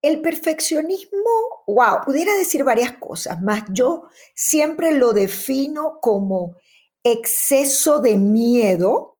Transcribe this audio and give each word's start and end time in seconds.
El 0.00 0.20
perfeccionismo, 0.20 1.64
wow, 1.66 2.02
pudiera 2.04 2.32
decir 2.36 2.62
varias 2.62 2.92
cosas, 2.92 3.42
más 3.42 3.64
yo 3.70 4.04
siempre 4.32 4.92
lo 4.92 5.12
defino 5.12 5.98
como 6.00 6.54
exceso 7.02 8.00
de 8.00 8.16
miedo. 8.16 9.16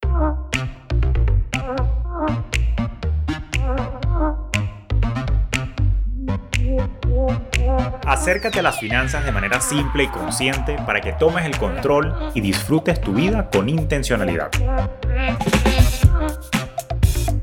Acércate 8.06 8.60
a 8.60 8.62
las 8.62 8.78
finanzas 8.78 9.24
de 9.24 9.32
manera 9.32 9.60
simple 9.60 10.04
y 10.04 10.08
consciente 10.08 10.76
para 10.86 11.00
que 11.00 11.12
tomes 11.12 11.44
el 11.44 11.58
control 11.58 12.30
y 12.34 12.40
disfrutes 12.40 13.00
tu 13.00 13.14
vida 13.14 13.50
con 13.50 13.68
intencionalidad. 13.68 14.50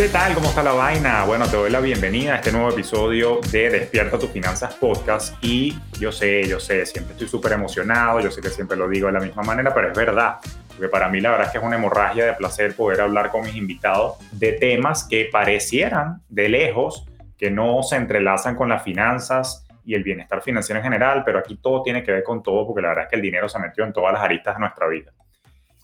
¿Qué 0.00 0.08
tal? 0.08 0.32
¿Cómo 0.32 0.48
está 0.48 0.62
la 0.62 0.72
vaina? 0.72 1.26
Bueno, 1.26 1.46
te 1.46 1.58
doy 1.58 1.70
la 1.70 1.78
bienvenida 1.78 2.32
a 2.32 2.36
este 2.36 2.52
nuevo 2.52 2.70
episodio 2.70 3.38
de 3.52 3.68
Despierta 3.68 4.18
tus 4.18 4.30
finanzas 4.30 4.72
podcast 4.76 5.36
y 5.44 5.78
yo 5.98 6.10
sé, 6.10 6.48
yo 6.48 6.58
sé, 6.58 6.86
siempre 6.86 7.12
estoy 7.12 7.28
súper 7.28 7.52
emocionado, 7.52 8.18
yo 8.20 8.30
sé 8.30 8.40
que 8.40 8.48
siempre 8.48 8.78
lo 8.78 8.88
digo 8.88 9.08
de 9.08 9.12
la 9.12 9.20
misma 9.20 9.42
manera, 9.42 9.74
pero 9.74 9.88
es 9.88 9.94
verdad, 9.94 10.36
porque 10.68 10.88
para 10.88 11.10
mí 11.10 11.20
la 11.20 11.32
verdad 11.32 11.48
es 11.48 11.52
que 11.52 11.58
es 11.58 11.64
una 11.64 11.76
hemorragia 11.76 12.24
de 12.24 12.32
placer 12.32 12.74
poder 12.74 13.02
hablar 13.02 13.30
con 13.30 13.42
mis 13.42 13.54
invitados 13.54 14.16
de 14.32 14.52
temas 14.52 15.04
que 15.04 15.28
parecieran 15.30 16.22
de 16.30 16.48
lejos 16.48 17.06
que 17.36 17.50
no 17.50 17.82
se 17.82 17.96
entrelazan 17.96 18.56
con 18.56 18.70
las 18.70 18.82
finanzas 18.82 19.66
y 19.84 19.94
el 19.94 20.02
bienestar 20.02 20.40
financiero 20.40 20.78
en 20.78 20.84
general, 20.84 21.24
pero 21.26 21.40
aquí 21.40 21.58
todo 21.58 21.82
tiene 21.82 22.02
que 22.02 22.12
ver 22.12 22.22
con 22.22 22.42
todo 22.42 22.66
porque 22.66 22.80
la 22.80 22.88
verdad 22.88 23.04
es 23.04 23.10
que 23.10 23.16
el 23.16 23.22
dinero 23.22 23.50
se 23.50 23.58
metió 23.58 23.84
en 23.84 23.92
todas 23.92 24.14
las 24.14 24.22
aristas 24.22 24.54
de 24.54 24.60
nuestra 24.60 24.88
vida. 24.88 25.12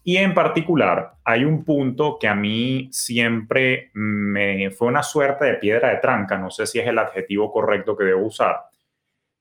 Y 0.08 0.18
en 0.18 0.34
particular, 0.34 1.14
hay 1.24 1.44
un 1.44 1.64
punto 1.64 2.16
que 2.16 2.28
a 2.28 2.34
mí 2.36 2.88
siempre 2.92 3.90
me 3.94 4.70
fue 4.70 4.86
una 4.86 5.02
suerte 5.02 5.46
de 5.46 5.54
piedra 5.54 5.88
de 5.88 5.96
tranca, 5.96 6.38
no 6.38 6.48
sé 6.48 6.64
si 6.68 6.78
es 6.78 6.86
el 6.86 6.96
adjetivo 6.96 7.50
correcto 7.50 7.96
que 7.96 8.04
debo 8.04 8.24
usar, 8.24 8.66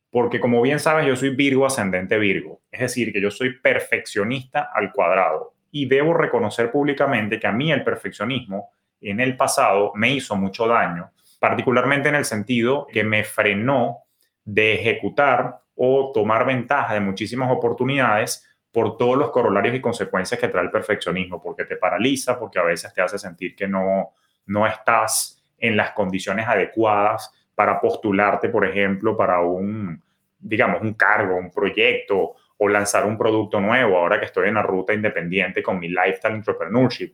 porque 0.09 0.39
como 0.39 0.63
bien 0.63 0.79
sabes, 0.79 1.05
yo 1.05 1.15
soy 1.15 1.35
Virgo 1.35 1.67
ascendente 1.67 2.17
Virgo, 2.17 2.63
es 2.71 2.79
decir, 2.79 3.13
que 3.13 3.21
yo 3.21 3.29
soy 3.29 3.59
perfeccionista 3.59 4.71
al 4.73 4.91
cuadrado. 4.91 5.53
Y 5.69 5.85
debo 5.85 6.15
reconocer 6.15 6.71
públicamente 6.71 7.39
que 7.39 7.45
a 7.45 7.51
mí 7.51 7.71
el 7.71 7.83
perfeccionismo 7.83 8.71
en 9.01 9.19
el 9.19 9.37
pasado 9.37 9.91
me 9.93 10.15
hizo 10.15 10.35
mucho 10.35 10.67
daño, 10.67 11.11
particularmente 11.39 12.09
en 12.09 12.15
el 12.15 12.25
sentido 12.25 12.87
que 12.91 13.03
me 13.03 13.23
frenó 13.23 13.99
de 14.43 14.73
ejecutar 14.73 15.59
o 15.75 16.11
tomar 16.11 16.43
ventaja 16.43 16.95
de 16.95 17.01
muchísimas 17.01 17.51
oportunidades 17.51 18.49
por 18.75 18.97
todos 18.97 19.15
los 19.15 19.31
corolarios 19.31 19.73
y 19.73 19.79
consecuencias 19.79 20.37
que 20.37 20.49
trae 20.49 20.65
el 20.65 20.69
perfeccionismo, 20.69 21.41
porque 21.41 21.63
te 21.63 21.77
paraliza, 21.77 22.37
porque 22.37 22.59
a 22.59 22.63
veces 22.63 22.93
te 22.93 23.01
hace 23.01 23.17
sentir 23.17 23.55
que 23.55 23.69
no, 23.69 24.11
no 24.47 24.67
estás 24.67 25.41
en 25.57 25.77
las 25.77 25.91
condiciones 25.91 26.45
adecuadas 26.45 27.31
para 27.55 27.79
postularte, 27.79 28.49
por 28.49 28.65
ejemplo, 28.65 29.15
para 29.15 29.39
un, 29.39 30.03
digamos, 30.37 30.81
un 30.81 30.93
cargo, 30.93 31.37
un 31.37 31.51
proyecto 31.51 32.33
o 32.57 32.67
lanzar 32.67 33.05
un 33.05 33.17
producto 33.17 33.61
nuevo, 33.61 33.95
ahora 33.95 34.19
que 34.19 34.25
estoy 34.25 34.49
en 34.49 34.55
la 34.55 34.61
ruta 34.61 34.93
independiente 34.93 35.63
con 35.63 35.79
mi 35.79 35.87
lifestyle 35.87 36.35
entrepreneurship. 36.35 37.13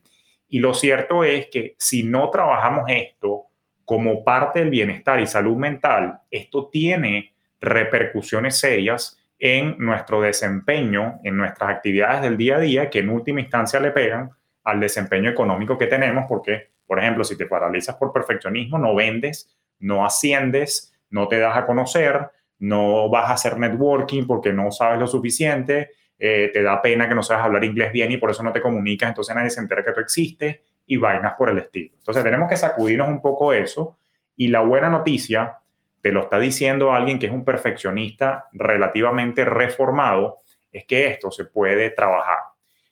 Y 0.49 0.57
lo 0.57 0.73
cierto 0.73 1.23
es 1.23 1.45
que 1.51 1.75
si 1.77 2.01
no 2.01 2.31
trabajamos 2.31 2.85
esto 2.87 3.43
como 3.85 4.23
parte 4.23 4.61
del 4.61 4.71
bienestar 4.71 5.19
y 5.19 5.27
salud 5.27 5.57
mental, 5.57 6.21
esto 6.31 6.69
tiene 6.69 7.35
repercusiones 7.59 8.57
serias 8.57 9.20
en 9.43 9.75
nuestro 9.79 10.21
desempeño, 10.21 11.19
en 11.23 11.35
nuestras 11.35 11.71
actividades 11.71 12.21
del 12.21 12.37
día 12.37 12.57
a 12.57 12.59
día, 12.59 12.89
que 12.91 12.99
en 12.99 13.09
última 13.09 13.41
instancia 13.41 13.79
le 13.79 13.89
pegan 13.89 14.29
al 14.63 14.79
desempeño 14.79 15.31
económico 15.31 15.79
que 15.79 15.87
tenemos, 15.87 16.25
porque, 16.29 16.73
por 16.85 16.99
ejemplo, 16.99 17.23
si 17.23 17.35
te 17.35 17.47
paralizas 17.47 17.95
por 17.95 18.13
perfeccionismo, 18.13 18.77
no 18.77 18.93
vendes, 18.93 19.57
no 19.79 20.05
asciendes, 20.05 20.93
no 21.09 21.27
te 21.27 21.39
das 21.39 21.57
a 21.57 21.65
conocer, 21.65 22.29
no 22.59 23.09
vas 23.09 23.31
a 23.31 23.33
hacer 23.33 23.57
networking 23.57 24.27
porque 24.27 24.53
no 24.53 24.71
sabes 24.71 24.99
lo 24.99 25.07
suficiente, 25.07 25.89
eh, 26.19 26.51
te 26.53 26.61
da 26.61 26.79
pena 26.79 27.09
que 27.09 27.15
no 27.15 27.23
sabes 27.23 27.43
hablar 27.43 27.63
inglés 27.63 27.91
bien 27.91 28.11
y 28.11 28.17
por 28.17 28.29
eso 28.29 28.43
no 28.43 28.53
te 28.53 28.61
comunicas, 28.61 29.09
entonces 29.09 29.35
nadie 29.35 29.49
se 29.49 29.59
entera 29.59 29.83
que 29.83 29.91
tú 29.91 30.01
existes 30.01 30.59
y 30.85 30.97
vainas 30.97 31.33
por 31.33 31.49
el 31.49 31.57
estilo. 31.57 31.95
Entonces 31.97 32.23
tenemos 32.23 32.47
que 32.47 32.57
sacudirnos 32.57 33.09
un 33.09 33.23
poco 33.23 33.53
eso 33.53 33.97
y 34.35 34.49
la 34.49 34.61
buena 34.61 34.87
noticia 34.87 35.60
te 36.01 36.11
lo 36.11 36.21
está 36.21 36.39
diciendo 36.39 36.93
alguien 36.93 37.19
que 37.19 37.27
es 37.27 37.31
un 37.31 37.45
perfeccionista 37.45 38.47
relativamente 38.53 39.45
reformado, 39.45 40.39
es 40.71 40.85
que 40.85 41.07
esto 41.07 41.31
se 41.31 41.45
puede 41.45 41.91
trabajar. 41.91 42.39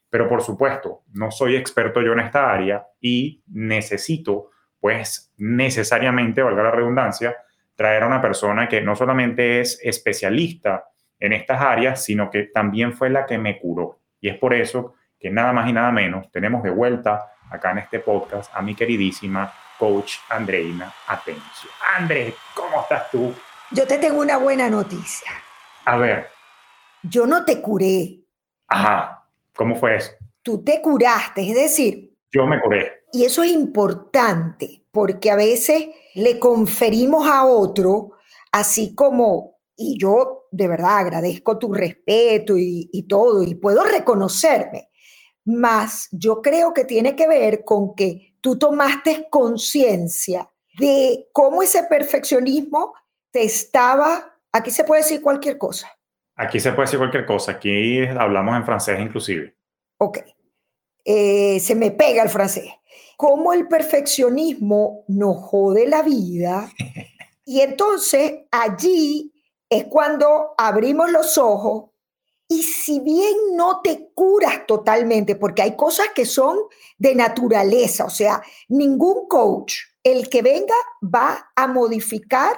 Pero 0.10 0.28
por 0.28 0.42
supuesto, 0.42 1.04
no 1.14 1.32
soy 1.32 1.56
experto 1.56 2.02
yo 2.02 2.14
en 2.14 2.20
esta 2.20 2.52
área 2.52 2.86
y 3.00 3.44
necesito, 3.48 4.50
pues 4.80 5.34
necesariamente, 5.38 6.42
valga 6.42 6.64
la 6.64 6.72
redundancia, 6.72 7.36
traer 7.76 8.04
a 8.04 8.08
una 8.08 8.22
persona 8.22 8.68
que 8.68 8.82
no 8.82 8.96
solamente 8.96 9.62
es 9.62 9.80
especialista 9.84 10.86
en 11.20 11.34
estas 11.34 11.62
áreas, 11.62 12.04
sino 12.04 12.30
que 12.30 12.44
también 12.44 12.94
fue 12.94 13.10
la 13.10 13.26
que 13.26 13.38
me 13.38 13.60
curó. 13.60 14.00
Y 14.20 14.30
es 14.30 14.38
por 14.38 14.54
eso 14.54 14.96
que 15.20 15.30
nada 15.30 15.54
más 15.54 15.70
y 15.70 15.74
nada 15.74 15.92
menos 15.92 16.32
tenemos 16.32 16.64
de 16.64 16.72
vuelta 16.72 17.32
acá 17.50 17.72
en 17.72 17.80
este 17.80 18.00
podcast 18.00 18.52
a 18.56 18.62
mi 18.62 18.76
queridísima 18.76 19.52
coach 19.80 20.18
Andreina 20.30 20.94
Atencio. 21.08 21.70
André, 21.98 22.36
¿cómo 22.54 22.82
estás 22.82 23.10
tú? 23.10 23.34
Yo 23.72 23.88
te 23.88 23.98
tengo 23.98 24.22
una 24.22 24.38
buena 24.38 24.70
noticia. 24.70 25.32
A 25.86 25.98
ver. 25.98 26.28
Yo 27.02 27.26
no 27.26 27.46
te 27.46 27.62
curé. 27.62 28.20
Ajá. 28.68 29.26
¿Cómo 29.56 29.76
fue 29.76 29.96
eso? 29.96 30.12
Tú 30.44 30.64
te 30.64 30.82
curaste, 30.82 31.50
es 31.50 31.56
decir. 31.56 32.14
Yo 32.32 32.46
me 32.46 32.62
curé. 32.62 33.06
Y 33.12 33.26
eso 33.26 33.42
es 33.42 33.52
importante 33.52 34.84
porque 34.92 35.32
a 35.32 35.36
veces 35.36 35.88
le 36.14 36.40
conferimos 36.40 37.28
a 37.28 37.46
otro, 37.46 38.12
así 38.52 38.94
como, 38.94 39.60
y 39.76 39.98
yo 39.98 40.48
de 40.52 40.68
verdad 40.68 41.00
agradezco 41.00 41.58
tu 41.58 41.74
respeto 41.74 42.58
y, 42.58 42.90
y 42.92 43.04
todo, 43.04 43.44
y 43.44 43.56
puedo 43.56 43.84
reconocerme, 43.84 44.90
más 45.46 46.08
yo 46.12 46.42
creo 46.42 46.74
que 46.74 46.86
tiene 46.86 47.16
que 47.16 47.28
ver 47.28 47.64
con 47.64 47.96
que 47.96 48.29
tú 48.42 48.58
tomaste 48.58 49.28
conciencia 49.30 50.50
de 50.78 51.28
cómo 51.32 51.62
ese 51.62 51.84
perfeccionismo 51.84 52.94
te 53.32 53.44
estaba, 53.44 54.36
aquí 54.52 54.72
se 54.72 54.84
puede 54.84 55.02
decir 55.02 55.22
cualquier 55.22 55.58
cosa. 55.58 55.90
Aquí 56.36 56.60
se 56.60 56.72
puede 56.72 56.86
decir 56.86 57.00
cualquier 57.00 57.26
cosa, 57.26 57.54
aquí 57.54 58.06
hablamos 58.06 58.56
en 58.56 58.66
francés 58.66 59.00
inclusive. 59.00 59.56
Ok, 59.98 60.20
eh, 61.04 61.60
se 61.60 61.76
me 61.76 61.92
pega 61.92 62.24
el 62.24 62.30
francés. 62.30 62.72
Cómo 63.18 63.52
el 63.52 63.68
perfeccionismo 63.68 65.04
nos 65.10 65.38
jode 65.38 65.88
la 65.88 66.02
vida. 66.02 66.72
y 67.46 67.60
entonces 67.60 68.44
allí 68.52 69.34
es 69.70 69.86
cuando 69.86 70.56
abrimos 70.58 71.12
los 71.12 71.38
ojos 71.38 71.89
y 72.52 72.64
si 72.64 73.00
bien 73.00 73.56
no 73.56 73.80
te 73.82 74.10
curas 74.16 74.66
totalmente, 74.66 75.36
porque 75.36 75.62
hay 75.62 75.76
cosas 75.76 76.08
que 76.16 76.26
son 76.26 76.58
de 76.98 77.14
naturaleza, 77.14 78.06
o 78.06 78.10
sea, 78.10 78.42
ningún 78.68 79.28
coach, 79.28 79.76
el 80.04 80.28
que 80.30 80.42
venga, 80.42 80.74
va 81.04 81.52
a 81.56 81.68
modificar 81.68 82.58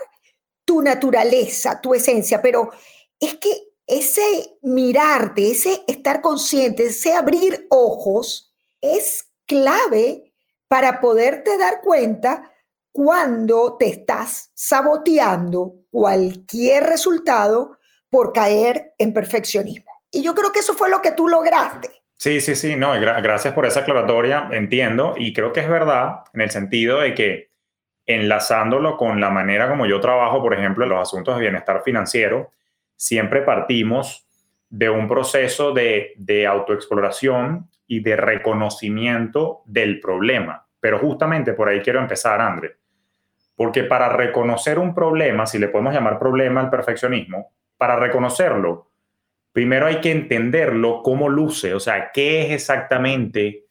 tu 0.64 0.82
naturaleza, 0.82 1.82
tu 1.82 1.94
esencia, 1.94 2.42
pero 2.42 2.72
es 3.20 3.36
que 3.36 3.50
ese 3.86 4.58
mirarte, 4.62 5.52
ese 5.52 5.84
estar 5.86 6.22
consciente, 6.22 6.86
ese 6.86 7.14
abrir 7.14 7.68
ojos, 7.70 8.54
es 8.80 9.26
clave 9.46 10.34
para 10.70 11.02
poderte 11.02 11.58
dar 11.58 11.82
cuenta 11.82 12.50
cuando 12.94 13.76
te 13.76 13.88
estás 13.88 14.52
saboteando 14.54 15.82
cualquier 15.90 16.86
resultado 16.86 17.78
por 18.12 18.34
caer 18.34 18.94
en 19.00 19.14
perfeccionismo. 19.14 19.90
Y 20.12 20.22
yo 20.22 20.36
creo 20.36 20.52
que 20.52 20.60
eso 20.60 20.74
fue 20.74 20.90
lo 20.90 21.02
que 21.02 21.14
tú 21.14 21.28
lograste. 21.28 21.90
Sí, 22.18 22.40
sí, 22.42 22.56
sí, 22.56 22.76
no, 22.76 22.92
gracias 23.00 23.54
por 23.56 23.66
esa 23.66 23.80
aclaratoria, 23.80 24.50
entiendo, 24.52 25.16
y 25.18 25.34
creo 25.34 25.52
que 25.54 25.62
es 25.62 25.70
verdad 25.70 26.20
en 26.34 26.42
el 26.42 26.52
sentido 26.52 27.00
de 27.00 27.16
que 27.16 27.50
enlazándolo 28.06 28.98
con 28.98 29.20
la 29.20 29.32
manera 29.32 29.68
como 29.68 29.88
yo 29.88 30.00
trabajo, 30.00 30.40
por 30.42 30.54
ejemplo, 30.54 30.84
en 30.84 30.92
los 30.92 31.02
asuntos 31.02 31.36
de 31.36 31.42
bienestar 31.42 31.82
financiero, 31.84 32.52
siempre 32.96 33.42
partimos 33.42 34.28
de 34.70 34.90
un 34.90 35.08
proceso 35.08 35.72
de, 35.72 36.14
de 36.18 36.46
autoexploración 36.46 37.70
y 37.88 38.02
de 38.02 38.18
reconocimiento 38.18 39.64
del 39.66 40.00
problema. 40.00 40.68
Pero 40.80 41.00
justamente 41.00 41.54
por 41.54 41.70
ahí 41.70 41.82
quiero 41.82 42.00
empezar, 42.00 42.40
André. 42.40 42.76
Porque 43.56 43.84
para 43.84 44.10
reconocer 44.10 44.78
un 44.80 44.94
problema, 44.94 45.46
si 45.46 45.58
le 45.58 45.70
podemos 45.70 45.94
llamar 45.94 46.20
problema 46.20 46.62
al 46.62 46.70
perfeccionismo, 46.70 47.52
para 47.82 47.96
reconocerlo, 47.96 48.92
primero 49.52 49.88
hay 49.88 50.02
que 50.02 50.12
entenderlo 50.12 51.02
cómo 51.02 51.30
luce, 51.30 51.74
o 51.74 51.80
sea, 51.80 52.12
qué 52.12 52.44
es 52.44 52.52
exactamente, 52.52 53.70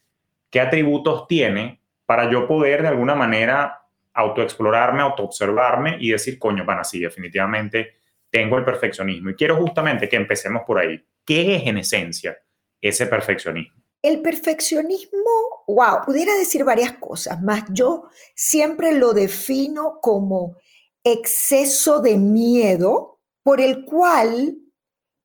qué 0.50 0.60
atributos 0.60 1.28
tiene 1.28 1.80
para 2.06 2.28
yo 2.28 2.48
poder 2.48 2.82
de 2.82 2.88
alguna 2.88 3.14
manera 3.14 3.84
autoexplorarme, 4.12 5.00
autoobservarme 5.00 5.96
y 6.00 6.10
decir, 6.10 6.40
coño, 6.40 6.64
van 6.64 6.80
así, 6.80 6.98
definitivamente 6.98 8.00
tengo 8.30 8.58
el 8.58 8.64
perfeccionismo. 8.64 9.30
Y 9.30 9.36
quiero 9.36 9.54
justamente 9.58 10.08
que 10.08 10.16
empecemos 10.16 10.62
por 10.66 10.80
ahí. 10.80 11.00
¿Qué 11.24 11.54
es 11.54 11.68
en 11.68 11.78
esencia 11.78 12.36
ese 12.80 13.06
perfeccionismo? 13.06 13.80
El 14.02 14.22
perfeccionismo, 14.22 15.62
wow, 15.68 16.04
pudiera 16.04 16.34
decir 16.34 16.64
varias 16.64 16.94
cosas, 16.94 17.40
más 17.42 17.62
yo 17.68 18.08
siempre 18.34 18.90
lo 18.90 19.12
defino 19.12 20.00
como 20.02 20.56
exceso 21.04 22.00
de 22.00 22.16
miedo 22.16 23.19
por 23.42 23.60
el 23.60 23.84
cual 23.84 24.56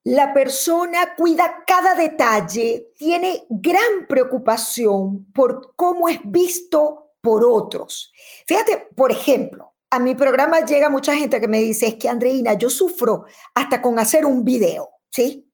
la 0.03 0.33
persona 0.33 1.15
cuida 1.15 1.63
cada 1.65 1.95
detalle, 1.95 2.91
tiene 2.95 3.45
gran 3.50 4.06
preocupación 4.07 5.31
por 5.33 5.73
cómo 5.75 6.07
es 6.07 6.19
visto 6.23 7.13
por 7.21 7.44
otros. 7.44 8.13
Fíjate, 8.45 8.88
por 8.95 9.12
ejemplo, 9.12 9.73
a 9.89 9.97
mi 9.97 10.13
programa 10.13 10.59
llega 10.59 10.89
mucha 10.89 11.15
gente 11.15 11.41
que 11.41 11.47
me 11.47 11.59
dice, 11.59 11.88
es 11.88 11.95
que 11.95 12.07
Andreina, 12.07 12.53
yo 12.53 12.69
sufro 12.69 13.25
hasta 13.56 13.81
con 13.81 13.97
hacer 13.97 14.25
un 14.25 14.44
video, 14.45 14.89
¿sí? 15.09 15.51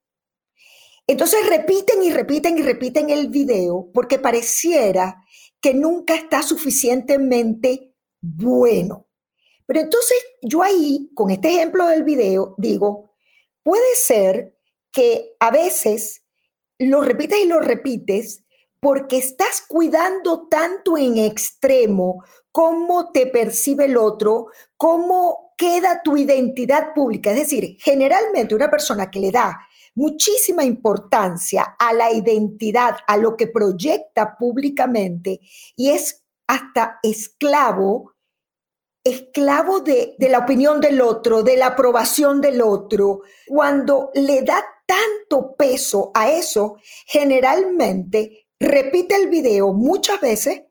Entonces 1.07 1.47
repiten 1.47 2.03
y 2.03 2.11
repiten 2.11 2.57
y 2.57 2.61
repiten 2.61 3.09
el 3.09 3.29
video 3.29 3.89
porque 3.93 4.19
pareciera 4.19 5.23
que 5.61 5.73
nunca 5.73 6.15
está 6.15 6.43
suficientemente 6.43 7.93
bueno. 8.19 9.07
Pero 9.71 9.85
entonces 9.85 10.17
yo 10.41 10.63
ahí, 10.63 11.09
con 11.15 11.31
este 11.31 11.47
ejemplo 11.47 11.87
del 11.87 12.03
video, 12.03 12.55
digo, 12.57 13.13
puede 13.63 13.95
ser 13.95 14.57
que 14.91 15.37
a 15.39 15.49
veces 15.49 16.25
lo 16.77 17.01
repites 17.01 17.39
y 17.39 17.45
lo 17.45 17.61
repites 17.61 18.43
porque 18.81 19.17
estás 19.19 19.63
cuidando 19.65 20.49
tanto 20.49 20.97
en 20.97 21.17
extremo 21.19 22.21
cómo 22.51 23.13
te 23.13 23.27
percibe 23.27 23.85
el 23.85 23.95
otro, 23.95 24.47
cómo 24.75 25.53
queda 25.57 26.01
tu 26.03 26.17
identidad 26.17 26.93
pública. 26.93 27.31
Es 27.31 27.37
decir, 27.37 27.77
generalmente 27.79 28.53
una 28.53 28.69
persona 28.69 29.09
que 29.09 29.21
le 29.21 29.31
da 29.31 29.57
muchísima 29.95 30.65
importancia 30.65 31.77
a 31.79 31.93
la 31.93 32.11
identidad, 32.11 32.97
a 33.07 33.15
lo 33.15 33.37
que 33.37 33.47
proyecta 33.47 34.35
públicamente 34.37 35.39
y 35.77 35.91
es 35.91 36.25
hasta 36.45 36.99
esclavo, 37.03 38.11
esclavo 39.03 39.79
de, 39.79 40.15
la 40.19 40.39
opinión 40.39 40.79
del 40.79 41.01
otro, 41.01 41.43
de 41.43 41.57
la 41.57 41.67
aprobación 41.67 42.41
del 42.41 42.61
otro, 42.61 43.21
cuando 43.47 44.11
le 44.13 44.43
da 44.43 44.63
tanto 44.85 45.55
peso 45.55 46.11
a 46.13 46.31
eso, 46.31 46.77
generalmente 47.07 48.47
repite 48.59 49.15
el 49.15 49.29
video 49.29 49.73
muchas 49.73 50.21
veces 50.21 50.63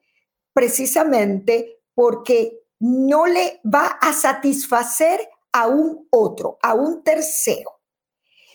precisamente 0.53 1.81
porque 1.95 2.61
no 2.81 3.27
le 3.27 3.61
va 3.65 3.87
a 4.01 4.13
satisfacer 4.13 5.29
a 5.53 5.67
un 5.67 6.07
otro, 6.11 6.59
a 6.63 6.75
un 6.75 7.03
tercero. 7.03 7.81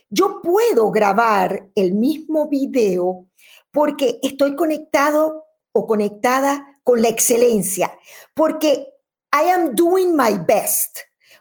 Yo 0.10 0.42
puedo 0.42 0.92
grabar 0.92 1.70
el 1.76 1.94
mismo 1.94 2.48
video 2.48 3.28
porque 3.72 4.20
estoy 4.24 4.56
conectado 4.56 5.46
o 5.74 5.86
conectada 5.86 6.80
con 6.84 7.02
la 7.02 7.10
excelencia, 7.10 7.92
porque 8.34 8.95
I 9.36 9.50
am 9.50 9.76
doing 9.76 10.16
my 10.16 10.38
best, 10.48 11.00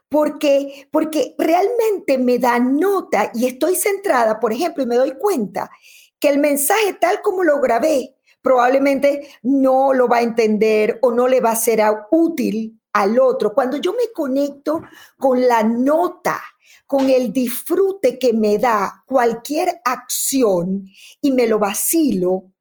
porque, 0.08 0.88
porque 0.90 1.36
realmente 1.38 2.18
me 2.18 2.40
da 2.40 2.58
nota 2.58 3.30
y 3.32 3.46
estoy 3.46 3.76
centrada, 3.76 4.40
por 4.40 4.52
ejemplo, 4.52 4.82
y 4.82 4.86
me 4.86 4.96
doy 4.96 5.12
cuenta 5.12 5.70
que 6.18 6.28
el 6.28 6.38
mensaje 6.38 6.94
tal 6.94 7.22
como 7.22 7.44
lo 7.44 7.60
grabé 7.60 8.16
probablemente 8.42 9.28
no 9.42 9.92
lo 9.92 10.08
va 10.08 10.16
a 10.18 10.22
entender 10.22 10.98
o 11.02 11.12
no 11.12 11.28
le 11.28 11.40
va 11.40 11.52
a 11.52 11.56
ser 11.56 11.80
útil 12.10 12.80
al 12.92 13.18
otro. 13.20 13.54
Cuando 13.54 13.76
yo 13.76 13.92
me 13.92 14.12
conecto 14.12 14.82
con 15.16 15.46
la 15.46 15.62
nota, 15.62 16.42
con 16.86 17.08
el 17.08 17.32
disfrute 17.32 18.18
que 18.18 18.32
me 18.32 18.58
da 18.58 19.04
cualquier 19.06 19.80
acción 19.84 20.88
y 21.20 21.30
me 21.30 21.46
lo 21.46 21.60
vacilo, 21.60 22.52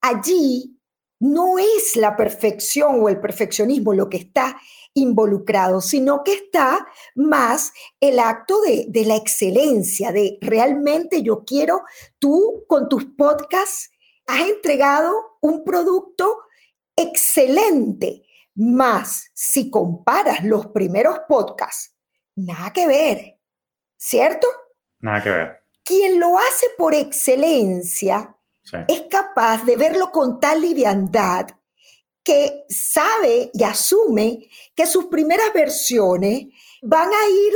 allí 0.00 0.78
no 1.20 1.58
es 1.58 1.96
la 1.96 2.16
perfección 2.16 3.02
o 3.02 3.08
el 3.08 3.20
perfeccionismo 3.20 3.92
lo 3.92 4.08
que 4.08 4.18
está 4.18 4.56
involucrado, 4.94 5.80
sino 5.80 6.24
que 6.24 6.34
está 6.34 6.86
más 7.14 7.72
el 8.00 8.18
acto 8.18 8.60
de, 8.62 8.86
de 8.88 9.04
la 9.04 9.16
excelencia, 9.16 10.12
de 10.12 10.38
realmente 10.40 11.22
yo 11.22 11.44
quiero, 11.44 11.82
tú 12.18 12.64
con 12.66 12.88
tus 12.88 13.04
podcasts 13.16 13.90
has 14.26 14.40
entregado 14.42 15.38
un 15.40 15.64
producto 15.64 16.38
excelente, 16.96 18.22
más 18.54 19.30
si 19.34 19.70
comparas 19.70 20.44
los 20.44 20.66
primeros 20.66 21.20
podcasts, 21.28 21.94
nada 22.34 22.72
que 22.72 22.86
ver, 22.86 23.38
¿cierto? 23.96 24.48
Nada 25.00 25.22
que 25.22 25.30
ver. 25.30 25.62
Quien 25.84 26.20
lo 26.20 26.36
hace 26.36 26.66
por 26.76 26.94
excelencia 26.94 28.36
es 28.86 29.02
capaz 29.08 29.64
de 29.64 29.76
verlo 29.76 30.10
con 30.10 30.40
tal 30.40 30.60
liviandad 30.60 31.46
que 32.28 32.66
sabe 32.68 33.50
y 33.54 33.62
asume 33.62 34.50
que 34.74 34.84
sus 34.84 35.06
primeras 35.06 35.50
versiones 35.54 36.48
van 36.82 37.08
a 37.08 37.28
ir 37.30 37.54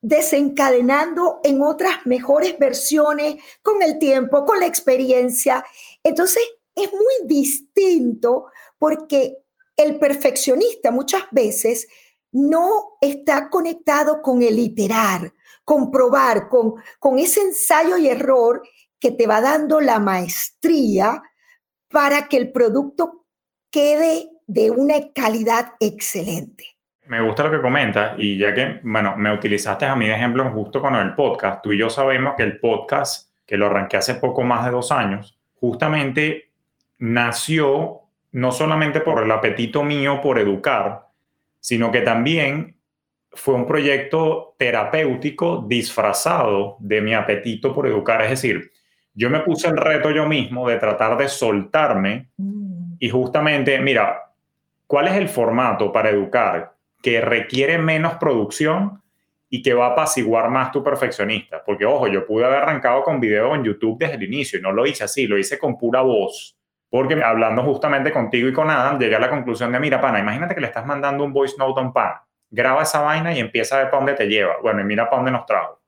desencadenando 0.00 1.38
en 1.44 1.62
otras 1.62 2.04
mejores 2.04 2.58
versiones 2.58 3.36
con 3.62 3.80
el 3.80 4.00
tiempo, 4.00 4.44
con 4.44 4.58
la 4.58 4.66
experiencia. 4.66 5.64
Entonces, 6.02 6.42
es 6.74 6.92
muy 6.92 7.28
distinto 7.28 8.46
porque 8.76 9.36
el 9.76 10.00
perfeccionista 10.00 10.90
muchas 10.90 11.22
veces 11.30 11.86
no 12.32 12.98
está 13.00 13.48
conectado 13.48 14.20
con 14.20 14.42
el 14.42 14.58
iterar, 14.58 15.32
con 15.64 15.92
probar, 15.92 16.48
con, 16.48 16.74
con 16.98 17.20
ese 17.20 17.42
ensayo 17.42 17.96
y 17.98 18.08
error 18.08 18.62
que 18.98 19.12
te 19.12 19.28
va 19.28 19.40
dando 19.40 19.80
la 19.80 20.00
maestría 20.00 21.22
para 21.88 22.26
que 22.26 22.36
el 22.36 22.50
producto 22.50 23.26
quede 23.70 24.28
de 24.46 24.70
una 24.70 24.94
calidad 25.14 25.72
excelente. 25.80 26.64
Me 27.06 27.22
gusta 27.22 27.44
lo 27.44 27.50
que 27.50 27.60
comentas 27.60 28.14
y 28.18 28.36
ya 28.36 28.54
que, 28.54 28.80
bueno, 28.82 29.16
me 29.16 29.32
utilizaste 29.32 29.86
a 29.86 29.96
mí 29.96 30.06
de 30.06 30.14
ejemplo 30.14 30.50
justo 30.50 30.80
con 30.80 30.94
el 30.94 31.14
podcast, 31.14 31.62
tú 31.62 31.72
y 31.72 31.78
yo 31.78 31.88
sabemos 31.88 32.34
que 32.36 32.42
el 32.42 32.60
podcast, 32.60 33.30
que 33.46 33.56
lo 33.56 33.66
arranqué 33.66 33.96
hace 33.96 34.16
poco 34.16 34.42
más 34.42 34.64
de 34.66 34.72
dos 34.72 34.92
años, 34.92 35.38
justamente 35.54 36.50
nació 36.98 38.02
no 38.32 38.52
solamente 38.52 39.00
por 39.00 39.22
el 39.22 39.30
apetito 39.30 39.82
mío 39.82 40.20
por 40.20 40.38
educar, 40.38 41.06
sino 41.60 41.90
que 41.90 42.02
también 42.02 42.76
fue 43.32 43.54
un 43.54 43.66
proyecto 43.66 44.54
terapéutico 44.58 45.64
disfrazado 45.66 46.76
de 46.80 47.00
mi 47.00 47.14
apetito 47.14 47.74
por 47.74 47.86
educar. 47.86 48.22
Es 48.22 48.30
decir, 48.30 48.70
yo 49.14 49.30
me 49.30 49.40
puse 49.40 49.68
el 49.68 49.76
reto 49.76 50.10
yo 50.10 50.26
mismo 50.26 50.68
de 50.68 50.76
tratar 50.76 51.16
de 51.16 51.28
soltarme 51.28 52.28
mm. 52.36 52.57
Y 52.98 53.08
justamente, 53.10 53.78
mira, 53.80 54.32
¿cuál 54.86 55.08
es 55.08 55.14
el 55.14 55.28
formato 55.28 55.92
para 55.92 56.10
educar 56.10 56.74
que 57.02 57.20
requiere 57.20 57.78
menos 57.78 58.14
producción 58.14 59.02
y 59.48 59.62
que 59.62 59.74
va 59.74 59.86
a 59.86 59.90
apaciguar 59.90 60.50
más 60.50 60.72
tu 60.72 60.82
perfeccionista? 60.82 61.62
Porque, 61.64 61.84
ojo, 61.84 62.08
yo 62.08 62.26
pude 62.26 62.44
haber 62.44 62.58
arrancado 62.58 63.02
con 63.02 63.20
video 63.20 63.54
en 63.54 63.64
YouTube 63.64 63.98
desde 63.98 64.16
el 64.16 64.24
inicio 64.24 64.58
y 64.58 64.62
no 64.62 64.72
lo 64.72 64.86
hice 64.86 65.04
así, 65.04 65.26
lo 65.26 65.38
hice 65.38 65.58
con 65.58 65.78
pura 65.78 66.00
voz. 66.00 66.56
Porque 66.90 67.22
hablando 67.22 67.62
justamente 67.62 68.10
contigo 68.10 68.48
y 68.48 68.52
con 68.52 68.70
Adam, 68.70 68.98
llegué 68.98 69.16
a 69.16 69.20
la 69.20 69.30
conclusión 69.30 69.70
de, 69.70 69.78
mira, 69.78 70.00
pana, 70.00 70.20
imagínate 70.20 70.54
que 70.54 70.60
le 70.60 70.68
estás 70.68 70.86
mandando 70.86 71.22
un 71.22 71.32
voice 71.32 71.54
note 71.58 71.80
a 71.80 71.82
un 71.82 71.92
pan. 71.92 72.14
Graba 72.50 72.82
esa 72.82 73.02
vaina 73.02 73.32
y 73.34 73.40
empieza 73.40 73.76
a 73.76 73.78
ver 73.80 73.90
para 73.90 73.98
dónde 73.98 74.14
te 74.14 74.26
lleva. 74.26 74.56
Bueno, 74.62 74.80
y 74.80 74.84
mira 74.84 75.04
para 75.04 75.18
dónde 75.18 75.32
nos 75.32 75.44
trajo. 75.44 75.80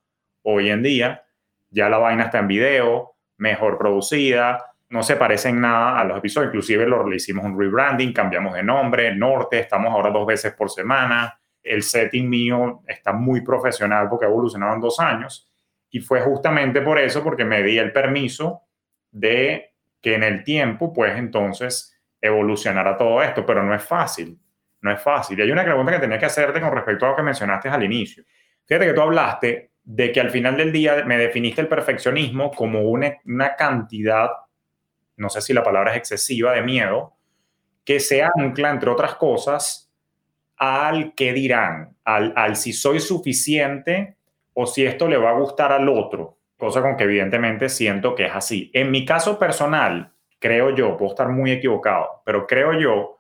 Hoy 0.43 0.69
en 0.69 0.83
día, 0.83 1.25
ya 1.71 1.89
la 1.89 1.97
vaina 1.97 2.25
está 2.25 2.39
en 2.39 2.49
video, 2.49 3.15
mejor 3.39 3.79
producida, 3.79 4.70
no 4.91 5.03
se 5.03 5.17
parece 5.17 5.49
en 5.49 5.61
nada 5.61 6.01
a 6.01 6.05
los 6.05 6.19
episodios, 6.19 6.51
inclusive 6.51 6.87
lo, 6.87 7.09
le 7.09 7.17
hicimos 7.17 7.45
un 7.45 7.59
rebranding, 7.59 8.13
cambiamos 8.13 8.55
de 8.55 8.63
nombre, 8.63 9.15
norte, 9.15 9.61
estamos 9.61 9.93
ahora 9.93 10.11
dos 10.11 10.27
veces 10.27 10.53
por 10.53 10.71
semana, 10.71 11.41
el 11.63 11.83
setting 11.83 12.29
mío 12.29 12.83
está 12.87 13.13
muy 13.13 13.43
profesional 13.43 14.09
porque 14.09 14.27
ha 14.27 14.29
evolucionado 14.29 14.75
en 14.75 14.81
dos 14.81 14.99
años 14.99 15.51
y 15.91 16.01
fue 16.01 16.21
justamente 16.21 16.81
por 16.81 16.99
eso, 16.99 17.23
porque 17.23 17.45
me 17.45 17.63
di 17.63 17.79
el 17.79 17.93
permiso 17.93 18.63
de 19.11 19.75
que 20.01 20.15
en 20.15 20.23
el 20.23 20.45
tiempo, 20.45 20.93
pues 20.93 21.17
entonces 21.17 21.97
evolucionara 22.21 22.97
todo 22.97 23.23
esto, 23.23 23.45
pero 23.45 23.63
no 23.63 23.75
es 23.75 23.83
fácil, 23.83 24.39
no 24.81 24.93
es 24.93 25.01
fácil. 25.01 25.39
Y 25.39 25.43
hay 25.43 25.51
una 25.51 25.65
pregunta 25.65 25.93
que 25.93 25.99
tenía 25.99 26.19
que 26.19 26.27
hacerte 26.27 26.61
con 26.61 26.73
respecto 26.73 27.07
a 27.07 27.11
lo 27.11 27.17
que 27.17 27.23
mencionaste 27.23 27.69
al 27.69 27.83
inicio. 27.83 28.25
Fíjate 28.67 28.87
que 28.87 28.93
tú 28.93 29.01
hablaste 29.03 29.73
de 29.83 30.13
que 30.13 30.21
al 30.21 30.31
final 30.31 30.57
del 30.57 30.73
día 30.73 31.05
me 31.05 31.19
definiste 31.19 31.61
el 31.61 31.69
perfeccionismo 31.69 32.51
como 32.51 32.83
una, 32.83 33.17
una 33.25 33.57
cantidad, 33.57 34.29
no 35.21 35.29
sé 35.29 35.41
si 35.41 35.53
la 35.53 35.63
palabra 35.63 35.93
es 35.93 35.99
excesiva, 35.99 36.53
de 36.53 36.63
miedo, 36.63 37.15
que 37.85 38.01
se 38.01 38.23
ancla, 38.23 38.71
entre 38.71 38.91
otras 38.91 39.15
cosas, 39.15 39.91
al 40.57 41.15
qué 41.15 41.33
dirán, 41.33 41.97
al, 42.05 42.33
al 42.37 42.57
si 42.57 42.73
soy 42.73 43.01
suficiente 43.01 44.17
o 44.55 44.67
si 44.67 44.85
esto 44.85 45.09
le 45.09 45.17
va 45.17 45.31
a 45.31 45.39
gustar 45.39 45.73
al 45.73 45.89
otro. 45.89 46.39
cosa 46.57 46.83
con 46.83 46.97
que 46.97 47.05
evidentemente 47.05 47.69
siento 47.69 48.15
que 48.15 48.27
es 48.27 48.35
así. 48.35 48.71
En 48.75 48.91
mi 48.91 49.05
caso 49.05 49.39
personal, 49.39 50.13
creo 50.39 50.75
yo, 50.75 50.97
puedo 50.97 51.13
estar 51.13 51.29
muy 51.29 51.53
equivocado, 51.53 52.23
pero 52.25 52.47
creo 52.47 52.79
yo 52.79 53.19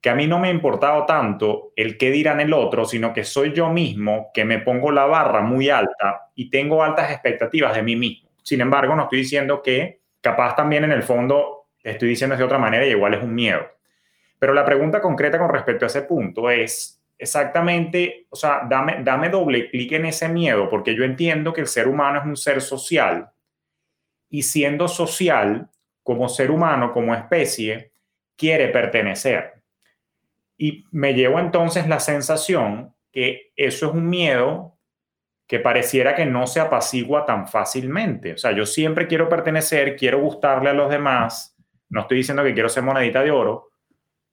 que 0.00 0.10
a 0.10 0.14
mí 0.14 0.26
no 0.26 0.38
me 0.38 0.48
ha 0.48 0.52
importado 0.52 1.04
tanto 1.06 1.72
el 1.74 1.98
qué 1.98 2.10
dirán 2.10 2.40
el 2.40 2.52
otro, 2.52 2.84
sino 2.84 3.12
que 3.12 3.24
soy 3.24 3.52
yo 3.52 3.68
mismo 3.68 4.30
que 4.32 4.44
me 4.44 4.60
pongo 4.60 4.92
la 4.92 5.06
barra 5.06 5.40
muy 5.40 5.70
alta 5.70 6.30
y 6.34 6.50
tengo 6.50 6.84
altas 6.84 7.10
expectativas 7.10 7.74
de 7.74 7.82
mí 7.82 7.96
mismo. 7.96 8.28
Sin 8.42 8.60
embargo, 8.60 8.94
no 8.94 9.04
estoy 9.04 9.18
diciendo 9.18 9.60
que 9.62 9.97
capaz 10.20 10.56
también 10.56 10.84
en 10.84 10.92
el 10.92 11.02
fondo 11.02 11.66
estoy 11.82 12.10
diciendo 12.10 12.36
de 12.36 12.44
otra 12.44 12.58
manera 12.58 12.86
y 12.86 12.90
igual 12.90 13.14
es 13.14 13.22
un 13.22 13.34
miedo. 13.34 13.66
Pero 14.38 14.52
la 14.52 14.64
pregunta 14.64 15.00
concreta 15.00 15.38
con 15.38 15.48
respecto 15.48 15.84
a 15.84 15.88
ese 15.88 16.02
punto 16.02 16.50
es 16.50 17.00
exactamente, 17.18 18.26
o 18.30 18.36
sea, 18.36 18.62
dame, 18.68 19.02
dame 19.02 19.28
doble 19.28 19.70
clic 19.70 19.92
en 19.92 20.06
ese 20.06 20.28
miedo, 20.28 20.68
porque 20.68 20.94
yo 20.94 21.04
entiendo 21.04 21.52
que 21.52 21.60
el 21.60 21.66
ser 21.66 21.88
humano 21.88 22.20
es 22.20 22.24
un 22.24 22.36
ser 22.36 22.60
social 22.60 23.30
y 24.30 24.42
siendo 24.42 24.88
social, 24.88 25.68
como 26.02 26.28
ser 26.28 26.50
humano, 26.50 26.92
como 26.92 27.14
especie, 27.14 27.90
quiere 28.36 28.68
pertenecer. 28.68 29.54
Y 30.56 30.84
me 30.90 31.14
llevo 31.14 31.40
entonces 31.40 31.88
la 31.88 32.00
sensación 32.00 32.94
que 33.12 33.52
eso 33.56 33.86
es 33.86 33.92
un 33.92 34.08
miedo 34.08 34.77
que 35.48 35.58
pareciera 35.58 36.14
que 36.14 36.26
no 36.26 36.46
se 36.46 36.60
apacigua 36.60 37.24
tan 37.24 37.48
fácilmente. 37.48 38.34
O 38.34 38.38
sea, 38.38 38.52
yo 38.52 38.66
siempre 38.66 39.06
quiero 39.06 39.30
pertenecer, 39.30 39.96
quiero 39.96 40.20
gustarle 40.20 40.68
a 40.68 40.74
los 40.74 40.90
demás, 40.90 41.56
no 41.88 42.02
estoy 42.02 42.18
diciendo 42.18 42.44
que 42.44 42.52
quiero 42.52 42.68
ser 42.68 42.82
monedita 42.82 43.22
de 43.22 43.30
oro, 43.30 43.70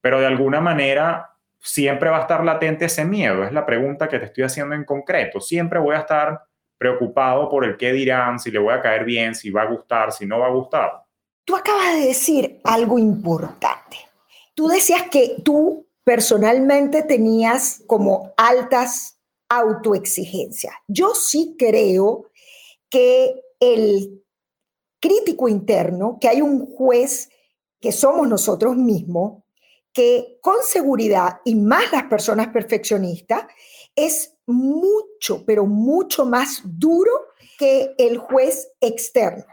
pero 0.02 0.20
de 0.20 0.26
alguna 0.26 0.60
manera 0.60 1.30
siempre 1.58 2.10
va 2.10 2.18
a 2.18 2.20
estar 2.20 2.44
latente 2.44 2.84
ese 2.84 3.06
miedo. 3.06 3.44
Es 3.44 3.52
la 3.52 3.64
pregunta 3.64 4.08
que 4.08 4.18
te 4.18 4.26
estoy 4.26 4.44
haciendo 4.44 4.74
en 4.74 4.84
concreto. 4.84 5.40
Siempre 5.40 5.78
voy 5.78 5.96
a 5.96 6.00
estar 6.00 6.42
preocupado 6.76 7.48
por 7.48 7.64
el 7.64 7.78
qué 7.78 7.92
dirán, 7.92 8.38
si 8.38 8.50
le 8.50 8.58
voy 8.58 8.74
a 8.74 8.82
caer 8.82 9.04
bien, 9.04 9.34
si 9.34 9.50
va 9.50 9.62
a 9.62 9.66
gustar, 9.70 10.12
si 10.12 10.26
no 10.26 10.40
va 10.40 10.48
a 10.48 10.50
gustar. 10.50 11.02
Tú 11.46 11.56
acabas 11.56 11.94
de 11.94 12.08
decir 12.08 12.60
algo 12.62 12.98
importante. 12.98 13.96
Tú 14.54 14.68
decías 14.68 15.04
que 15.10 15.36
tú 15.42 15.86
personalmente 16.04 17.02
tenías 17.02 17.82
como 17.86 18.34
altas 18.36 19.15
autoexigencias. 19.48 20.74
Yo 20.88 21.14
sí 21.14 21.54
creo 21.58 22.30
que 22.90 23.42
el 23.60 24.24
crítico 25.00 25.48
interno, 25.48 26.18
que 26.20 26.28
hay 26.28 26.42
un 26.42 26.66
juez 26.66 27.30
que 27.80 27.92
somos 27.92 28.28
nosotros 28.28 28.76
mismos, 28.76 29.42
que 29.92 30.38
con 30.42 30.56
seguridad, 30.62 31.40
y 31.44 31.54
más 31.54 31.90
las 31.92 32.04
personas 32.04 32.48
perfeccionistas, 32.48 33.44
es 33.94 34.34
mucho, 34.46 35.44
pero 35.46 35.66
mucho 35.66 36.26
más 36.26 36.60
duro 36.64 37.12
que 37.58 37.94
el 37.98 38.18
juez 38.18 38.68
externo. 38.80 39.44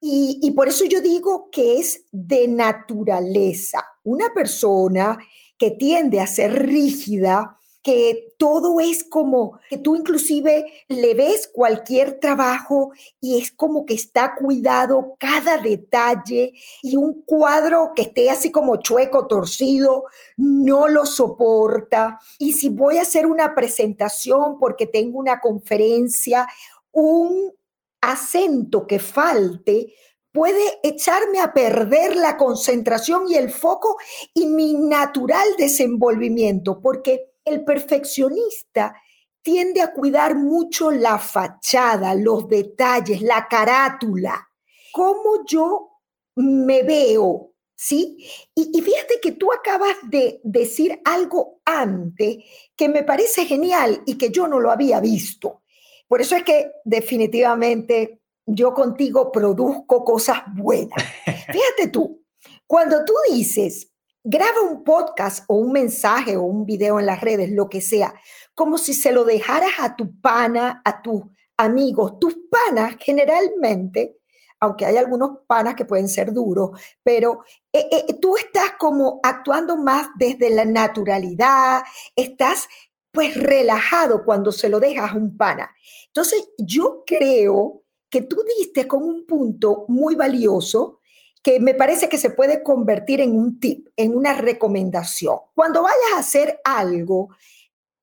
Y, 0.00 0.40
y, 0.42 0.50
por 0.50 0.68
eso 0.68 0.84
yo 0.84 1.00
digo 1.00 1.48
que 1.50 1.78
es 1.78 2.04
de 2.12 2.46
naturaleza. 2.46 3.82
Una 4.02 4.34
persona 4.34 5.18
que 5.56 5.70
tiende 5.70 6.20
a 6.20 6.26
ser 6.26 6.66
rígida, 6.66 7.58
que 7.84 8.34
todo 8.38 8.80
es 8.80 9.04
como 9.04 9.60
que 9.68 9.76
tú 9.76 9.94
inclusive 9.94 10.64
le 10.88 11.14
ves 11.14 11.50
cualquier 11.52 12.18
trabajo 12.18 12.92
y 13.20 13.38
es 13.38 13.52
como 13.52 13.84
que 13.84 13.92
está 13.92 14.34
cuidado 14.34 15.16
cada 15.20 15.58
detalle 15.58 16.54
y 16.82 16.96
un 16.96 17.22
cuadro 17.26 17.92
que 17.94 18.02
esté 18.02 18.30
así 18.30 18.50
como 18.50 18.76
chueco, 18.76 19.26
torcido, 19.26 20.04
no 20.38 20.88
lo 20.88 21.04
soporta. 21.04 22.18
Y 22.38 22.54
si 22.54 22.70
voy 22.70 22.96
a 22.96 23.02
hacer 23.02 23.26
una 23.26 23.54
presentación 23.54 24.58
porque 24.58 24.86
tengo 24.86 25.18
una 25.18 25.38
conferencia, 25.38 26.48
un 26.90 27.52
acento 28.00 28.86
que 28.86 28.98
falte, 28.98 29.92
puede 30.32 30.80
echarme 30.82 31.40
a 31.40 31.52
perder 31.52 32.16
la 32.16 32.38
concentración 32.38 33.28
y 33.28 33.34
el 33.34 33.50
foco 33.50 33.98
y 34.32 34.46
mi 34.46 34.72
natural 34.72 35.46
desenvolvimiento, 35.58 36.80
porque 36.80 37.33
el 37.44 37.64
perfeccionista 37.64 38.94
tiende 39.42 39.82
a 39.82 39.92
cuidar 39.92 40.34
mucho 40.34 40.90
la 40.90 41.18
fachada, 41.18 42.14
los 42.14 42.48
detalles, 42.48 43.20
la 43.20 43.46
carátula, 43.46 44.48
cómo 44.92 45.44
yo 45.46 46.00
me 46.36 46.82
veo, 46.82 47.52
¿sí? 47.74 48.16
Y, 48.54 48.70
y, 48.78 48.80
fíjate 48.80 49.20
que 49.20 49.32
tú 49.32 49.52
acabas 49.52 49.96
de 50.04 50.40
decir 50.42 51.00
algo 51.04 51.60
antes 51.64 52.38
que 52.74 52.88
me 52.88 53.02
parece 53.02 53.44
genial 53.44 54.02
y 54.06 54.16
que 54.16 54.30
yo 54.30 54.48
no 54.48 54.60
lo 54.60 54.70
había 54.70 55.00
visto. 55.00 55.62
Por 56.08 56.20
eso 56.20 56.36
es 56.36 56.42
que 56.42 56.70
definitivamente 56.84 58.20
yo 58.46 58.72
contigo 58.72 59.30
produzco 59.30 60.04
cosas 60.04 60.42
buenas. 60.54 61.02
Fíjate 61.24 61.88
tú, 61.92 62.24
cuando 62.66 63.04
tú 63.04 63.14
dices, 63.30 63.90
graba 64.24 64.62
un 64.62 64.82
podcast 64.82 65.44
o 65.48 65.56
un 65.56 65.70
mensaje 65.72 66.36
o 66.36 66.42
un 66.42 66.64
video 66.64 66.98
en 66.98 67.06
las 67.06 67.20
redes, 67.20 67.50
lo 67.50 67.68
que 67.68 67.82
sea, 67.82 68.14
como 68.54 68.78
si 68.78 68.94
se 68.94 69.12
lo 69.12 69.24
dejaras 69.24 69.72
a 69.78 69.94
tu 69.94 70.18
pana, 70.20 70.80
a 70.84 71.02
tus 71.02 71.22
amigos. 71.58 72.18
Tus 72.18 72.34
panas 72.50 72.96
generalmente, 72.98 74.16
aunque 74.60 74.86
hay 74.86 74.96
algunos 74.96 75.40
panas 75.46 75.74
que 75.74 75.84
pueden 75.84 76.08
ser 76.08 76.32
duros, 76.32 76.70
pero 77.02 77.44
eh, 77.70 77.86
eh, 77.92 78.14
tú 78.14 78.36
estás 78.36 78.72
como 78.78 79.20
actuando 79.22 79.76
más 79.76 80.08
desde 80.16 80.48
la 80.48 80.64
naturalidad, 80.64 81.82
estás 82.16 82.66
pues 83.12 83.36
relajado 83.36 84.24
cuando 84.24 84.50
se 84.50 84.70
lo 84.70 84.80
dejas 84.80 85.12
a 85.12 85.16
un 85.16 85.36
pana. 85.36 85.70
Entonces, 86.06 86.48
yo 86.58 87.04
creo 87.06 87.82
que 88.08 88.22
tú 88.22 88.42
diste 88.58 88.88
con 88.88 89.02
un 89.02 89.26
punto 89.26 89.84
muy 89.88 90.14
valioso 90.14 91.00
que 91.44 91.60
me 91.60 91.74
parece 91.74 92.08
que 92.08 92.16
se 92.16 92.30
puede 92.30 92.62
convertir 92.62 93.20
en 93.20 93.38
un 93.38 93.60
tip, 93.60 93.88
en 93.96 94.16
una 94.16 94.32
recomendación. 94.32 95.36
Cuando 95.54 95.82
vayas 95.82 96.14
a 96.14 96.20
hacer 96.20 96.58
algo, 96.64 97.28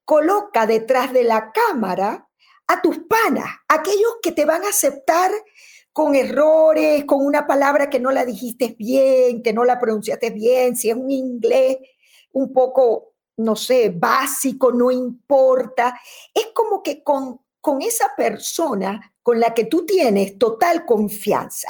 coloca 0.06 0.68
detrás 0.68 1.12
de 1.12 1.24
la 1.24 1.52
cámara 1.52 2.30
a 2.68 2.82
tus 2.84 3.00
panas, 3.00 3.48
aquellos 3.68 4.18
que 4.22 4.32
te 4.32 4.46
van 4.46 4.64
a 4.64 4.70
aceptar 4.70 5.32
con 5.92 6.14
errores, 6.14 7.04
con 7.06 7.26
una 7.26 7.48
palabra 7.48 7.90
que 7.90 8.00
no 8.00 8.12
la 8.12 8.26
dijiste 8.26 8.76
bien, 8.78 9.42
que 9.42 9.54
no 9.54 9.66
la 9.66 9.80
pronunciaste 9.80 10.30
bien, 10.30 10.78
si 10.78 10.92
es 10.92 10.96
un 10.96 11.10
inglés 11.10 11.78
un 12.34 12.54
poco, 12.54 13.16
no 13.38 13.56
sé, 13.56 13.90
básico, 13.90 14.72
no 14.72 14.92
importa. 14.92 16.00
Es 16.32 16.50
como 16.54 16.84
que 16.84 17.04
con, 17.04 17.42
con 17.62 17.82
esa 17.82 18.12
persona 18.18 19.13
con 19.24 19.39
la 19.39 19.53
que 19.53 19.65
tú 19.65 19.86
tienes 19.86 20.38
total 20.38 20.86
confianza, 20.86 21.70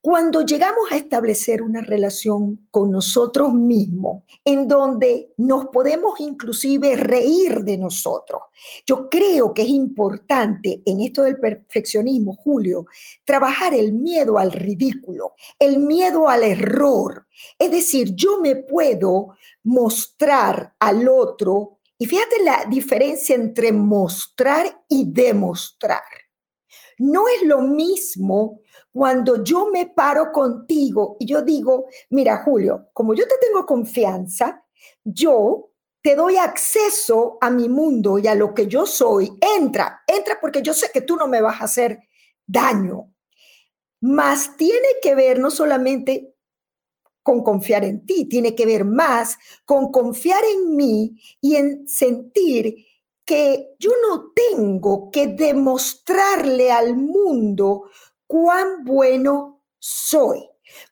cuando 0.00 0.42
llegamos 0.42 0.90
a 0.90 0.96
establecer 0.96 1.62
una 1.62 1.80
relación 1.80 2.68
con 2.70 2.90
nosotros 2.90 3.52
mismos, 3.52 4.24
en 4.44 4.66
donde 4.66 5.32
nos 5.36 5.66
podemos 5.66 6.18
inclusive 6.20 6.96
reír 6.96 7.60
de 7.60 7.78
nosotros, 7.78 8.42
yo 8.86 9.08
creo 9.08 9.54
que 9.54 9.62
es 9.62 9.68
importante 9.68 10.82
en 10.84 11.00
esto 11.00 11.22
del 11.22 11.38
perfeccionismo, 11.38 12.34
Julio, 12.34 12.86
trabajar 13.24 13.74
el 13.74 13.92
miedo 13.92 14.38
al 14.38 14.52
ridículo, 14.52 15.34
el 15.58 15.78
miedo 15.78 16.28
al 16.28 16.42
error. 16.44 17.26
Es 17.58 17.70
decir, 17.70 18.14
yo 18.14 18.40
me 18.40 18.56
puedo 18.56 19.36
mostrar 19.64 20.74
al 20.78 21.08
otro, 21.08 21.77
y 21.98 22.06
fíjate 22.06 22.42
la 22.44 22.64
diferencia 22.68 23.34
entre 23.34 23.72
mostrar 23.72 24.84
y 24.88 25.12
demostrar. 25.12 26.02
No 26.98 27.28
es 27.28 27.42
lo 27.42 27.60
mismo 27.60 28.60
cuando 28.92 29.42
yo 29.42 29.68
me 29.70 29.86
paro 29.86 30.30
contigo 30.32 31.16
y 31.18 31.26
yo 31.26 31.42
digo, 31.42 31.86
mira 32.10 32.42
Julio, 32.44 32.88
como 32.92 33.14
yo 33.14 33.26
te 33.26 33.34
tengo 33.40 33.66
confianza, 33.66 34.64
yo 35.04 35.72
te 36.00 36.14
doy 36.14 36.36
acceso 36.36 37.38
a 37.40 37.50
mi 37.50 37.68
mundo 37.68 38.18
y 38.18 38.28
a 38.28 38.34
lo 38.34 38.54
que 38.54 38.66
yo 38.68 38.86
soy. 38.86 39.36
Entra, 39.40 40.02
entra 40.06 40.38
porque 40.40 40.62
yo 40.62 40.74
sé 40.74 40.90
que 40.92 41.00
tú 41.00 41.16
no 41.16 41.26
me 41.26 41.40
vas 41.40 41.60
a 41.60 41.64
hacer 41.64 42.00
daño. 42.46 43.12
Más 44.00 44.56
tiene 44.56 44.88
que 45.02 45.16
ver 45.16 45.40
no 45.40 45.50
solamente 45.50 46.34
con 47.28 47.44
confiar 47.44 47.84
en 47.84 48.06
ti, 48.06 48.24
tiene 48.24 48.54
que 48.54 48.64
ver 48.64 48.86
más 48.86 49.36
con 49.66 49.92
confiar 49.92 50.42
en 50.50 50.74
mí 50.74 51.20
y 51.42 51.56
en 51.56 51.86
sentir 51.86 52.86
que 53.22 53.74
yo 53.78 53.90
no 54.00 54.32
tengo 54.34 55.10
que 55.10 55.26
demostrarle 55.26 56.72
al 56.72 56.96
mundo 56.96 57.90
cuán 58.26 58.82
bueno 58.82 59.62
soy. 59.78 60.38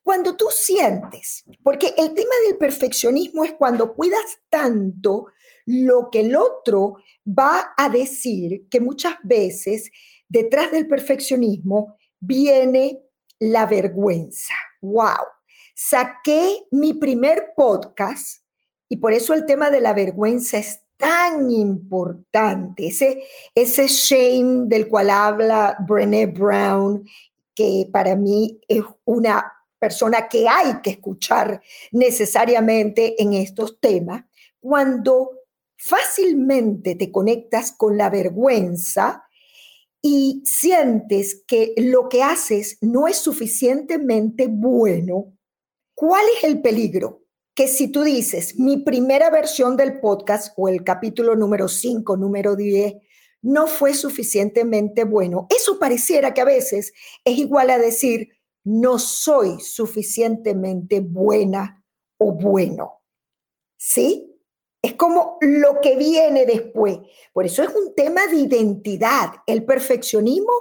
Cuando 0.03 0.37
tú 0.37 0.49
sientes, 0.51 1.43
porque 1.63 1.95
el 1.97 2.13
tema 2.13 2.35
del 2.47 2.59
perfeccionismo 2.59 3.43
es 3.43 3.55
cuando 3.55 3.95
cuidas 3.95 4.39
tanto 4.51 5.29
lo 5.65 6.11
que 6.11 6.21
el 6.21 6.37
otro 6.37 6.97
va 7.27 7.73
a 7.79 7.89
decir, 7.89 8.69
que 8.69 8.81
muchas 8.81 9.15
veces 9.23 9.91
detrás 10.29 10.71
del 10.71 10.87
perfeccionismo 10.87 11.97
viene 12.21 13.01
la 13.39 13.65
vergüenza. 13.65 14.55
¡Wow! 14.83 15.36
Saqué 15.79 16.65
mi 16.71 16.95
primer 16.95 17.53
podcast 17.55 18.43
y 18.89 18.97
por 18.97 19.13
eso 19.13 19.35
el 19.35 19.45
tema 19.45 19.71
de 19.71 19.83
la 19.83 19.93
vergüenza 19.93 20.57
es 20.57 20.81
tan 20.97 21.51
importante, 21.51 22.87
ese, 22.87 23.25
ese 23.55 23.87
shame 23.87 24.69
del 24.69 24.89
cual 24.89 25.11
habla 25.11 25.77
Brené 25.87 26.29
Brown, 26.29 27.07
que 27.55 27.91
para 27.93 28.17
mí 28.17 28.59
es 28.67 28.85
una 29.05 29.53
persona 29.79 30.29
que 30.29 30.49
hay 30.49 30.81
que 30.83 30.93
escuchar 30.93 31.61
necesariamente 31.93 33.23
en 33.23 33.35
estos 33.35 33.79
temas, 33.79 34.25
cuando 34.59 35.43
fácilmente 35.77 36.95
te 36.95 37.13
conectas 37.13 37.73
con 37.73 37.99
la 37.99 38.09
vergüenza 38.09 39.25
y 40.01 40.41
sientes 40.47 41.45
que 41.47 41.75
lo 41.77 42.09
que 42.09 42.23
haces 42.23 42.79
no 42.81 43.09
es 43.09 43.19
suficientemente 43.19 44.47
bueno, 44.49 45.36
¿cuál 45.97 46.25
es 46.37 46.45
el 46.45 46.63
peligro? 46.63 47.25
Que 47.55 47.67
si 47.67 47.89
tú 47.89 48.03
dices, 48.03 48.59
mi 48.59 48.77
primera 48.77 49.31
versión 49.31 49.77
del 49.77 49.99
podcast 49.99 50.53
o 50.57 50.69
el 50.69 50.85
capítulo 50.85 51.35
número 51.35 51.67
5, 51.67 52.17
número 52.17 52.55
10, 52.55 52.95
no 53.43 53.67
fue 53.67 53.95
suficientemente 53.95 55.05
bueno, 55.05 55.47
eso 55.51 55.79
pareciera 55.79 56.35
que 56.35 56.43
a 56.43 56.45
veces 56.45 56.93
es 57.25 57.39
igual 57.39 57.71
a 57.71 57.79
decir, 57.79 58.29
no 58.63 58.99
soy 58.99 59.59
suficientemente 59.61 61.01
buena 61.01 61.85
o 62.19 62.33
bueno. 62.33 63.01
¿Sí? 63.79 64.26
Es 64.87 64.95
como 64.95 65.37
lo 65.41 65.81
que 65.81 65.97
viene 65.97 66.47
después. 66.47 67.01
Por 67.33 67.45
eso 67.45 67.65
es 67.65 67.71
un 67.71 67.93
tema 67.97 68.29
de 68.29 68.37
identidad. 68.37 69.33
El 69.45 69.65
perfeccionismo 69.65 70.53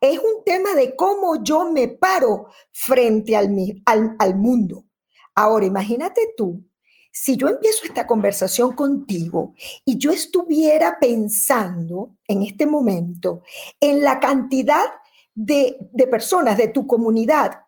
es 0.00 0.18
un 0.18 0.42
tema 0.42 0.72
de 0.72 0.96
cómo 0.96 1.44
yo 1.44 1.70
me 1.70 1.88
paro 1.88 2.46
frente 2.72 3.36
al, 3.36 4.16
al, 4.18 4.36
mundo. 4.36 4.86
Ahora, 5.34 5.66
imagínate 5.66 6.32
tú, 6.34 6.64
si 7.12 7.36
yo 7.36 7.46
empiezo 7.48 7.84
esta 7.84 8.06
conversación 8.06 8.72
contigo 8.74 9.52
y 9.84 9.98
yo 9.98 10.12
estuviera 10.12 10.96
pensando 10.98 12.16
en 12.26 12.40
este 12.40 12.64
momento 12.64 13.42
en 13.78 14.02
la 14.02 14.18
cantidad 14.18 14.86
de, 15.34 15.76
de 15.92 16.06
personas 16.06 16.56
de 16.56 16.68
tu 16.68 16.86
comunidad 16.86 17.63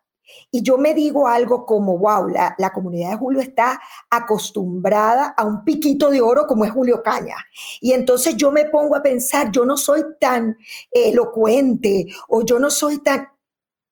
y 0.51 0.61
yo 0.61 0.77
me 0.77 0.93
digo 0.93 1.27
algo 1.27 1.65
como, 1.65 1.97
wow, 1.97 2.27
la, 2.27 2.55
la, 2.57 2.71
comunidad 2.71 3.11
de 3.11 3.17
Julio 3.17 3.41
está 3.41 3.79
acostumbrada 4.09 5.33
a 5.37 5.45
un 5.45 5.63
piquito 5.63 6.09
de 6.09 6.21
oro 6.21 6.45
como 6.47 6.65
es 6.65 6.71
Julio 6.71 7.01
Caña. 7.03 7.35
Y 7.81 7.93
entonces 7.93 8.35
yo 8.35 8.51
me 8.51 8.65
pongo 8.65 8.95
a 8.95 9.03
pensar, 9.03 9.51
yo 9.51 9.65
no 9.65 9.77
soy 9.77 10.03
tan 10.19 10.57
elocuente 10.91 12.07
o 12.29 12.43
yo 12.43 12.59
no 12.59 12.69
soy 12.69 12.99
tan... 12.99 13.27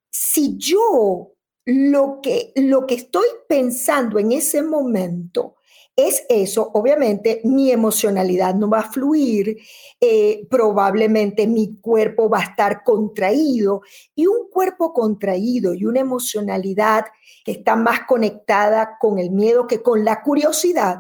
Si 0.10 0.58
yo 0.58 1.34
lo 1.66 2.20
que, 2.22 2.54
lo 2.56 2.86
que 2.86 2.96
estoy 2.96 3.28
pensando 3.48 4.20
en 4.20 4.32
ese 4.32 4.62
momento 4.62 5.55
es 5.96 6.26
eso, 6.28 6.72
obviamente 6.74 7.40
mi 7.46 7.72
emocionalidad 7.72 8.54
no 8.56 8.70
va 8.70 8.80
a 8.80 8.92
fluir, 8.92 9.58
eh, 10.00 10.46
probablemente 10.50 11.48
mi 11.48 11.80
cuerpo 11.80 12.30
va 12.30 12.40
a 12.40 12.44
estar 12.44 12.84
contraído 12.84 13.82
y 14.14 14.28
un 14.28 14.50
cuerpo 14.50 14.94
contraído 14.94 15.74
y 15.74 15.86
una 15.86 16.02
emocionalidad 16.02 17.06
que 17.46 17.54
está 17.54 17.78
más 17.78 18.02
conectada 18.02 18.98
con 19.00 19.20
el 19.20 19.32
miedo 19.32 19.68
que 19.68 19.82
con 19.82 20.04
la 20.04 20.22
curiosidad 20.22 21.00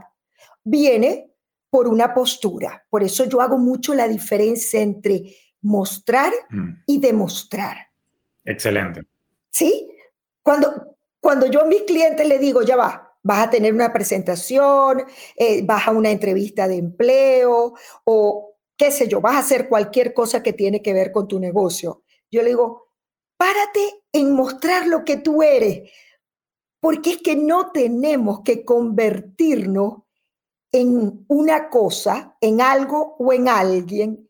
viene 0.63 1.29
por 1.69 1.89
una 1.89 2.13
postura. 2.13 2.85
Por 2.89 3.03
eso 3.03 3.25
yo 3.25 3.41
hago 3.41 3.57
mucho 3.57 3.93
la 3.93 4.07
diferencia 4.07 4.79
entre 4.79 5.35
mostrar 5.61 6.31
mm. 6.49 6.69
y 6.85 6.99
demostrar. 6.99 7.75
Excelente. 8.45 9.01
¿Sí? 9.49 9.89
Cuando, 10.41 10.95
cuando 11.19 11.47
yo 11.47 11.63
a 11.63 11.65
mis 11.65 11.81
clientes 11.81 12.25
le 12.25 12.39
digo, 12.39 12.61
ya 12.61 12.77
va, 12.77 13.04
vas 13.25 13.47
a 13.47 13.49
tener 13.49 13.73
una 13.73 13.91
presentación, 13.91 15.03
eh, 15.35 15.63
vas 15.65 15.87
a 15.87 15.91
una 15.91 16.11
entrevista 16.11 16.67
de 16.67 16.77
empleo 16.77 17.73
o 18.03 18.55
qué 18.77 18.91
sé 18.91 19.07
yo, 19.07 19.19
vas 19.19 19.35
a 19.35 19.39
hacer 19.39 19.67
cualquier 19.67 20.13
cosa 20.13 20.43
que 20.43 20.53
tiene 20.53 20.83
que 20.83 20.93
ver 20.93 21.11
con 21.11 21.27
tu 21.27 21.39
negocio. 21.39 22.03
Yo 22.29 22.43
le 22.43 22.49
digo, 22.49 22.89
párate 23.35 24.03
en 24.11 24.31
mostrar 24.33 24.85
lo 24.85 25.03
que 25.03 25.17
tú 25.17 25.41
eres, 25.41 25.89
porque 26.79 27.11
es 27.11 27.17
que 27.17 27.35
no 27.35 27.71
tenemos 27.71 28.41
que 28.41 28.63
convertirnos 28.63 30.03
en 30.71 31.25
una 31.27 31.69
cosa, 31.69 32.37
en 32.39 32.61
algo 32.61 33.15
o 33.17 33.33
en 33.33 33.47
alguien 33.49 34.29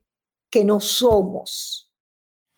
que 0.50 0.64
no 0.64 0.80
somos. 0.80 1.85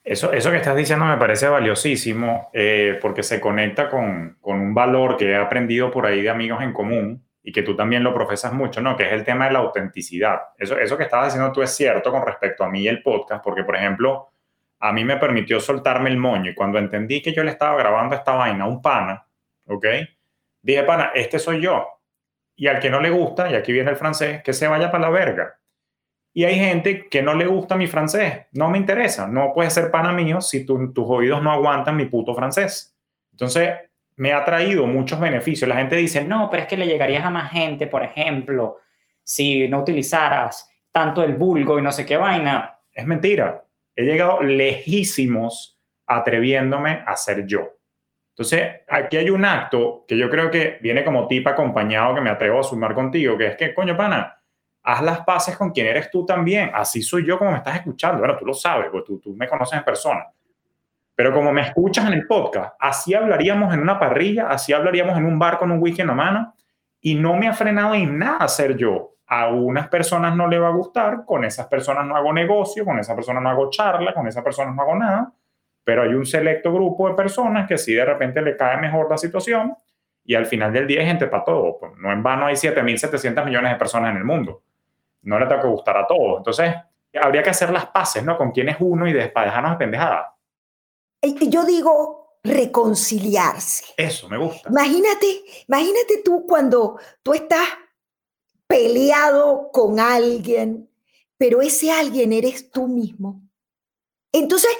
Eso, 0.07 0.31
eso 0.31 0.51
que 0.51 0.55
estás 0.55 0.77
diciendo 0.77 1.03
me 1.03 1.17
parece 1.17 1.49
valiosísimo 1.49 2.49
eh, 2.53 2.97
porque 3.01 3.23
se 3.23 3.41
conecta 3.41 3.89
con, 3.89 4.37
con, 4.39 4.57
un 4.61 4.73
valor 4.73 5.17
que 5.17 5.31
he 5.31 5.35
aprendido 5.35 5.91
por 5.91 6.05
ahí 6.05 6.21
de 6.21 6.29
amigos 6.29 6.63
en 6.63 6.71
común 6.71 7.25
y 7.43 7.51
que 7.51 7.61
tú 7.61 7.75
también 7.75 8.05
lo 8.05 8.13
profesas 8.13 8.53
mucho, 8.53 8.79
¿no? 8.79 8.95
Que 8.95 9.03
es 9.03 9.11
el 9.11 9.25
tema 9.25 9.47
de 9.47 9.51
la 9.51 9.59
autenticidad. 9.59 10.39
Eso, 10.57 10.79
eso 10.79 10.97
que 10.97 11.03
estabas 11.03 11.27
diciendo 11.27 11.51
tú 11.51 11.61
es 11.61 11.75
cierto 11.75 12.09
con 12.09 12.25
respecto 12.25 12.63
a 12.63 12.69
mí 12.69 12.83
y 12.83 12.87
el 12.87 13.03
podcast, 13.03 13.43
porque, 13.43 13.65
por 13.65 13.75
ejemplo, 13.75 14.29
a 14.79 14.93
mí 14.93 15.03
me 15.03 15.17
permitió 15.17 15.59
soltarme 15.59 16.09
el 16.09 16.17
moño 16.17 16.51
y 16.51 16.55
cuando 16.55 16.77
entendí 16.77 17.21
que 17.21 17.33
yo 17.33 17.43
le 17.43 17.51
estaba 17.51 17.75
grabando 17.77 18.15
esta 18.15 18.31
vaina 18.31 18.63
a 18.63 18.67
un 18.67 18.81
pana, 18.81 19.25
¿ok? 19.65 19.85
Dije, 20.61 20.83
pana, 20.83 21.11
este 21.15 21.37
soy 21.37 21.59
yo. 21.59 21.85
Y 22.55 22.67
al 22.67 22.79
que 22.79 22.89
no 22.89 23.01
le 23.01 23.09
gusta, 23.09 23.51
y 23.51 23.55
aquí 23.55 23.73
viene 23.73 23.91
el 23.91 23.97
francés, 23.97 24.41
que 24.41 24.53
se 24.53 24.69
vaya 24.69 24.89
para 24.89 25.03
la 25.03 25.09
verga. 25.09 25.59
Y 26.37 26.45
hay 26.45 26.53
gente 26.53 27.09
que 27.09 27.23
no 27.23 27.33
le 27.33 27.47
gusta 27.47 27.75
mi 27.75 27.87
francés, 27.87 28.45
no 28.51 28.69
me 28.69 28.77
interesa, 28.77 29.27
no 29.27 29.51
puede 29.55 29.71
ser 29.71 29.89
pana 29.89 30.11
mío 30.11 30.39
si 30.39 30.67
tus 30.67 30.79
oídos 30.95 31.41
no 31.41 31.51
aguantan 31.51 31.95
mi 31.95 32.05
puto 32.05 32.35
francés. 32.35 32.95
Entonces, 33.31 33.71
me 34.17 34.33
ha 34.33 34.45
traído 34.45 34.85
muchos 34.85 35.19
beneficios. 35.19 35.67
La 35.67 35.77
gente 35.77 35.95
dice, 35.95 36.23
no, 36.23 36.47
pero 36.47 36.61
es 36.61 36.69
que 36.69 36.77
le 36.77 36.85
llegarías 36.85 37.25
a 37.25 37.31
más 37.31 37.49
gente, 37.51 37.87
por 37.87 38.03
ejemplo, 38.03 38.77
si 39.23 39.67
no 39.67 39.79
utilizaras 39.79 40.69
tanto 40.91 41.23
el 41.23 41.33
vulgo 41.33 41.79
y 41.79 41.81
no 41.81 41.91
sé 41.91 42.05
qué 42.05 42.17
vaina. 42.17 42.81
Es 42.93 43.07
mentira. 43.07 43.65
He 43.95 44.03
llegado 44.03 44.43
lejísimos 44.43 45.79
atreviéndome 46.05 47.01
a 47.03 47.15
ser 47.15 47.47
yo. 47.47 47.67
Entonces, 48.35 48.81
aquí 48.87 49.17
hay 49.17 49.31
un 49.31 49.43
acto 49.43 50.05
que 50.07 50.15
yo 50.15 50.29
creo 50.29 50.51
que 50.51 50.77
viene 50.83 51.03
como 51.03 51.27
tipo 51.27 51.49
acompañado 51.49 52.13
que 52.13 52.21
me 52.21 52.29
atrevo 52.29 52.59
a 52.59 52.63
sumar 52.63 52.93
contigo, 52.93 53.35
que 53.39 53.47
es 53.47 53.57
que, 53.57 53.73
coño, 53.73 53.97
pana, 53.97 54.36
haz 54.87 55.01
las 55.01 55.19
paces 55.25 55.57
con 55.57 55.71
quien 55.71 55.87
eres 55.87 56.09
tú 56.09 56.25
también. 56.25 56.71
Así 56.73 57.01
soy 57.01 57.25
yo 57.25 57.37
como 57.37 57.51
me 57.51 57.57
estás 57.57 57.75
escuchando. 57.75 58.19
Bueno, 58.19 58.37
tú 58.37 58.45
lo 58.45 58.53
sabes, 58.53 58.87
porque 58.89 59.05
tú, 59.05 59.19
tú 59.19 59.35
me 59.35 59.45
conoces 59.45 59.77
en 59.77 59.83
persona. 59.83 60.25
Pero 61.13 61.33
como 61.33 61.51
me 61.51 61.61
escuchas 61.61 62.07
en 62.07 62.13
el 62.13 62.25
podcast, 62.25 62.75
así 62.79 63.13
hablaríamos 63.13 63.73
en 63.73 63.81
una 63.81 63.99
parrilla, 63.99 64.47
así 64.47 64.71
hablaríamos 64.71 65.17
en 65.17 65.25
un 65.25 65.37
bar 65.37 65.57
con 65.57 65.71
un 65.71 65.81
whisky 65.81 66.01
en 66.01 66.07
la 66.07 66.13
mano 66.13 66.53
y 67.01 67.15
no 67.15 67.35
me 67.35 67.49
ha 67.49 67.53
frenado 67.53 67.95
en 67.95 68.17
nada 68.17 68.47
ser 68.47 68.77
yo. 68.77 69.15
A 69.25 69.49
unas 69.49 69.89
personas 69.89 70.33
no 70.37 70.47
le 70.47 70.57
va 70.57 70.69
a 70.69 70.71
gustar, 70.71 71.25
con 71.25 71.43
esas 71.43 71.67
personas 71.67 72.05
no 72.05 72.15
hago 72.15 72.31
negocio, 72.31 72.85
con 72.85 72.97
esa 72.97 73.13
persona 73.13 73.41
no 73.41 73.49
hago 73.49 73.69
charla, 73.69 74.13
con 74.13 74.25
esa 74.25 74.41
persona 74.41 74.71
no 74.71 74.81
hago 74.81 74.95
nada, 74.95 75.33
pero 75.83 76.03
hay 76.03 76.13
un 76.13 76.25
selecto 76.25 76.71
grupo 76.71 77.09
de 77.09 77.15
personas 77.15 77.67
que 77.67 77.77
sí 77.77 77.93
de 77.93 78.05
repente 78.05 78.41
le 78.41 78.55
cae 78.55 78.77
mejor 78.77 79.09
la 79.09 79.17
situación 79.17 79.75
y 80.23 80.33
al 80.35 80.45
final 80.45 80.71
del 80.71 80.87
día 80.87 81.01
hay 81.01 81.07
gente 81.07 81.27
para 81.27 81.43
todo. 81.43 81.77
Pues, 81.77 81.91
no 81.97 82.09
en 82.09 82.23
vano 82.23 82.45
hay 82.45 82.55
7.700 82.55 83.43
millones 83.43 83.73
de 83.73 83.77
personas 83.77 84.11
en 84.11 84.17
el 84.17 84.23
mundo 84.23 84.61
no 85.27 85.37
le 85.37 85.45
tengo 85.45 85.61
que 85.61 85.67
gustar 85.67 85.97
a 85.97 86.07
todos. 86.07 86.37
Entonces, 86.37 86.73
habría 87.13 87.43
que 87.43 87.49
hacer 87.49 87.69
las 87.69 87.87
paces, 87.87 88.23
¿no? 88.23 88.37
Con 88.37 88.51
quién 88.51 88.69
es 88.69 88.77
uno 88.79 89.07
y 89.07 89.13
después 89.13 89.45
dejarnos 89.45 89.71
de 89.71 89.77
pendejada. 89.77 90.35
Yo 91.21 91.65
digo 91.65 92.39
reconciliarse. 92.43 93.85
Eso, 93.97 94.29
me 94.29 94.37
gusta. 94.37 94.69
Imagínate, 94.69 95.43
imagínate 95.67 96.21
tú 96.23 96.45
cuando 96.47 96.97
tú 97.21 97.33
estás 97.33 97.67
peleado 98.67 99.69
con 99.73 99.99
alguien, 99.99 100.89
pero 101.37 101.61
ese 101.61 101.91
alguien 101.91 102.31
eres 102.31 102.71
tú 102.71 102.87
mismo. 102.87 103.41
Entonces 104.31 104.71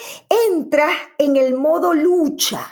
entras 0.49 0.93
en 1.17 1.35
el 1.35 1.55
modo 1.55 1.93
lucha. 1.93 2.65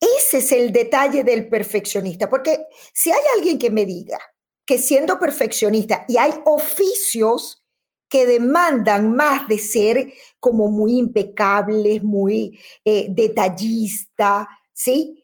Ese 0.00 0.38
es 0.38 0.50
el 0.50 0.72
detalle 0.72 1.22
del 1.22 1.48
perfeccionista, 1.48 2.28
porque 2.28 2.66
si 2.92 3.12
hay 3.12 3.22
alguien 3.36 3.56
que 3.58 3.70
me 3.70 3.86
diga, 3.86 4.18
que 4.66 4.78
siendo 4.78 5.18
perfeccionista, 5.18 6.04
y 6.08 6.16
hay 6.16 6.32
oficios 6.44 7.64
que 8.08 8.26
demandan 8.26 9.14
más 9.14 9.48
de 9.48 9.58
ser 9.58 10.12
como 10.38 10.68
muy 10.68 10.98
impecables, 10.98 12.02
muy 12.02 12.58
eh, 12.84 13.08
detallista, 13.10 14.48
¿sí? 14.72 15.22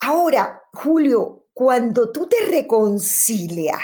Ahora, 0.00 0.62
Julio, 0.72 1.46
cuando 1.52 2.10
tú 2.10 2.26
te 2.26 2.44
reconcilias 2.46 3.78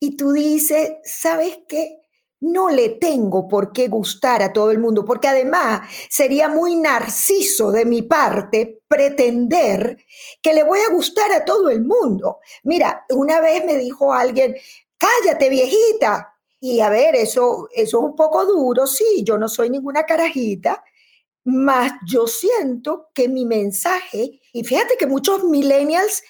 y 0.00 0.16
tú 0.16 0.32
dices, 0.32 0.94
¿sabes 1.04 1.60
qué? 1.68 2.01
No 2.42 2.70
le 2.70 2.90
tengo 2.90 3.46
por 3.46 3.72
qué 3.72 3.88
gustar 3.88 4.42
a 4.42 4.52
todo 4.52 4.70
el 4.72 4.78
mundo, 4.78 5.04
porque 5.04 5.28
además 5.28 5.88
sería 6.10 6.48
muy 6.48 6.74
narciso 6.74 7.70
de 7.70 7.84
mi 7.84 8.02
parte 8.02 8.82
pretender 8.88 9.96
que 10.42 10.52
le 10.52 10.64
voy 10.64 10.80
a 10.80 10.92
gustar 10.92 11.30
a 11.32 11.44
todo 11.44 11.70
el 11.70 11.84
mundo. 11.84 12.40
Mira, 12.64 13.06
una 13.10 13.40
vez 13.40 13.64
me 13.64 13.76
dijo 13.76 14.12
alguien, 14.12 14.56
cállate 14.98 15.48
viejita. 15.48 16.34
Y 16.60 16.80
a 16.80 16.88
ver, 16.88 17.14
eso, 17.14 17.68
eso 17.72 17.98
es 17.98 18.04
un 18.04 18.16
poco 18.16 18.44
duro, 18.44 18.86
sí, 18.86 19.22
yo 19.24 19.36
no 19.36 19.48
soy 19.48 19.70
ninguna 19.70 20.04
carajita, 20.04 20.84
mas 21.44 21.92
yo 22.06 22.26
siento 22.28 23.08
que 23.14 23.28
mi 23.28 23.44
mensaje, 23.44 24.40
y 24.52 24.62
fíjate 24.62 24.96
que 24.96 25.06
muchos 25.06 25.42
millennials 25.42 26.22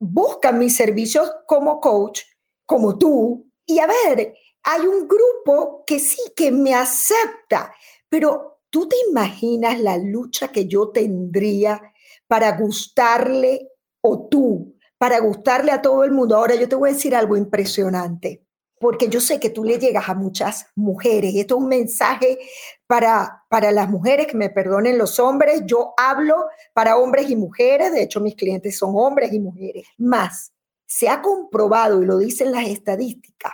buscan 0.00 0.58
mis 0.58 0.76
servicios 0.76 1.30
como 1.46 1.80
coach, 1.80 2.22
como 2.66 2.98
tú, 2.98 3.48
y 3.66 3.78
a 3.78 3.86
ver, 3.86 4.34
hay 4.62 4.86
un 4.86 5.08
grupo 5.08 5.84
que 5.86 5.98
sí, 5.98 6.20
que 6.36 6.50
me 6.50 6.74
acepta, 6.74 7.72
pero 8.08 8.60
tú 8.70 8.88
te 8.88 8.96
imaginas 9.08 9.80
la 9.80 9.96
lucha 9.96 10.48
que 10.48 10.66
yo 10.66 10.90
tendría 10.90 11.80
para 12.26 12.56
gustarle 12.56 13.70
o 14.00 14.28
tú, 14.28 14.76
para 14.98 15.20
gustarle 15.20 15.72
a 15.72 15.82
todo 15.82 16.04
el 16.04 16.12
mundo. 16.12 16.36
Ahora 16.36 16.54
yo 16.54 16.68
te 16.68 16.76
voy 16.76 16.90
a 16.90 16.92
decir 16.92 17.14
algo 17.14 17.36
impresionante, 17.36 18.44
porque 18.80 19.08
yo 19.08 19.20
sé 19.20 19.40
que 19.40 19.50
tú 19.50 19.64
le 19.64 19.78
llegas 19.78 20.08
a 20.08 20.14
muchas 20.14 20.66
mujeres. 20.74 21.34
Esto 21.34 21.56
es 21.56 21.62
un 21.62 21.68
mensaje 21.68 22.38
para, 22.86 23.44
para 23.48 23.72
las 23.72 23.88
mujeres, 23.88 24.26
que 24.26 24.36
me 24.36 24.50
perdonen 24.50 24.98
los 24.98 25.18
hombres, 25.18 25.62
yo 25.66 25.94
hablo 25.96 26.46
para 26.72 26.96
hombres 26.96 27.30
y 27.30 27.36
mujeres, 27.36 27.92
de 27.92 28.02
hecho 28.02 28.20
mis 28.20 28.34
clientes 28.34 28.78
son 28.78 28.92
hombres 28.94 29.32
y 29.32 29.40
mujeres, 29.40 29.86
más 29.96 30.52
se 30.86 31.08
ha 31.08 31.20
comprobado, 31.20 32.02
y 32.02 32.06
lo 32.06 32.16
dicen 32.16 32.50
las 32.50 32.66
estadísticas, 32.66 33.52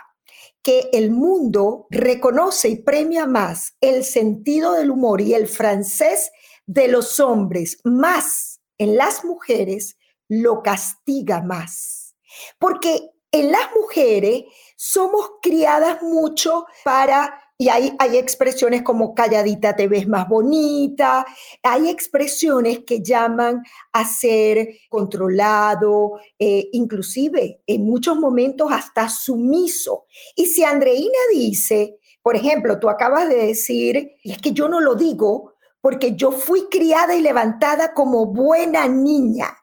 que 0.65 0.89
el 0.93 1.11
mundo 1.11 1.85
reconoce 1.91 2.69
y 2.69 2.77
premia 2.77 3.27
más 3.27 3.75
el 3.81 4.03
sentido 4.03 4.73
del 4.73 4.89
humor 4.89 5.21
y 5.21 5.35
el 5.35 5.47
francés 5.47 6.31
de 6.65 6.87
los 6.87 7.19
hombres, 7.19 7.77
más 7.83 8.61
en 8.79 8.97
las 8.97 9.23
mujeres 9.23 9.95
lo 10.27 10.63
castiga 10.63 11.43
más. 11.43 12.15
Porque 12.57 13.11
en 13.31 13.51
las 13.51 13.69
mujeres 13.79 14.45
somos 14.75 15.33
criadas 15.39 16.01
mucho 16.01 16.65
para 16.83 17.43
y 17.57 17.69
hay, 17.69 17.93
hay 17.99 18.17
expresiones 18.17 18.81
como 18.81 19.15
calladita 19.15 19.75
te 19.75 19.87
ves 19.87 20.07
más 20.07 20.27
bonita, 20.27 21.25
hay 21.63 21.89
expresiones 21.89 22.79
que 22.85 23.01
llaman 23.01 23.63
a 23.93 24.05
ser 24.05 24.67
controlado, 24.89 26.19
eh, 26.37 26.67
inclusive 26.73 27.61
en 27.65 27.85
muchos 27.85 28.17
momentos 28.17 28.71
hasta 28.71 29.07
sumiso. 29.07 30.05
Y 30.35 30.47
si 30.47 30.63
Andreina 30.63 31.17
dice, 31.31 31.97
por 32.21 32.35
ejemplo, 32.35 32.79
tú 32.79 32.89
acabas 32.89 33.29
de 33.29 33.47
decir, 33.47 34.11
es 34.23 34.37
que 34.39 34.51
yo 34.51 34.67
no 34.67 34.81
lo 34.81 34.95
digo 34.95 35.53
porque 35.79 36.15
yo 36.15 36.31
fui 36.31 36.67
criada 36.69 37.15
y 37.15 37.21
levantada 37.21 37.93
como 37.93 38.25
buena 38.25 38.87
niña. 38.87 39.55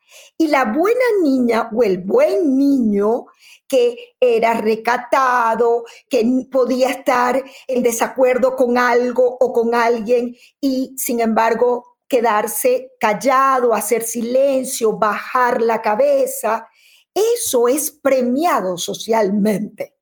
Y 0.42 0.48
la 0.48 0.64
buena 0.64 1.04
niña 1.22 1.70
o 1.72 1.84
el 1.84 1.98
buen 1.98 2.58
niño 2.58 3.26
que 3.68 4.16
era 4.18 4.54
recatado, 4.54 5.84
que 6.08 6.28
podía 6.50 6.90
estar 6.90 7.40
en 7.68 7.80
desacuerdo 7.80 8.56
con 8.56 8.76
algo 8.76 9.36
o 9.38 9.52
con 9.52 9.72
alguien 9.72 10.34
y 10.60 10.96
sin 10.96 11.20
embargo 11.20 11.98
quedarse 12.08 12.90
callado, 12.98 13.72
hacer 13.72 14.02
silencio, 14.02 14.98
bajar 14.98 15.62
la 15.62 15.80
cabeza, 15.80 16.66
eso 17.14 17.68
es 17.68 17.92
premiado 17.92 18.76
socialmente. 18.76 19.94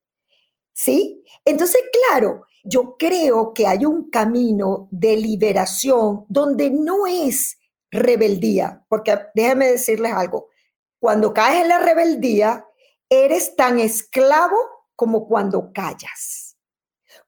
¿Sí? 0.72 1.22
Entonces, 1.44 1.82
claro, 2.08 2.46
yo 2.64 2.96
creo 2.98 3.52
que 3.52 3.66
hay 3.66 3.84
un 3.84 4.08
camino 4.08 4.88
de 4.90 5.18
liberación 5.18 6.24
donde 6.30 6.70
no 6.70 7.06
es 7.06 7.59
rebeldía, 7.90 8.84
porque 8.88 9.18
déjenme 9.34 9.72
decirles 9.72 10.12
algo, 10.12 10.48
cuando 10.98 11.32
caes 11.32 11.62
en 11.62 11.68
la 11.68 11.78
rebeldía, 11.78 12.66
eres 13.08 13.56
tan 13.56 13.78
esclavo 13.80 14.56
como 14.94 15.26
cuando 15.26 15.72
callas. 15.72 16.56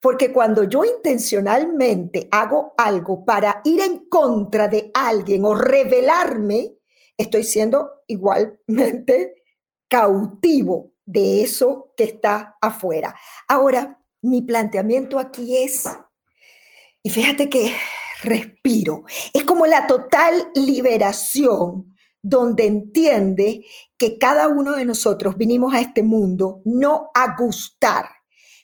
Porque 0.01 0.33
cuando 0.33 0.65
yo 0.65 0.85
intencionalmente 0.85 2.29
hago 2.31 2.75
algo 2.77 3.25
para 3.25 3.61
ir 3.65 3.81
en 3.81 4.09
contra 4.09 4.69
de 4.69 4.91
alguien 4.95 5.45
o 5.45 5.55
rebelarme, 5.55 6.77
estoy 7.17 7.45
siendo 7.45 8.03
igualmente 8.07 9.43
cautivo 9.89 10.93
de 11.05 11.43
eso 11.43 11.93
que 11.97 12.05
está 12.05 12.57
afuera. 12.61 13.15
Ahora, 13.49 14.01
mi 14.23 14.43
planteamiento 14.43 15.19
aquí 15.19 15.57
es, 15.57 15.89
y 17.03 17.11
fíjate 17.11 17.49
que 17.49 17.75
respiro, 18.23 19.05
es 19.33 19.45
como 19.45 19.67
la 19.67 19.87
total 19.87 20.51
liberación 20.55 21.95
donde 22.23 22.67
entiende 22.67 23.67
que 23.99 24.17
cada 24.17 24.49
uno 24.49 24.73
de 24.73 24.85
nosotros 24.85 25.37
vinimos 25.37 25.75
a 25.75 25.81
este 25.81 26.03
mundo 26.03 26.61
no 26.65 27.11
a 27.15 27.37
gustar. 27.37 28.07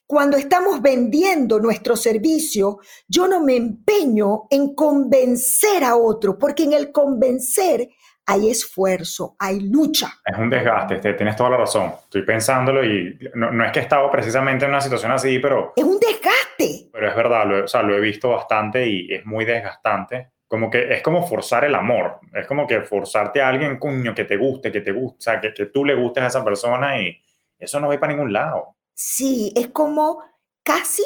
Cuando 0.07 0.39
estamos 0.39 0.81
vendiendo 0.81 1.61
nuestro 1.61 1.95
servicio, 1.95 2.79
yo 3.09 3.29
no 3.29 3.43
me 3.43 3.57
empeño 3.57 4.45
en 4.49 4.75
convencer 4.75 5.85
a 5.85 5.97
otro, 5.97 6.39
porque 6.39 6.63
en 6.63 6.73
el 6.73 6.93
convencer 6.93 7.91
hay 8.29 8.51
esfuerzo, 8.51 9.37
hay 9.39 9.61
lucha. 9.61 10.09
Es 10.23 10.37
un 10.37 10.51
desgaste, 10.51 11.15
tienes 11.15 11.35
toda 11.35 11.49
la 11.49 11.57
razón. 11.57 11.95
Estoy 12.05 12.23
pensándolo 12.23 12.85
y 12.85 13.19
no, 13.35 13.65
es 13.65 13.73
que 13.73 13.79
he 13.79 13.83
estado 13.83 14.11
precisamente 14.11 14.67
en 14.67 14.71
una 14.71 14.83
situación 14.83 15.13
así, 15.13 15.39
pero... 15.39 15.73
Es 15.75 15.83
un 15.83 15.99
desgaste. 15.99 16.91
Pero 16.93 17.09
es 17.09 17.17
verdad, 17.17 17.47
lo, 17.47 17.65
o 17.65 17.69
sea, 17.69 17.83
lo 17.83 17.97
he 17.97 18.01
visto 18.01 18.29
bastante 18.29 18.87
y 18.87 19.15
es 19.15 19.25
muy 19.25 19.47
desgastante 19.47 20.33
como 20.47 20.71
que 20.71 20.95
es 20.95 21.03
como 21.03 21.27
forzar 21.27 21.65
el 21.65 21.75
amor, 21.75 22.21
es 22.33 22.47
como 22.47 22.67
que 22.67 22.81
forzarte 22.81 23.43
a 23.43 23.49
alguien, 23.49 23.79
cuño, 23.79 24.15
que 24.15 24.25
te 24.25 24.39
guste, 24.39 24.73
que 24.73 24.81
te 24.81 24.93
guste, 24.93 25.19
o 25.19 25.21
sea, 25.21 25.41
que, 25.41 25.53
que 25.53 25.67
tú 25.67 25.85
le 25.85 25.95
gustes 25.95 26.23
a 26.25 26.27
esa 26.29 26.45
persona 26.45 27.01
y 27.03 27.19
eso 27.59 27.79
no 27.79 27.89
va 27.89 28.01
para 28.01 28.15
ningún 28.15 28.33
lado. 28.33 28.77
Sí, 28.95 29.53
es 29.55 29.69
como 29.69 30.23
casi 30.63 31.05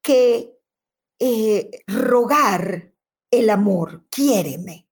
que 0.00 0.58
eh, 1.18 1.70
rogar 1.88 2.92
el 3.30 3.50
amor, 3.50 4.04
quiéreme, 4.08 4.87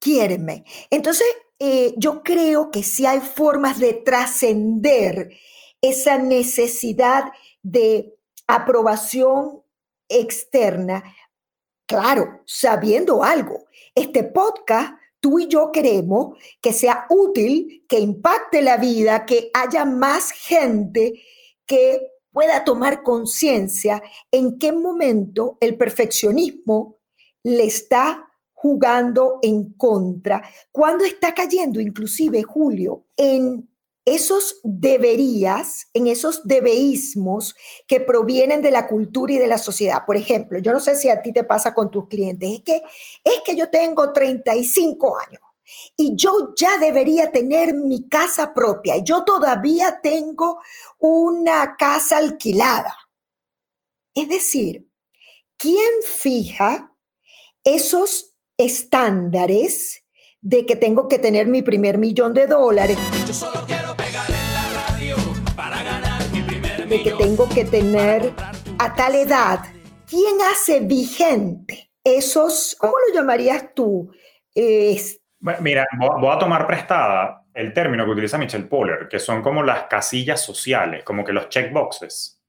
quiéreme. 0.00 0.64
Entonces, 0.90 1.28
eh, 1.58 1.94
yo 1.96 2.22
creo 2.22 2.70
que 2.70 2.82
sí 2.82 3.06
hay 3.06 3.20
formas 3.20 3.78
de 3.78 3.92
trascender 3.92 5.30
esa 5.80 6.18
necesidad 6.18 7.24
de 7.62 8.16
aprobación 8.48 9.62
externa 10.08 11.04
Claro, 11.90 12.42
sabiendo 12.46 13.24
algo. 13.24 13.64
Este 13.96 14.22
podcast, 14.22 14.94
tú 15.18 15.40
y 15.40 15.48
yo 15.48 15.72
queremos 15.72 16.38
que 16.62 16.72
sea 16.72 17.04
útil, 17.10 17.84
que 17.88 17.98
impacte 17.98 18.62
la 18.62 18.76
vida, 18.76 19.26
que 19.26 19.50
haya 19.52 19.84
más 19.84 20.30
gente 20.30 21.20
que 21.66 22.00
pueda 22.30 22.62
tomar 22.62 23.02
conciencia 23.02 24.00
en 24.30 24.56
qué 24.60 24.70
momento 24.70 25.58
el 25.60 25.76
perfeccionismo 25.76 26.98
le 27.42 27.64
está 27.64 28.29
jugando 28.60 29.38
en 29.40 29.72
contra, 29.72 30.42
cuando 30.70 31.02
está 31.06 31.32
cayendo 31.32 31.80
inclusive 31.80 32.42
Julio 32.42 33.06
en 33.16 33.70
esos 34.04 34.60
deberías, 34.62 35.88
en 35.94 36.06
esos 36.06 36.46
debeísmos 36.46 37.56
que 37.88 38.00
provienen 38.00 38.60
de 38.60 38.70
la 38.70 38.86
cultura 38.86 39.32
y 39.32 39.38
de 39.38 39.46
la 39.46 39.56
sociedad. 39.56 40.04
Por 40.04 40.18
ejemplo, 40.18 40.58
yo 40.58 40.74
no 40.74 40.80
sé 40.80 40.94
si 40.94 41.08
a 41.08 41.22
ti 41.22 41.32
te 41.32 41.44
pasa 41.44 41.72
con 41.72 41.90
tus 41.90 42.06
clientes, 42.08 42.50
es 42.50 42.60
que, 42.60 42.82
es 43.24 43.40
que 43.46 43.56
yo 43.56 43.70
tengo 43.70 44.12
35 44.12 45.16
años 45.16 45.40
y 45.96 46.14
yo 46.14 46.52
ya 46.54 46.76
debería 46.76 47.32
tener 47.32 47.72
mi 47.72 48.10
casa 48.10 48.52
propia 48.52 48.98
yo 48.98 49.24
todavía 49.24 50.00
tengo 50.02 50.60
una 50.98 51.76
casa 51.78 52.18
alquilada. 52.18 52.94
Es 54.14 54.28
decir, 54.28 54.86
¿quién 55.56 56.02
fija 56.04 56.94
esos 57.64 58.29
estándares 58.64 60.04
de 60.40 60.66
que 60.66 60.76
tengo 60.76 61.08
que 61.08 61.18
tener 61.18 61.46
mi 61.46 61.62
primer 61.62 61.98
millón 61.98 62.34
de 62.34 62.46
dólares? 62.46 62.98
Yo 63.26 63.34
solo 63.34 63.60
de 66.90 67.04
que 67.04 67.12
tengo 67.12 67.48
que 67.48 67.64
tener 67.64 68.32
a 68.80 68.94
tal 68.96 69.14
edad, 69.14 69.60
¿quién 70.08 70.38
hace 70.52 70.80
vigente 70.80 71.92
esos, 72.02 72.76
¿cómo 72.80 72.94
lo 73.06 73.14
llamarías 73.14 73.72
tú? 73.76 74.10
Mira, 75.60 75.86
voy 76.20 76.34
a 76.34 76.38
tomar 76.38 76.66
prestada 76.66 77.46
el 77.54 77.72
término 77.72 78.04
que 78.04 78.10
utiliza 78.10 78.38
Michel 78.38 78.68
Poller, 78.68 79.06
que 79.08 79.20
son 79.20 79.40
como 79.40 79.62
las 79.62 79.84
casillas 79.84 80.40
sociales, 80.40 81.04
como 81.04 81.24
que 81.24 81.32
los 81.32 81.48
checkboxes, 81.48 82.42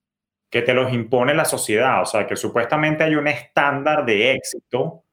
que 0.49 0.63
te 0.63 0.73
los 0.73 0.91
impone 0.91 1.35
la 1.35 1.45
sociedad, 1.45 2.01
o 2.01 2.05
sea, 2.05 2.25
que 2.25 2.35
supuestamente 2.35 3.03
hay 3.03 3.13
un 3.13 3.27
estándar 3.27 4.03
de 4.05 4.31
éxito 4.31 5.03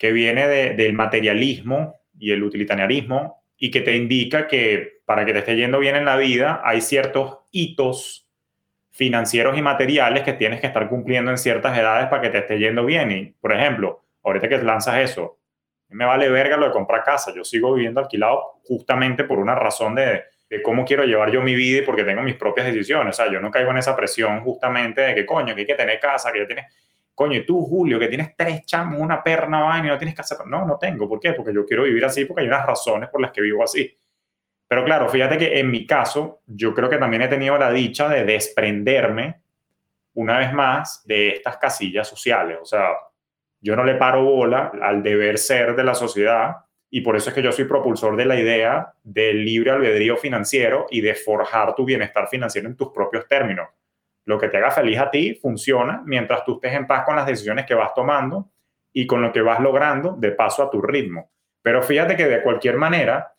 que 0.00 0.12
viene 0.12 0.48
del 0.48 0.94
materialismo 0.94 2.00
y 2.18 2.32
el 2.32 2.42
utilitarianismo 2.42 3.44
y 3.58 3.70
que 3.70 3.82
te 3.82 3.94
indica 3.94 4.48
que 4.48 5.02
para 5.04 5.26
que 5.26 5.34
te 5.34 5.40
esté 5.40 5.56
yendo 5.56 5.78
bien 5.78 5.94
en 5.94 6.06
la 6.06 6.16
vida 6.16 6.62
hay 6.64 6.80
ciertos 6.80 7.40
hitos 7.50 8.26
financieros 8.88 9.58
y 9.58 9.62
materiales 9.62 10.22
que 10.22 10.32
tienes 10.32 10.62
que 10.62 10.68
estar 10.68 10.88
cumpliendo 10.88 11.30
en 11.30 11.36
ciertas 11.36 11.76
edades 11.76 12.08
para 12.08 12.22
que 12.22 12.30
te 12.30 12.38
esté 12.38 12.58
yendo 12.58 12.86
bien. 12.86 13.10
Y, 13.10 13.26
por 13.42 13.52
ejemplo, 13.52 14.02
ahorita 14.22 14.48
que 14.48 14.56
lanzas 14.62 15.00
eso, 15.00 15.38
me 15.90 16.06
vale 16.06 16.30
verga 16.30 16.56
lo 16.56 16.64
de 16.64 16.72
comprar 16.72 17.04
casa. 17.04 17.34
Yo 17.36 17.44
sigo 17.44 17.74
viviendo 17.74 18.00
alquilado 18.00 18.42
justamente 18.64 19.24
por 19.24 19.38
una 19.38 19.54
razón 19.54 19.94
de, 19.94 20.22
de, 20.48 20.62
cómo 20.62 20.86
quiero 20.86 21.04
llevar 21.04 21.30
yo 21.30 21.42
mi 21.42 21.54
vida 21.54 21.80
y 21.80 21.82
porque 21.82 22.04
tengo 22.04 22.22
mis 22.22 22.36
propias 22.36 22.66
decisiones. 22.66 23.20
O 23.20 23.22
sea, 23.22 23.30
yo 23.30 23.38
no 23.38 23.50
caigo 23.50 23.70
en 23.70 23.76
esa 23.76 23.94
presión 23.94 24.40
justamente 24.40 25.02
de 25.02 25.14
que, 25.14 25.26
coño, 25.26 25.54
que 25.54 25.60
hay 25.60 25.66
que 25.66 25.74
tener 25.74 26.00
casa, 26.00 26.32
que 26.32 26.38
ya 26.38 26.46
tienes... 26.46 26.64
Coño, 27.20 27.36
y 27.36 27.44
tú, 27.44 27.66
Julio, 27.66 27.98
que 27.98 28.08
tienes 28.08 28.34
tres 28.34 28.64
chamos, 28.64 28.98
una 28.98 29.22
perna, 29.22 29.60
vaina 29.60 29.88
y 29.88 29.90
no 29.90 29.98
tienes 29.98 30.14
casa. 30.14 30.42
No, 30.46 30.64
no 30.64 30.78
tengo. 30.78 31.06
¿Por 31.06 31.20
qué? 31.20 31.34
Porque 31.34 31.52
yo 31.52 31.66
quiero 31.66 31.82
vivir 31.82 32.02
así 32.02 32.24
porque 32.24 32.40
hay 32.40 32.48
unas 32.48 32.64
razones 32.64 33.10
por 33.10 33.20
las 33.20 33.30
que 33.30 33.42
vivo 33.42 33.62
así. 33.62 33.94
Pero 34.66 34.86
claro, 34.86 35.06
fíjate 35.06 35.36
que 35.36 35.60
en 35.60 35.70
mi 35.70 35.86
caso, 35.86 36.40
yo 36.46 36.72
creo 36.72 36.88
que 36.88 36.96
también 36.96 37.20
he 37.20 37.28
tenido 37.28 37.58
la 37.58 37.70
dicha 37.72 38.08
de 38.08 38.24
desprenderme 38.24 39.42
una 40.14 40.38
vez 40.38 40.50
más, 40.54 41.02
de 41.04 41.28
estas 41.28 41.58
casillas 41.58 42.08
sociales. 42.08 42.56
O 42.62 42.64
sea, 42.64 42.88
yo 43.60 43.76
no 43.76 43.84
le 43.84 43.96
paro 43.96 44.24
bola 44.24 44.72
al 44.80 45.02
deber 45.02 45.36
ser 45.36 45.76
de 45.76 45.84
la 45.84 45.92
sociedad 45.92 46.56
y 46.88 47.02
por 47.02 47.16
eso 47.16 47.28
es 47.28 47.34
que 47.34 47.42
yo 47.42 47.52
soy 47.52 47.66
propulsor 47.66 48.16
de 48.16 48.24
la 48.24 48.40
idea 48.40 48.94
del 49.02 49.44
libre 49.44 49.72
albedrío 49.72 50.16
financiero 50.16 50.86
y 50.90 51.02
de 51.02 51.14
forjar 51.14 51.74
tu 51.74 51.84
bienestar 51.84 52.28
financiero 52.28 52.66
en 52.66 52.76
tus 52.78 52.88
propios 52.88 53.28
términos. 53.28 53.68
Lo 54.24 54.38
que 54.38 54.48
te 54.48 54.58
haga 54.58 54.70
feliz 54.70 54.98
a 54.98 55.10
ti 55.10 55.34
funciona 55.34 56.02
mientras 56.04 56.44
tú 56.44 56.54
estés 56.54 56.74
en 56.74 56.86
paz 56.86 57.04
con 57.04 57.16
las 57.16 57.26
decisiones 57.26 57.66
que 57.66 57.74
vas 57.74 57.94
tomando 57.94 58.50
y 58.92 59.06
con 59.06 59.22
lo 59.22 59.32
que 59.32 59.40
vas 59.40 59.60
logrando 59.60 60.16
de 60.18 60.32
paso 60.32 60.62
a 60.62 60.70
tu 60.70 60.82
ritmo. 60.82 61.30
Pero 61.62 61.82
fíjate 61.82 62.16
que 62.16 62.26
de 62.26 62.42
cualquier 62.42 62.76
manera, 62.76 63.34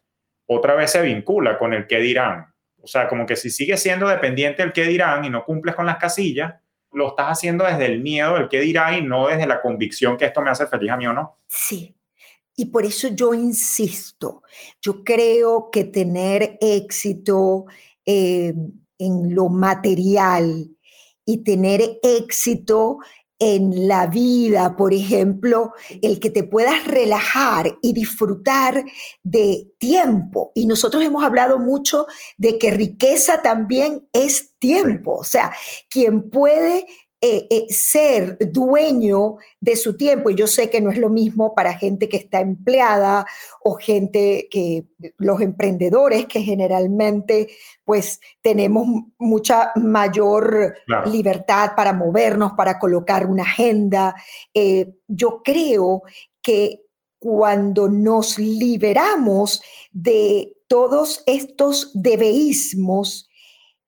otra 0.45 0.75
vez 0.75 0.91
se 0.91 1.01
vincula 1.01 1.57
con 1.57 1.73
el 1.73 1.87
qué 1.87 1.99
dirán. 1.99 2.53
O 2.81 2.87
sea, 2.87 3.07
como 3.07 3.25
que 3.25 3.35
si 3.35 3.49
sigues 3.49 3.81
siendo 3.81 4.07
dependiente 4.07 4.63
del 4.63 4.73
qué 4.73 4.85
dirán 4.85 5.23
y 5.25 5.29
no 5.29 5.45
cumples 5.45 5.75
con 5.75 5.85
las 5.85 5.97
casillas, 5.97 6.55
lo 6.93 7.09
estás 7.09 7.27
haciendo 7.27 7.65
desde 7.65 7.85
el 7.85 8.01
miedo 8.01 8.35
del 8.35 8.49
qué 8.49 8.59
dirán 8.59 8.95
y 8.95 9.01
no 9.01 9.27
desde 9.27 9.47
la 9.47 9.61
convicción 9.61 10.17
que 10.17 10.25
esto 10.25 10.41
me 10.41 10.49
hace 10.49 10.67
feliz 10.67 10.91
a 10.91 10.97
mí 10.97 11.07
o 11.07 11.13
no. 11.13 11.37
Sí. 11.47 11.95
Y 12.55 12.65
por 12.65 12.85
eso 12.85 13.07
yo 13.09 13.33
insisto, 13.33 14.43
yo 14.81 15.03
creo 15.03 15.69
que 15.71 15.85
tener 15.85 16.57
éxito 16.59 17.65
eh, 18.05 18.53
en 19.01 19.33
lo 19.33 19.49
material 19.49 20.69
y 21.25 21.43
tener 21.43 21.99
éxito 22.03 22.99
en 23.39 23.87
la 23.87 24.05
vida, 24.05 24.75
por 24.77 24.93
ejemplo, 24.93 25.73
el 26.03 26.19
que 26.19 26.29
te 26.29 26.43
puedas 26.43 26.85
relajar 26.85 27.75
y 27.81 27.91
disfrutar 27.91 28.85
de 29.23 29.71
tiempo. 29.79 30.51
Y 30.53 30.67
nosotros 30.67 31.03
hemos 31.03 31.23
hablado 31.23 31.57
mucho 31.57 32.05
de 32.37 32.59
que 32.59 32.69
riqueza 32.69 33.41
también 33.41 34.07
es 34.13 34.53
tiempo. 34.59 35.15
O 35.15 35.23
sea, 35.23 35.51
quien 35.89 36.29
puede 36.29 36.85
eh, 37.23 37.45
eh, 37.51 37.67
ser 37.69 38.35
dueño 38.51 39.35
de 39.59 39.75
su 39.75 39.95
tiempo. 39.95 40.31
Y 40.31 40.35
yo 40.35 40.47
sé 40.47 40.71
que 40.71 40.81
no 40.81 40.89
es 40.89 40.97
lo 40.97 41.09
mismo 41.09 41.53
para 41.53 41.77
gente 41.77 42.09
que 42.09 42.17
está 42.17 42.39
empleada 42.39 43.27
o 43.63 43.75
gente 43.75 44.47
que, 44.49 44.85
los 45.19 45.39
emprendedores 45.39 46.25
que 46.25 46.41
generalmente 46.41 47.49
pues 47.85 48.19
tenemos 48.41 48.87
mucha 49.19 49.71
mayor 49.75 50.75
libertad 51.05 51.73
para 51.75 51.93
movernos, 51.93 52.53
para 52.53 52.79
colocar 52.79 53.27
una 53.27 53.43
agenda. 53.43 54.15
Eh, 54.53 54.91
yo 55.07 55.41
creo 55.43 56.01
que 56.41 56.81
cuando 57.19 57.87
nos 57.87 58.39
liberamos 58.39 59.61
de 59.91 60.57
todos 60.67 61.21
estos 61.27 61.91
debeísmos, 61.93 63.29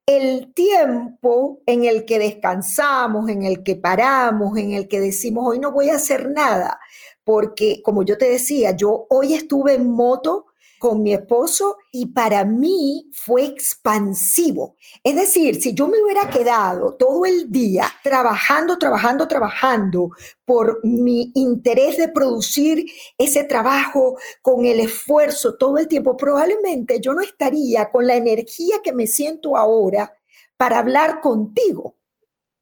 el 0.06 0.54
tiempo 0.54 1.62
en 1.66 1.86
el 1.86 2.06
que 2.06 2.20
descansamos, 2.20 3.30
en 3.30 3.44
el 3.44 3.64
que 3.64 3.76
paramos, 3.76 4.58
en 4.58 4.74
el 4.74 4.88
que 4.88 5.00
decimos, 5.00 5.46
hoy 5.48 5.60
no 5.60 5.72
voy 5.72 5.90
a 5.90 5.96
hacer 5.96 6.30
nada, 6.30 6.80
porque 7.24 7.82
como 7.84 8.04
yo 8.04 8.18
te 8.18 8.30
decía, 8.30 8.72
yo 8.72 9.08
hoy 9.10 9.34
estuve 9.34 9.76
en 9.76 9.90
moto 9.90 10.48
con 10.84 11.02
mi 11.02 11.14
esposo 11.14 11.78
y 11.94 12.08
para 12.08 12.44
mí 12.44 13.10
fue 13.14 13.46
expansivo. 13.46 14.76
Es 15.02 15.16
decir, 15.16 15.62
si 15.62 15.74
yo 15.74 15.88
me 15.88 16.04
hubiera 16.04 16.30
quedado 16.30 16.96
todo 16.96 17.26
el 17.26 17.50
día 17.50 17.86
trabajando, 18.04 18.78
trabajando, 18.78 19.26
trabajando 19.26 20.10
por 20.44 20.82
mi 20.84 21.32
interés 21.36 21.96
de 21.96 22.10
producir 22.10 22.86
ese 23.18 23.46
trabajo 23.46 24.18
con 24.42 24.66
el 24.66 24.82
esfuerzo 24.82 25.56
todo 25.56 25.78
el 25.78 25.88
tiempo, 25.88 26.18
probablemente 26.18 27.00
yo 27.00 27.14
no 27.14 27.22
estaría 27.22 27.90
con 27.90 28.06
la 28.06 28.18
energía 28.18 28.82
que 28.84 28.92
me 28.92 29.08
siento 29.08 29.56
ahora 29.56 30.14
para 30.58 30.80
hablar 30.80 31.22
contigo. 31.22 31.96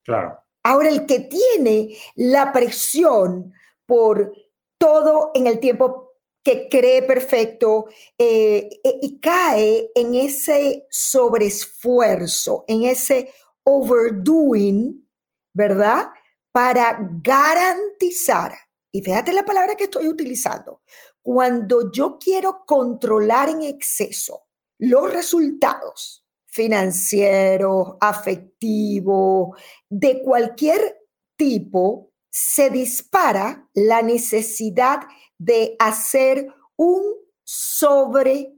Claro. 0.03 0.37
Ahora, 0.61 0.89
el 0.89 1.07
que 1.07 1.21
tiene 1.21 1.97
la 2.13 2.53
presión 2.53 3.51
por 3.87 4.31
todo 4.77 5.31
en 5.33 5.47
el 5.47 5.59
tiempo 5.59 6.10
que 6.43 6.67
cree 6.69 7.03
perfecto 7.03 7.85
eh, 8.17 8.69
e, 8.83 8.99
y 9.01 9.19
cae 9.19 9.91
en 9.95 10.15
ese 10.15 10.87
sobreesfuerzo, 10.89 12.65
en 12.67 12.83
ese 12.83 13.31
overdoing, 13.63 15.07
¿verdad? 15.53 16.09
Para 16.51 16.99
garantizar, 17.21 18.53
y 18.91 19.01
fíjate 19.01 19.33
la 19.33 19.45
palabra 19.45 19.75
que 19.75 19.85
estoy 19.85 20.07
utilizando, 20.07 20.81
cuando 21.21 21.91
yo 21.91 22.17
quiero 22.19 22.63
controlar 22.65 23.49
en 23.49 23.61
exceso 23.61 24.47
los 24.79 25.13
resultados 25.13 26.25
financieros, 26.47 27.95
afectivos, 28.01 29.57
de 29.89 30.21
cualquier 30.21 31.07
tipo, 31.37 32.10
se 32.31 32.69
dispara 32.69 33.67
la 33.73 34.01
necesidad 34.01 35.01
de 35.37 35.75
hacer 35.79 36.47
un 36.77 37.03
sobre 37.43 38.53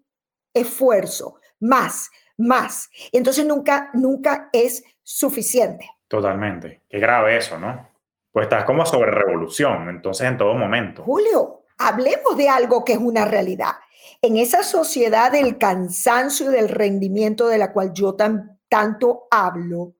esfuerzo, 0.54 1.40
más, 1.60 2.12
más. 2.38 2.90
Entonces 3.12 3.46
nunca, 3.46 3.90
nunca 3.94 4.50
es 4.54 4.84
suficiente. 5.02 5.90
Totalmente. 6.08 6.84
Qué 6.88 7.00
grave 7.00 7.38
eso, 7.38 7.58
¿no? 7.58 7.90
Pues 8.32 8.46
estás 8.46 8.64
como 8.66 8.86
sobre 8.86 9.12
revolución, 9.12 9.90
entonces 9.90 10.28
en 10.28 10.38
todo 10.38 10.54
momento. 10.54 11.04
Julio, 11.04 11.64
hablemos 11.80 12.38
de 12.38 12.50
algo 12.50 12.86
que 12.86 12.94
es 12.94 13.00
una 13.00 13.26
realidad. 13.26 13.74
En 14.22 14.38
esa 14.38 14.64
sociedad 14.64 15.32
del 15.32 15.58
cansancio 15.58 16.52
y 16.52 16.54
del 16.54 16.70
rendimiento 16.70 17.48
de 17.48 17.58
la 17.58 17.74
cual 17.74 17.92
yo 17.94 18.14
tan, 18.14 18.60
tanto 18.70 19.28
hablo, 19.32 19.96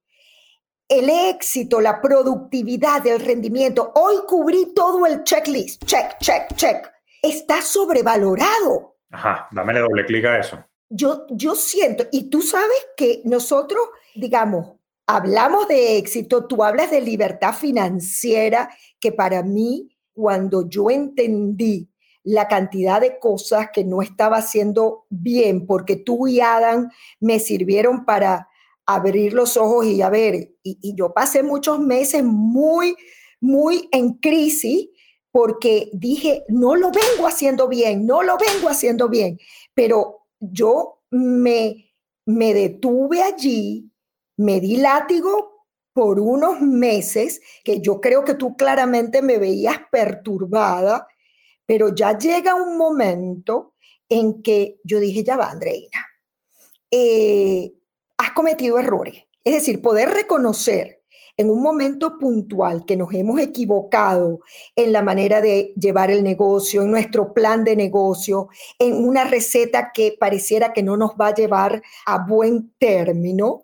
el 1.00 1.10
éxito, 1.10 1.82
la 1.82 2.02
productividad, 2.02 3.06
el 3.08 3.20
rendimiento. 3.20 3.92
Hoy 3.96 4.16
cubrí 4.28 4.74
todo 4.76 5.06
el 5.06 5.24
checklist. 5.24 5.84
Check, 5.86 6.18
check, 6.20 6.56
check. 6.56 6.88
Está 7.22 7.62
sobrevalorado. 7.62 8.98
Ajá, 9.12 9.48
dámele 9.52 9.80
doble 9.80 10.06
clic 10.06 10.26
a 10.26 10.40
eso. 10.40 10.64
Yo, 10.90 11.26
yo 11.30 11.56
siento, 11.56 12.06
y 12.12 12.30
tú 12.30 12.42
sabes 12.42 12.88
que 12.96 13.22
nosotros, 13.26 13.82
digamos, 14.14 14.74
hablamos 15.08 15.68
de 15.68 15.98
éxito, 15.98 16.46
tú 16.46 16.64
hablas 16.64 16.92
de 16.92 17.02
libertad 17.02 17.54
financiera, 17.54 18.70
que 19.00 19.12
para 19.12 19.42
mí, 19.42 19.90
cuando 20.14 20.70
yo 20.70 20.92
entendí 20.92 21.90
la 22.24 22.48
cantidad 22.48 23.02
de 23.02 23.18
cosas 23.20 23.70
que 23.74 23.84
no 23.84 24.02
estaba 24.02 24.38
haciendo 24.38 25.06
bien, 25.10 25.66
porque 25.66 25.96
tú 25.96 26.28
y 26.28 26.40
Adam 26.40 26.90
me 27.20 27.40
sirvieron 27.40 28.06
para 28.06 28.48
abrir 28.86 29.34
los 29.34 29.58
ojos 29.58 29.86
y 29.86 30.02
a 30.02 30.10
ver, 30.10 30.56
y, 30.64 30.96
yo 30.96 31.14
pasé 31.14 31.44
muchos 31.44 31.80
meses 31.80 32.24
muy, 32.24 32.96
muy 33.40 33.88
en 33.92 34.14
crisis 34.16 34.90
porque 35.32 35.90
dije, 35.94 36.44
no 36.50 36.76
lo 36.76 36.92
vengo 36.92 37.28
haciendo 37.28 37.68
bien, 37.68 38.06
no 38.06 38.22
lo 38.22 38.38
vengo 38.38 38.70
haciendo 38.70 39.10
bien, 39.10 39.40
pero 39.74 40.28
yo 40.40 41.02
me, 41.10 41.92
me 42.26 42.54
detuve 42.54 43.24
allí, 43.24 43.90
me 44.38 44.60
di 44.60 44.78
látigo 44.78 45.54
por 45.94 46.20
unos 46.20 46.62
meses, 46.62 47.42
que 47.64 47.80
yo 47.80 48.02
creo 48.02 48.26
que 48.26 48.34
tú 48.34 48.56
claramente 48.56 49.22
me 49.22 49.38
veías 49.38 49.78
perturbada, 49.92 51.08
pero 51.66 51.94
ya 51.94 52.18
llega 52.18 52.56
un 52.56 52.78
momento 52.78 53.76
en 54.10 54.42
que 54.42 54.80
yo 54.84 55.00
dije, 55.00 55.24
ya 55.24 55.38
va, 55.38 55.52
Andreina, 55.52 56.06
eh, 56.92 57.74
has 58.18 58.32
cometido 58.32 58.80
errores. 58.80 59.24
Es 59.44 59.54
decir, 59.54 59.82
poder 59.82 60.10
reconocer 60.10 61.04
en 61.36 61.50
un 61.50 61.62
momento 61.62 62.18
puntual 62.20 62.86
que 62.86 62.96
nos 62.96 63.14
hemos 63.14 63.40
equivocado 63.40 64.42
en 64.76 64.92
la 64.92 65.02
manera 65.02 65.42
de 65.42 65.74
llevar 65.76 66.12
el 66.12 66.24
negocio, 66.24 66.84
en 66.84 66.92
nuestro 66.92 67.34
plan 67.34 67.64
de 67.64 67.76
negocio, 67.76 68.50
en 68.78 69.04
una 69.04 69.24
receta 69.24 69.92
que 69.94 70.16
pareciera 70.20 70.74
que 70.74 70.84
no 70.84 70.96
nos 70.96 71.12
va 71.12 71.28
a 71.28 71.34
llevar 71.34 71.82
a 72.06 72.26
buen 72.26 72.74
término, 72.78 73.64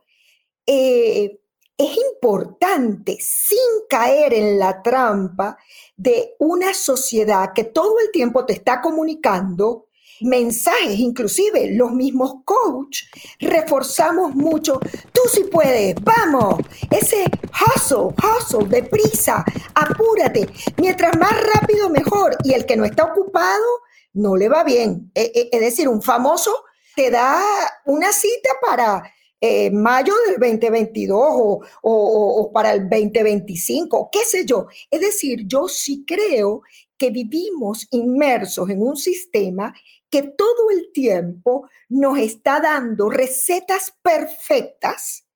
eh, 0.66 1.40
es 1.78 1.98
importante, 2.12 3.18
sin 3.22 3.58
caer 3.90 4.34
en 4.34 4.60
la 4.60 4.82
trampa 4.82 5.58
de 5.96 6.36
una 6.40 6.74
sociedad 6.74 7.54
que 7.56 7.64
todo 7.64 8.00
el 8.00 8.12
tiempo 8.12 8.46
te 8.46 8.54
está 8.54 8.82
comunicando 8.82 9.86
mensajes, 10.22 11.00
inclusive 11.00 11.72
los 11.76 11.92
mismos 11.92 12.36
coach, 12.46 13.04
reforzamos 13.40 14.36
mucho, 14.36 14.80
tú 15.14 15.22
sí 15.32 15.46
puedes, 15.52 15.96
vamos, 16.02 16.62
ese 16.92 17.26
hustle, 17.54 18.16
hustle, 18.24 18.68
deprisa, 18.68 19.44
apúrate, 19.74 20.48
mientras 20.78 21.18
más 21.18 21.34
rápido 21.54 21.90
mejor, 21.90 22.36
y 22.44 22.54
el 22.54 22.66
que 22.66 22.78
no 22.78 22.86
está 22.86 23.06
ocupado 23.06 23.66
no 24.14 24.36
le 24.36 24.50
va 24.50 24.64
bien. 24.64 25.12
E, 25.16 25.32
e, 25.34 25.50
es 25.52 25.62
decir, 25.62 25.88
un 25.88 26.02
famoso 26.02 26.52
te 26.96 27.10
da 27.10 27.42
una 27.86 28.12
cita 28.12 28.50
para 28.62 29.04
eh, 29.42 29.72
mayo 29.72 30.14
del 30.28 30.36
2022 30.38 31.18
o, 31.18 31.62
o, 31.82 32.52
para 32.52 32.74
el 32.74 32.90
2025, 32.90 34.10
qué 34.12 34.20
sé 34.26 34.46
yo. 34.46 34.68
Es 34.92 35.00
decir, 35.00 35.44
yo 35.48 35.68
sí 35.70 36.04
creo 36.06 36.62
que 36.98 37.10
vivimos 37.10 37.88
inmersos 37.92 38.70
en 38.70 38.82
un 38.82 38.98
sistema 38.98 39.74
que 40.10 40.24
todo 40.24 40.70
el 40.72 40.92
tiempo 40.92 41.70
nos 41.88 42.18
está 42.18 42.60
dando 42.60 43.10
recetas 43.10 43.94
perfectas 44.02 45.30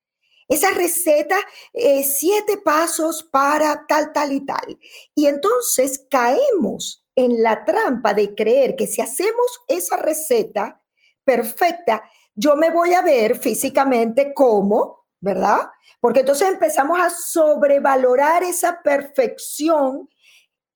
esa 0.47 0.71
receta, 0.71 1.37
eh, 1.73 2.03
siete 2.03 2.57
pasos 2.57 3.23
para 3.23 3.85
tal, 3.87 4.11
tal 4.13 4.31
y 4.31 4.45
tal. 4.45 4.79
Y 5.15 5.27
entonces 5.27 6.05
caemos 6.09 7.05
en 7.15 7.41
la 7.41 7.65
trampa 7.65 8.13
de 8.13 8.35
creer 8.35 8.75
que 8.75 8.87
si 8.87 9.01
hacemos 9.01 9.61
esa 9.67 9.97
receta 9.97 10.81
perfecta, 11.23 12.03
yo 12.35 12.55
me 12.55 12.71
voy 12.71 12.93
a 12.93 13.01
ver 13.01 13.37
físicamente 13.37 14.33
como, 14.33 15.05
¿verdad? 15.19 15.69
Porque 15.99 16.21
entonces 16.21 16.49
empezamos 16.49 16.99
a 16.99 17.09
sobrevalorar 17.09 18.43
esa 18.43 18.81
perfección 18.81 20.09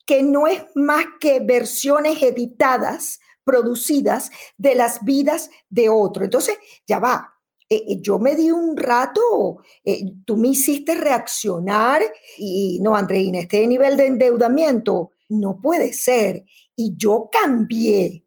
que 0.05 0.23
no 0.23 0.47
es 0.47 0.63
más 0.75 1.05
que 1.19 1.39
versiones 1.41 2.21
editadas, 2.23 3.19
producidas 3.47 4.29
de 4.57 4.75
las 4.75 5.03
vidas 5.05 5.49
de 5.69 5.87
otro. 5.87 6.25
Entonces, 6.25 6.57
ya 6.85 6.99
va, 6.99 7.33
eh, 7.69 7.83
eh, 7.87 8.01
yo 8.01 8.19
me 8.19 8.35
di 8.35 8.51
un 8.51 8.75
rato, 8.75 9.61
eh, 9.83 10.03
tú 10.25 10.35
me 10.35 10.49
hiciste 10.49 10.95
reaccionar 10.95 12.01
y 12.37 12.79
no, 12.81 12.95
Andreina, 12.95 13.39
este 13.39 13.65
nivel 13.65 13.95
de 13.95 14.07
endeudamiento 14.07 15.11
no 15.29 15.59
puede 15.61 15.93
ser. 15.93 16.43
Y 16.75 16.95
yo 16.97 17.29
cambié 17.31 18.25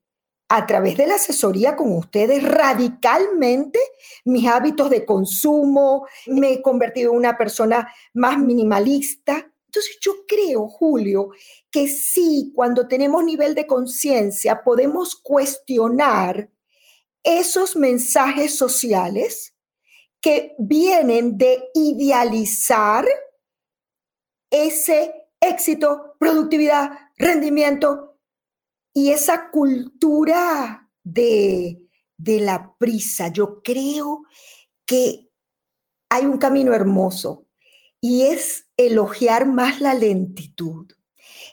a 0.48 0.66
través 0.66 0.96
de 0.96 1.06
la 1.06 1.14
asesoría 1.14 1.76
con 1.76 1.96
ustedes 1.96 2.42
radicalmente 2.42 3.78
mis 4.24 4.46
hábitos 4.48 4.90
de 4.90 5.04
consumo, 5.04 6.06
me 6.26 6.54
he 6.54 6.62
convertido 6.62 7.12
en 7.12 7.18
una 7.18 7.38
persona 7.38 7.88
más 8.14 8.38
minimalista. 8.38 9.49
Entonces 9.70 9.98
yo 10.00 10.26
creo, 10.26 10.66
Julio, 10.66 11.28
que 11.70 11.86
sí, 11.86 12.50
cuando 12.56 12.88
tenemos 12.88 13.22
nivel 13.22 13.54
de 13.54 13.68
conciencia, 13.68 14.64
podemos 14.64 15.14
cuestionar 15.14 16.50
esos 17.22 17.76
mensajes 17.76 18.52
sociales 18.52 19.54
que 20.20 20.56
vienen 20.58 21.38
de 21.38 21.70
idealizar 21.72 23.06
ese 24.50 25.14
éxito, 25.38 26.16
productividad, 26.18 26.90
rendimiento 27.16 28.18
y 28.92 29.12
esa 29.12 29.50
cultura 29.50 30.90
de, 31.04 31.80
de 32.16 32.40
la 32.40 32.74
prisa. 32.76 33.28
Yo 33.28 33.62
creo 33.62 34.24
que 34.84 35.30
hay 36.08 36.26
un 36.26 36.38
camino 36.38 36.74
hermoso 36.74 37.46
y 38.00 38.22
es 38.22 38.66
elogiar 38.76 39.46
más 39.46 39.80
la 39.80 39.94
lentitud, 39.94 40.90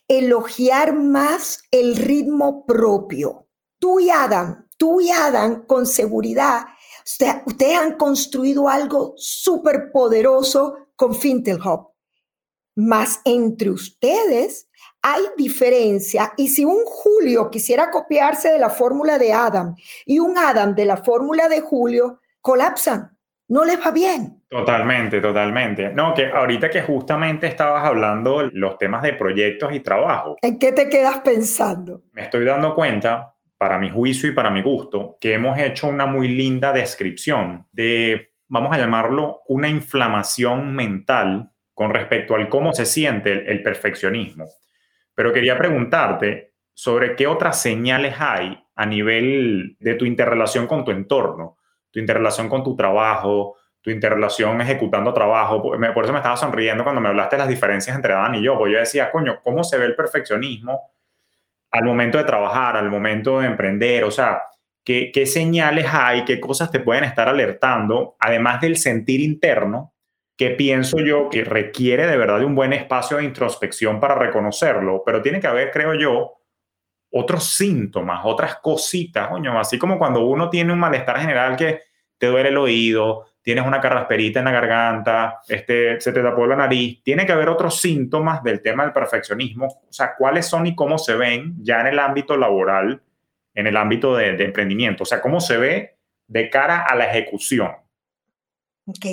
elogiar 0.07 0.93
más 0.93 1.61
el 1.71 1.95
ritmo 1.95 2.65
propio. 2.65 3.47
Tú 3.79 3.99
y 3.99 4.09
Adam 4.09 4.67
tú 4.77 5.01
y 5.01 5.09
Adam 5.09 5.65
con 5.65 5.85
seguridad, 5.85 6.65
ustedes 7.45 7.77
han 7.77 7.97
construido 7.97 8.69
algo 8.69 9.13
súper 9.17 9.91
poderoso 9.91 10.89
con 10.95 11.15
Fintelhop. 11.15 11.93
Más 12.75 13.21
entre 13.25 13.71
ustedes 13.71 14.69
hay 15.01 15.23
diferencia 15.35 16.33
y 16.37 16.49
si 16.49 16.63
un 16.63 16.85
Julio 16.85 17.49
quisiera 17.49 17.89
copiarse 17.89 18.49
de 18.49 18.59
la 18.59 18.69
fórmula 18.69 19.17
de 19.17 19.33
Adam 19.33 19.75
y 20.05 20.19
un 20.19 20.37
Adam 20.37 20.75
de 20.75 20.85
la 20.85 20.97
fórmula 20.97 21.49
de 21.49 21.61
Julio, 21.61 22.21
colapsan, 22.41 23.17
no 23.47 23.65
les 23.65 23.79
va 23.79 23.91
bien. 23.91 24.36
Totalmente, 24.49 25.19
totalmente. 25.19 25.89
No, 25.89 26.13
que 26.13 26.27
ahorita 26.27 26.69
que 26.69 26.81
justamente 26.81 27.47
estabas 27.47 27.83
hablando 27.83 28.43
los 28.53 28.77
temas 28.77 29.01
de 29.03 29.13
proyectos 29.13 29.73
y 29.73 29.81
trabajo. 29.81 30.37
¿En 30.41 30.57
qué 30.57 30.71
te 30.71 30.87
quedas 30.87 31.19
pensando? 31.19 32.03
Me 32.13 32.23
estoy 32.23 32.45
dando 32.45 32.73
cuenta 32.73 33.35
para 33.57 33.77
mi 33.77 33.89
juicio 33.89 34.29
y 34.29 34.33
para 34.33 34.49
mi 34.49 34.61
gusto, 34.61 35.17
que 35.19 35.33
hemos 35.33 35.57
hecho 35.57 35.87
una 35.87 36.05
muy 36.05 36.27
linda 36.27 36.71
descripción 36.71 37.67
de, 37.71 38.33
vamos 38.47 38.73
a 38.73 38.77
llamarlo, 38.79 39.41
una 39.47 39.67
inflamación 39.67 40.73
mental 40.73 41.51
con 41.73 41.93
respecto 41.93 42.35
al 42.35 42.49
cómo 42.49 42.73
se 42.73 42.85
siente 42.85 43.51
el, 43.51 43.63
perfeccionismo. 43.63 44.45
Pero 45.13 45.33
quería 45.33 45.57
preguntarte 45.57 46.53
sobre 46.73 47.15
qué 47.15 47.27
otras 47.27 47.61
señales 47.61 48.15
hay 48.19 48.57
a 48.75 48.85
nivel 48.85 49.75
de 49.79 49.95
tu 49.95 50.05
interrelación 50.05 50.67
con 50.67 50.85
tu 50.85 50.91
entorno, 50.91 51.57
tu 51.91 51.99
interrelación 51.99 52.47
con 52.47 52.63
tu 52.63 52.75
trabajo, 52.75 53.55
tu 53.81 53.89
interrelación 53.89 54.59
ejecutando 54.61 55.13
trabajo. 55.13 55.61
Por 55.61 56.03
eso 56.03 56.13
me 56.13 56.19
estaba 56.19 56.37
sonriendo 56.37 56.83
cuando 56.83 57.01
me 57.01 57.09
hablaste 57.09 57.35
de 57.35 57.41
las 57.41 57.49
diferencias 57.49 57.95
entre 57.95 58.13
Adán 58.13 58.35
y 58.35 58.43
yo, 58.43 58.57
porque 58.57 58.73
yo 58.73 58.79
decía, 58.79 59.11
coño, 59.11 59.39
¿cómo 59.43 59.63
se 59.63 59.77
ve 59.77 59.85
el 59.85 59.95
perfeccionismo 59.95 60.91
al 61.71 61.83
momento 61.83 62.17
de 62.17 62.23
trabajar, 62.23 62.77
al 62.77 62.89
momento 62.89 63.39
de 63.39 63.47
emprender? 63.47 64.03
O 64.03 64.11
sea, 64.11 64.41
¿qué, 64.83 65.11
¿qué, 65.13 65.25
señales 65.25 65.87
hay, 65.91 66.25
qué 66.25 66.39
cosas 66.39 66.71
te 66.71 66.79
pueden 66.79 67.03
estar 67.03 67.29
alertando, 67.29 68.15
además 68.19 68.61
del 68.61 68.77
sentir 68.77 69.21
interno, 69.21 69.93
que 70.37 70.51
pienso 70.51 70.99
yo 70.99 71.29
que 71.29 71.43
requiere 71.43 72.05
de 72.05 72.15
verdad 72.15 72.39
de 72.39 72.45
un 72.45 72.55
buen 72.55 72.71
espacio 72.71 73.17
de 73.17 73.23
introspección 73.23 73.99
para 73.99 74.15
reconocerlo, 74.15 75.01
pero 75.05 75.21
tiene 75.21 75.39
que 75.39 75.47
haber, 75.47 75.71
creo 75.71 75.95
yo, 75.95 76.37
otros 77.11 77.55
síntomas, 77.55 78.21
otras 78.23 78.57
cositas, 78.57 79.29
coño, 79.29 79.59
así 79.59 79.79
como 79.79 79.97
cuando 79.97 80.21
uno 80.25 80.49
tiene 80.49 80.73
un 80.73 80.79
malestar 80.79 81.19
general 81.19 81.55
que 81.55 81.81
te 82.17 82.27
duele 82.27 82.49
el 82.49 82.57
oído, 82.57 83.26
tienes 83.47 83.65
una 83.65 83.79
carrasperita 83.79 84.39
en 84.39 84.45
la 84.45 84.51
garganta, 84.51 85.39
este, 85.47 86.01
se 86.01 86.11
te 86.11 86.21
tapó 86.21 86.45
la 86.45 86.57
nariz, 86.57 87.01
tiene 87.01 87.25
que 87.25 87.31
haber 87.31 87.47
otros 87.47 87.79
síntomas 87.79 88.43
del 88.43 88.61
tema 88.61 88.83
del 88.83 88.91
perfeccionismo, 88.91 89.67
o 89.67 89.93
sea, 89.93 90.15
cuáles 90.17 90.47
son 90.47 90.67
y 90.67 90.75
cómo 90.75 90.97
se 90.97 91.15
ven 91.15 91.55
ya 91.61 91.79
en 91.79 91.87
el 91.87 91.97
ámbito 91.97 92.35
laboral, 92.35 93.01
en 93.53 93.67
el 93.67 93.77
ámbito 93.77 94.17
de, 94.17 94.31
emprendimiento, 94.43 95.03
o 95.03 95.05
sea, 95.05 95.21
cómo 95.21 95.39
se 95.39 95.55
ve 95.55 95.95
de 96.27 96.49
cara 96.49 96.81
a 96.81 96.93
la 96.97 97.05
ejecución. 97.05 97.71
Ok, 98.85 99.05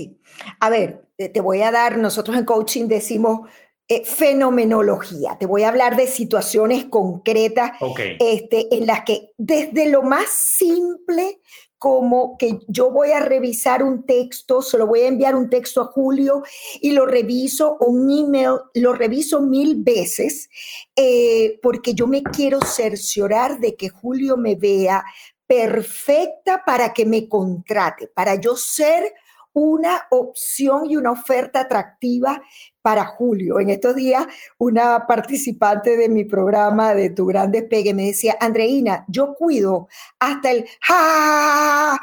a 0.59 0.69
ver, 0.69 1.05
te 1.17 1.41
voy 1.41 1.63
a 1.63 1.71
dar, 1.71 1.97
nosotros 1.97 2.37
en 2.37 2.45
coaching 2.45 2.89
decimos 2.89 3.49
eh, 3.87 4.05
fenomenología. 4.05 5.37
Te 5.39 5.47
voy 5.47 5.63
a 5.63 5.69
hablar 5.69 5.95
de 5.95 6.09
situaciones 6.09 6.87
concretas 6.87 7.71
este, 8.19 8.67
en 8.75 8.89
las 8.89 9.05
que 9.05 9.31
desde 9.39 9.89
lo 9.89 10.03
más 10.03 10.27
simple 10.29 11.39
como 11.85 12.39
que 12.39 12.61
yo 12.67 12.91
voy 12.91 13.11
a 13.11 13.21
revisar 13.21 13.83
un 13.83 14.07
texto, 14.07 14.63
se 14.63 14.79
lo 14.79 14.87
voy 14.87 15.01
a 15.01 15.09
enviar 15.09 15.37
un 15.37 15.51
texto 15.51 15.83
a 15.83 15.85
Julio 15.85 16.43
y 16.81 16.93
lo 16.93 17.05
reviso, 17.05 17.77
un 17.79 18.11
email, 18.11 18.61
lo 18.73 18.95
reviso 18.95 19.43
mil 19.43 19.83
veces, 19.83 20.49
eh, 20.97 21.59
porque 21.63 21.93
yo 21.93 22.07
me 22.07 22.23
quiero 22.23 22.59
cerciorar 22.63 23.61
de 23.61 23.77
que 23.77 23.91
Julio 23.91 24.39
me 24.39 24.55
vea 24.55 25.05
perfecta 25.47 26.63
para 26.65 26.95
que 26.95 27.05
me 27.05 27.29
contrate, 27.29 28.09
para 28.09 28.37
yo 28.37 28.57
ser 28.57 29.13
una 29.53 30.07
opción 30.11 30.87
y 30.89 30.97
una 30.97 31.13
oferta 31.13 31.61
atractiva 31.61 32.41
para 32.85 33.07
Julio. 33.07 33.61
En 33.61 33.71
estos 33.71 33.97
días, 33.97 34.27
una 34.59 35.07
participante 35.07 35.97
de 35.97 36.11
mi 36.11 36.25
programa 36.25 36.95
de 36.95 37.09
Tu 37.09 37.25
Gran 37.25 37.51
Despegue 37.51 37.95
me 37.95 38.09
decía, 38.09 38.37
Andreina, 38.39 39.07
yo 39.09 39.33
cuido 39.35 39.89
hasta 40.19 40.51
el 40.51 40.67
ja. 40.83 41.99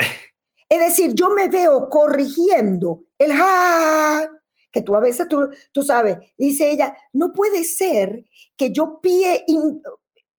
Es 0.68 0.80
decir, 0.80 1.14
yo 1.14 1.30
me 1.30 1.50
veo 1.50 1.88
corrigiendo 1.88 3.04
el 3.20 3.32
ja, 3.32 4.28
que 4.72 4.82
tú 4.82 4.96
a 4.96 5.00
veces 5.00 5.28
tú, 5.28 5.50
tú 5.72 5.84
sabes, 5.84 6.18
dice 6.36 6.72
ella, 6.72 6.98
no 7.14 7.32
puede 7.32 7.64
ser 7.64 8.26
que 8.58 8.72
yo 8.72 9.00
pie, 9.04 9.46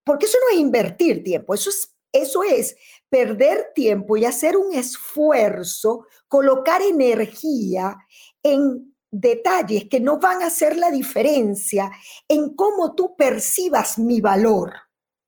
porque 0.03 0.27
eso 0.27 0.39
no 0.45 0.57
es 0.57 0.61
invertir 0.61 1.23
tiempo, 1.23 1.55
eso 1.55 1.71
es, 1.71 1.95
eso 2.11 2.43
es 2.43 2.75
perder 3.09 3.71
tiempo 3.77 4.17
y 4.17 4.25
hacer 4.25 4.57
un 4.57 4.75
esfuerzo, 4.75 6.09
colocar 6.27 6.83
energía 6.83 7.97
en 8.43 8.92
detalles 9.13 9.89
que 9.89 10.01
no 10.01 10.19
van 10.19 10.43
a 10.43 10.47
hacer 10.47 10.77
la 10.77 10.91
diferencia 10.91 11.93
en 12.27 12.55
cómo 12.57 12.95
tú 12.95 13.15
percibas 13.15 13.99
mi 13.99 14.21
valor, 14.21 14.73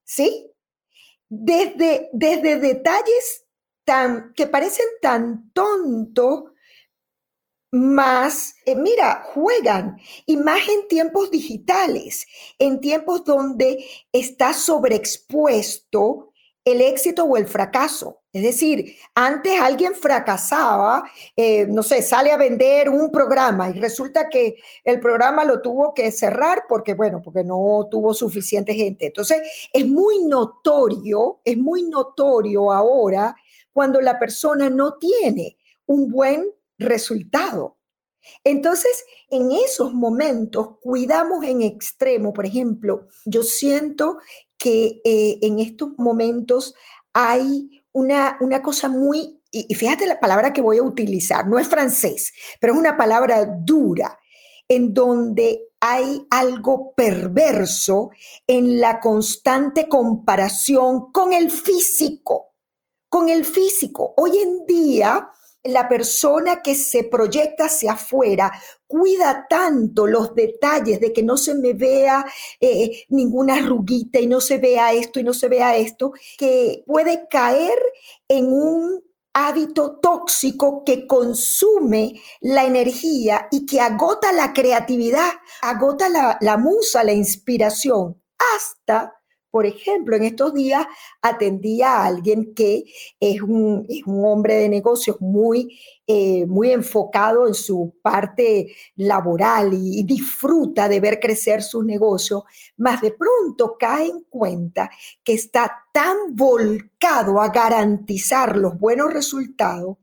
¿sí? 0.03 0.51
Desde, 1.29 2.09
desde 2.13 2.59
detalles 2.59 3.47
tan, 3.85 4.33
que 4.35 4.47
parecen 4.47 4.87
tan 5.01 5.51
tontos, 5.53 6.45
más, 7.71 8.55
eh, 8.67 8.77
mira, 8.77 9.25
juegan, 9.35 9.99
y 10.27 10.37
más 10.37 10.61
en 10.69 10.87
tiempos 10.87 11.31
digitales, 11.31 12.25
en 12.59 12.81
tiempos 12.81 13.25
donde 13.25 13.85
está 14.13 14.53
sobreexpuesto 14.53 16.33
el 16.65 16.81
éxito 16.81 17.25
o 17.25 17.37
el 17.37 17.47
fracaso. 17.47 18.23
Es 18.33 18.43
decir, 18.43 18.97
antes 19.15 19.61
alguien 19.61 19.95
fracasaba, 19.95 21.05
eh, 21.37 21.67
no 21.67 21.83
sé, 21.83 22.03
sale 22.03 22.33
a 22.33 22.37
vender 22.37 22.89
un 22.89 23.11
programa 23.11 23.69
y 23.71 23.75
resulta 23.75 24.29
que 24.29 24.57
el 24.83 24.99
programa 24.99 25.45
lo 25.45 25.61
tuvo 25.61 25.93
que 25.93 26.11
cerrar 26.11 26.65
porque, 26.69 26.95
bueno, 26.95 27.21
porque 27.23 27.45
no 27.45 27.87
tuvo 27.91 28.15
suficiente 28.15 28.75
gente. 28.75 29.07
Entonces, 29.07 29.43
es 29.73 29.87
muy 29.87 30.25
notorio, 30.25 31.41
es 31.45 31.57
muy 31.59 31.83
notorio 31.83 32.73
ahora 32.73 33.37
cuando 33.73 34.01
la 34.01 34.19
persona 34.19 34.71
no 34.71 34.95
tiene 34.95 35.59
un 35.87 36.11
buen 36.11 36.51
resultado. 36.79 37.77
Entonces, 38.43 39.05
en 39.29 39.53
esos 39.53 39.93
momentos, 39.93 40.79
cuidamos 40.81 41.45
en 41.45 41.63
extremo, 41.63 42.33
por 42.33 42.47
ejemplo, 42.47 43.09
yo 43.25 43.43
siento 43.43 44.19
que 44.59 45.01
eh, 45.05 45.39
en 45.43 45.59
estos 45.59 45.91
momentos 45.99 46.75
hay 47.13 47.85
una, 47.93 48.39
una 48.41 48.63
cosa 48.63 48.89
muy 48.89 49.41
y, 49.55 49.73
fíjate 49.73 50.07
la 50.07 50.19
palabra 50.19 50.53
que 50.53 50.61
voy 50.61 50.79
a 50.79 50.83
utilizar, 50.83 51.47
no 51.47 51.61
es 51.61 51.69
francés, 51.69 52.33
pero 52.61 52.73
es 52.73 52.79
una 52.79 52.97
palabra 52.97 53.47
dura, 53.47 54.19
en 54.67 54.93
donde 54.93 55.69
hay 55.79 56.27
algo 56.31 56.93
perverso 56.95 58.11
en 58.47 58.81
la 58.81 58.99
constante 58.99 59.89
comparación 59.89 61.13
con 61.13 61.33
el 61.33 61.51
físico, 61.53 62.55
con 63.09 63.29
el 63.29 63.45
físico. 63.45 64.15
Hoy 64.17 64.39
en 64.39 64.67
día, 64.67 65.29
la 65.65 65.89
persona 65.89 66.61
que 66.63 66.75
se 66.75 67.05
proyecta 67.05 67.65
hacia 67.65 67.93
afuera 67.93 68.53
cuida 68.87 69.47
tanto 69.49 70.07
los 70.07 70.35
detalles 70.35 71.01
de 71.01 71.13
que 71.13 71.23
no 71.23 71.37
se 71.37 71.55
me 71.55 71.73
vea 71.73 72.25
eh, 72.61 73.05
ninguna 73.09 73.57
arruguita 73.57 74.21
y 74.21 74.27
no 74.27 74.41
se 74.41 74.59
vea 74.59 74.93
esto 74.93 75.21
y 75.21 75.25
no 75.25 75.33
se 75.33 75.49
vea 75.49 75.77
esto, 75.77 76.13
que 76.39 76.85
puede 76.87 77.27
caer 77.29 77.79
en 78.29 78.53
un 78.53 79.03
hábito 79.33 79.99
tóxico 80.01 80.85
que 80.85 81.07
consume 81.07 82.21
la 82.41 82.65
energía 82.65 83.49
y 83.51 83.67
que 83.67 83.81
agota 83.81 84.33
la 84.33 84.53
creatividad, 84.53 85.33
agota 85.63 86.09
la, 86.09 86.39
la 86.41 86.57
musa, 86.57 87.03
la 87.03 87.13
inspiración, 87.13 88.23
hasta 88.55 89.13
por 89.55 89.67
ejemplo, 89.67 90.17
en 90.17 90.25
estos 90.25 90.53
días 90.53 90.85
atendí 91.23 91.81
a 91.81 92.05
alguien 92.05 92.55
que 92.57 92.87
es 93.21 93.41
un, 93.41 93.87
hombre 94.05 94.57
de 94.57 94.69
negocios 94.69 95.21
muy, 95.21 95.79
eh, 96.09 96.45
muy 96.47 96.73
enfocado 96.73 97.47
en 97.47 97.55
su 97.55 97.95
parte 98.03 98.75
laboral 98.97 99.71
y, 99.73 100.03
disfruta 100.03 100.89
de 100.89 100.99
ver 100.99 101.21
crecer 101.21 101.63
su 101.63 101.85
negocio, 101.85 102.47
más 102.79 103.01
de 103.01 103.13
pronto 103.13 103.77
cae 103.79 104.07
en 104.07 104.25
cuenta 104.29 104.91
que 105.23 105.35
está 105.35 105.85
tan 105.93 106.35
volcado 106.35 107.41
a 107.41 107.51
garantizar 107.51 108.57
los 108.57 108.77
buenos 108.77 109.15
resultados 109.15 109.99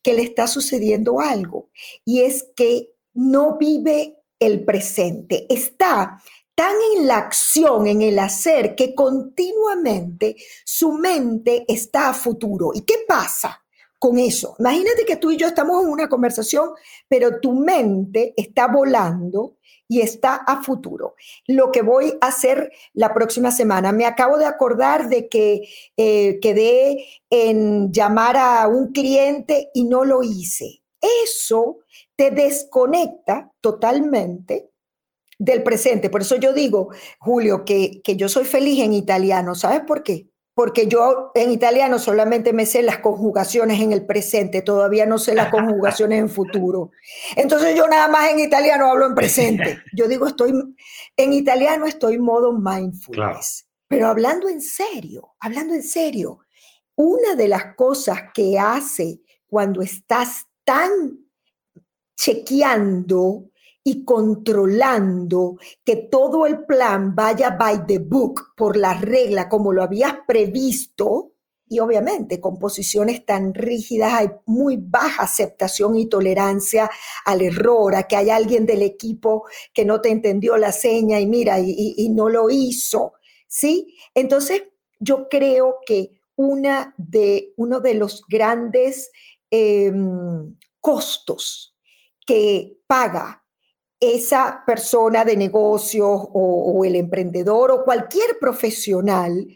que 0.00 0.14
le 0.14 0.22
está 0.22 0.46
sucediendo 0.46 1.18
algo. 1.18 1.70
Y 2.04 2.20
es 2.20 2.52
que 2.54 2.92
no 3.14 3.58
vive 3.58 4.22
el 4.38 4.64
presente, 4.64 5.46
está 5.52 6.22
tan 6.62 6.76
en 6.96 7.08
la 7.08 7.16
acción, 7.16 7.88
en 7.88 8.02
el 8.02 8.20
hacer, 8.20 8.76
que 8.76 8.94
continuamente 8.94 10.36
su 10.64 10.92
mente 10.92 11.64
está 11.66 12.10
a 12.10 12.14
futuro. 12.14 12.70
¿Y 12.72 12.82
qué 12.82 12.98
pasa? 13.06 13.58
con 13.98 14.18
eso. 14.18 14.56
Imagínate 14.58 15.04
que 15.06 15.14
tú 15.14 15.30
y 15.30 15.36
yo 15.36 15.46
estamos 15.46 15.84
en 15.84 15.88
una 15.88 16.08
conversación, 16.08 16.70
pero 17.06 17.38
tu 17.38 17.52
mente 17.52 18.34
está 18.36 18.66
volando 18.66 19.58
y 19.86 20.00
está 20.00 20.34
a 20.34 20.60
futuro. 20.60 21.14
Lo 21.46 21.70
que 21.70 21.82
voy 21.82 22.12
a 22.20 22.26
hacer 22.26 22.72
la 22.94 23.14
próxima 23.14 23.52
semana, 23.52 23.92
me 23.92 24.04
acabo 24.04 24.38
de 24.38 24.46
acordar 24.46 25.08
de 25.08 25.28
que 25.28 25.68
eh, 25.96 26.40
quedé 26.42 27.06
en 27.30 27.92
llamar 27.92 28.36
a 28.36 28.66
un 28.66 28.90
cliente 28.90 29.70
y 29.72 29.84
no 29.84 30.04
lo 30.04 30.24
hice. 30.24 30.82
Eso 31.24 31.78
te 32.16 32.32
desconecta 32.32 33.52
totalmente 33.60 34.71
del 35.42 35.64
presente. 35.64 36.08
Por 36.08 36.22
eso 36.22 36.36
yo 36.36 36.52
digo, 36.52 36.90
Julio, 37.18 37.64
que, 37.64 38.00
que 38.02 38.16
yo 38.16 38.28
soy 38.28 38.44
feliz 38.44 38.80
en 38.80 38.92
italiano. 38.92 39.56
¿Sabes 39.56 39.80
por 39.80 40.04
qué? 40.04 40.28
Porque 40.54 40.86
yo 40.86 41.32
en 41.34 41.50
italiano 41.50 41.98
solamente 41.98 42.52
me 42.52 42.64
sé 42.64 42.82
las 42.82 42.98
conjugaciones 42.98 43.80
en 43.80 43.92
el 43.92 44.06
presente, 44.06 44.62
todavía 44.62 45.04
no 45.06 45.18
sé 45.18 45.34
las 45.34 45.50
conjugaciones 45.50 46.20
en 46.20 46.28
futuro. 46.28 46.90
Entonces 47.36 47.74
yo 47.74 47.88
nada 47.88 48.06
más 48.06 48.30
en 48.30 48.38
italiano 48.38 48.86
hablo 48.86 49.06
en 49.06 49.14
presente. 49.14 49.82
Yo 49.94 50.08
digo, 50.08 50.26
estoy 50.26 50.52
en 51.16 51.32
italiano 51.32 51.86
estoy 51.86 52.18
modo 52.18 52.52
mindfulness. 52.52 53.66
Pero 53.88 54.08
hablando 54.08 54.48
en 54.48 54.60
serio, 54.60 55.34
hablando 55.40 55.74
en 55.74 55.82
serio, 55.82 56.40
una 56.96 57.34
de 57.34 57.48
las 57.48 57.74
cosas 57.74 58.20
que 58.34 58.58
hace 58.58 59.20
cuando 59.46 59.80
estás 59.80 60.46
tan 60.64 60.90
chequeando 62.14 63.51
y 63.84 64.04
controlando 64.04 65.56
que 65.84 65.96
todo 65.96 66.46
el 66.46 66.64
plan 66.64 67.14
vaya 67.14 67.50
by 67.50 67.86
the 67.86 67.98
book, 67.98 68.52
por 68.56 68.76
la 68.76 68.94
regla, 68.94 69.48
como 69.48 69.72
lo 69.72 69.82
habías 69.82 70.14
previsto, 70.26 71.32
y 71.72 71.78
obviamente 71.78 72.38
con 72.38 72.58
posiciones 72.58 73.24
tan 73.24 73.54
rígidas 73.54 74.12
hay 74.12 74.28
muy 74.44 74.76
baja 74.76 75.22
aceptación 75.22 75.96
y 75.96 76.06
tolerancia 76.06 76.90
al 77.24 77.40
error, 77.40 77.96
a 77.96 78.02
que 78.02 78.16
hay 78.16 78.28
alguien 78.28 78.66
del 78.66 78.82
equipo 78.82 79.46
que 79.72 79.86
no 79.86 80.02
te 80.02 80.10
entendió 80.10 80.58
la 80.58 80.70
seña 80.70 81.18
y 81.18 81.26
mira, 81.26 81.58
y, 81.58 82.08
no 82.10 82.28
lo 82.28 82.50
hizo, 82.50 83.14
¿sí? 83.48 83.96
Entonces, 84.14 84.64
yo 85.00 85.28
creo 85.30 85.76
que 85.86 86.10
una 86.36 86.94
de, 86.98 87.54
uno 87.56 87.80
de 87.80 87.94
los 87.94 88.22
grandes 88.28 89.10
em, 89.50 90.54
costos 90.78 91.74
que 92.26 92.76
paga 92.86 93.41
esa 94.02 94.64
persona 94.66 95.24
de 95.24 95.36
negocios 95.36 96.10
o, 96.32 96.84
el 96.84 96.96
emprendedor 96.96 97.70
o 97.70 97.84
cualquier 97.84 98.36
profesional 98.40 99.46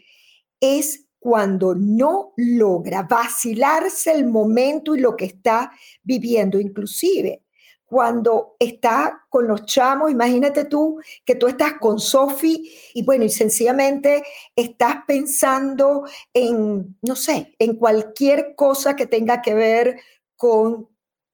es 0.61 1.05
cuando 1.19 1.75
no 1.75 2.31
logra 2.37 3.03
vacilarse 3.03 4.13
el 4.13 4.25
momento 4.25 4.95
y 4.95 5.01
lo 5.01 5.17
que 5.17 5.25
está 5.25 5.73
viviendo, 6.01 6.61
inclusive. 6.61 7.43
Cuando 7.83 8.55
está 8.57 9.25
con 9.27 9.49
los 9.49 9.65
chamos, 9.65 10.11
imagínate 10.11 10.63
tú 10.63 10.97
que 11.25 11.35
tú 11.35 11.47
estás 11.47 11.73
con 11.73 11.99
Sofi 11.99 12.71
y 12.93 13.03
bueno, 13.03 13.25
y 13.25 13.29
sencillamente 13.29 14.23
estás 14.55 14.99
pensando 15.05 16.05
en, 16.33 16.97
no 17.01 17.15
sé, 17.17 17.53
en 17.59 17.75
cualquier 17.75 18.55
cosa 18.55 18.95
que 18.95 19.07
tenga 19.07 19.41
que 19.41 19.53
ver 19.53 19.99
con 20.37 20.87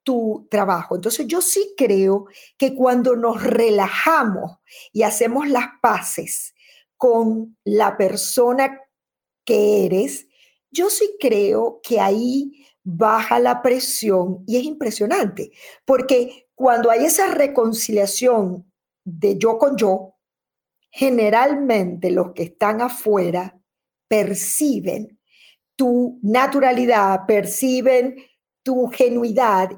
tu 0.04 0.48
trabajo. 0.50 0.96
Entonces 0.96 1.28
yo 1.28 1.42
sí 1.42 1.74
creo 1.78 2.26
que 2.58 2.76
cuando 2.76 3.16
nos 3.16 3.42
relajamos 3.44 4.60
y 4.92 5.04
hacemos 5.04 5.48
las 5.48 5.68
paces 5.82 6.54
con 6.98 7.58
la 7.64 7.98
persona 7.98 8.80
que 9.46 9.86
eres, 9.86 10.28
yo 10.72 10.90
sí 10.90 11.16
creo 11.20 11.80
que 11.84 12.00
ahí 12.00 12.66
baja 12.84 13.40
la 13.40 13.62
presión 13.62 14.44
y 14.46 14.58
es 14.58 14.64
impresionante, 14.64 15.52
porque 15.86 16.48
cuando 16.56 16.92
hay 16.92 17.06
esa 17.06 17.28
reconciliación 17.28 18.72
de 19.06 19.38
yo 19.38 19.58
con 19.58 19.78
yo, 19.78 20.16
generalmente 20.92 22.12
los 22.12 22.34
que 22.34 22.44
están 22.44 22.82
afuera 22.82 23.60
perciben 24.08 25.20
tu 25.76 26.20
naturalidad, 26.22 27.22
perciben 27.26 28.16
tu 28.64 28.88
genuidad 28.88 29.72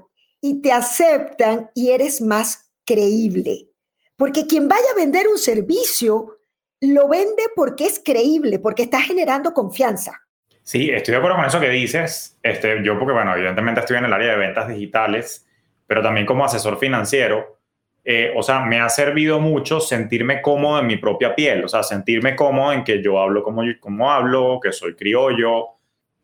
y 0.46 0.62
te 0.62 0.72
aceptan 0.72 1.72
y 1.74 1.89
eres 1.89 2.22
más 2.22 2.72
creíble. 2.86 3.70
Porque 4.16 4.46
quien 4.46 4.68
vaya 4.68 4.86
a 4.93 4.96
vender 4.96 5.28
un 5.28 5.39
servicio, 5.39 6.38
lo 6.82 7.08
vende 7.08 7.41
porque 7.56 7.86
es 7.86 8.00
creíble, 8.04 8.60
porque 8.60 8.84
está 8.84 9.02
generando 9.02 9.56
confianza. 9.56 10.22
Sí, 10.62 10.91
estoy 10.91 11.14
de 11.14 11.18
acuerdo 11.18 11.38
con 11.38 11.46
eso 11.46 11.60
que 11.60 11.70
dices. 11.70 12.38
Este, 12.43 12.84
yo 12.84 13.00
porque, 13.00 13.14
bueno, 13.14 13.36
evidentemente 13.36 13.80
estoy 13.80 13.98
en 13.98 14.06
el 14.06 14.14
área 14.14 14.34
de 14.34 14.38
ventas 14.38 14.68
digitales, 14.68 15.48
pero 15.88 16.04
también 16.04 16.28
como 16.28 16.46
asesor 16.46 16.78
financiero, 16.78 17.58
eh, 18.04 18.32
o 18.36 18.43
sea, 18.43 18.60
me 18.60 18.80
ha 18.80 18.89
servido 18.89 19.39
mucho 19.39 19.80
sentirme 19.80 20.43
cómodo 20.43 20.80
en 20.80 20.86
mi 20.86 20.98
propia 20.98 21.34
piel, 21.34 21.66
o 21.66 21.68
sea, 21.68 21.82
sentirme 21.82 22.36
cómodo 22.36 22.72
en 22.72 22.84
que 22.84 23.02
yo 23.02 23.20
hablo 23.20 23.41
como, 23.41 23.64
como 23.80 24.12
hablo, 24.12 24.60
que 24.62 24.72
soy 24.72 24.96
criollo, 24.96 25.70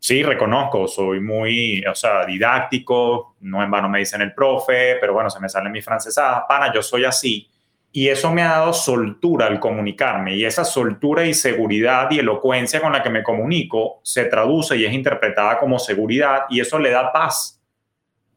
sí, 0.02 0.24
reconozco, 0.24 0.88
soy 0.88 1.22
muy, 1.22 1.86
o 1.86 1.93
sea, 1.93 2.26
didáctico, 2.26 3.36
no 3.41 3.64
en 3.64 3.70
vano 3.70 3.88
me 3.88 3.99
dicen 3.99 4.22
el 4.22 4.34
profe, 4.34 4.97
pero 4.99 5.14
bueno, 5.14 5.30
se 5.30 5.39
me 5.39 5.47
sale 5.47 5.70
mi 5.70 5.82
francesada, 5.82 6.45
pana, 6.47 6.74
yo 6.74 6.82
soy 6.82 7.06
así. 7.06 7.47
Y 7.93 8.08
eso 8.08 8.32
me 8.32 8.41
ha 8.41 8.52
dado 8.52 8.74
soltura 8.74 9.47
al 9.47 9.60
comunicarme 9.60 10.36
y 10.36 10.45
esa 10.45 10.64
soltura 10.64 11.26
y 11.26 11.34
seguridad 11.34 12.10
y 12.10 12.20
elocuencia 12.20 12.82
con 12.82 12.93
la 12.93 13.04
que 13.04 13.10
me 13.10 13.22
comunico 13.22 13.99
se 14.02 14.26
traduce 14.26 14.78
y 14.78 14.86
es 14.86 14.93
interpretada 14.93 15.58
como 15.60 15.78
seguridad 15.78 16.43
y 16.49 16.62
eso 16.62 16.80
le 16.80 16.89
da 16.89 17.12
paz 17.12 17.62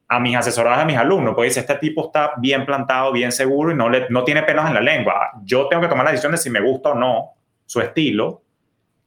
a 0.08 0.18
mis 0.18 0.36
asesorados, 0.36 0.80
a 0.80 0.84
mis 0.84 0.96
alumnos. 0.96 1.34
Pues 1.36 1.56
este 1.56 1.76
tipo 1.76 2.06
está 2.06 2.32
bien 2.36 2.66
plantado, 2.66 3.12
bien 3.12 3.30
seguro 3.30 3.70
y 3.70 3.76
no, 3.76 3.88
le, 3.88 4.06
no 4.10 4.24
tiene 4.24 4.42
pelos 4.42 4.66
en 4.66 4.74
la 4.74 4.80
lengua. 4.80 5.30
Yo 5.44 5.68
tengo 5.68 5.82
que 5.82 5.88
tomar 5.88 6.04
la 6.04 6.10
decisión 6.10 6.32
de 6.32 6.38
si 6.38 6.50
me 6.50 6.60
gusta 6.60 6.90
o 6.90 6.94
no 6.94 7.34
su 7.64 7.80
estilo, 7.80 8.42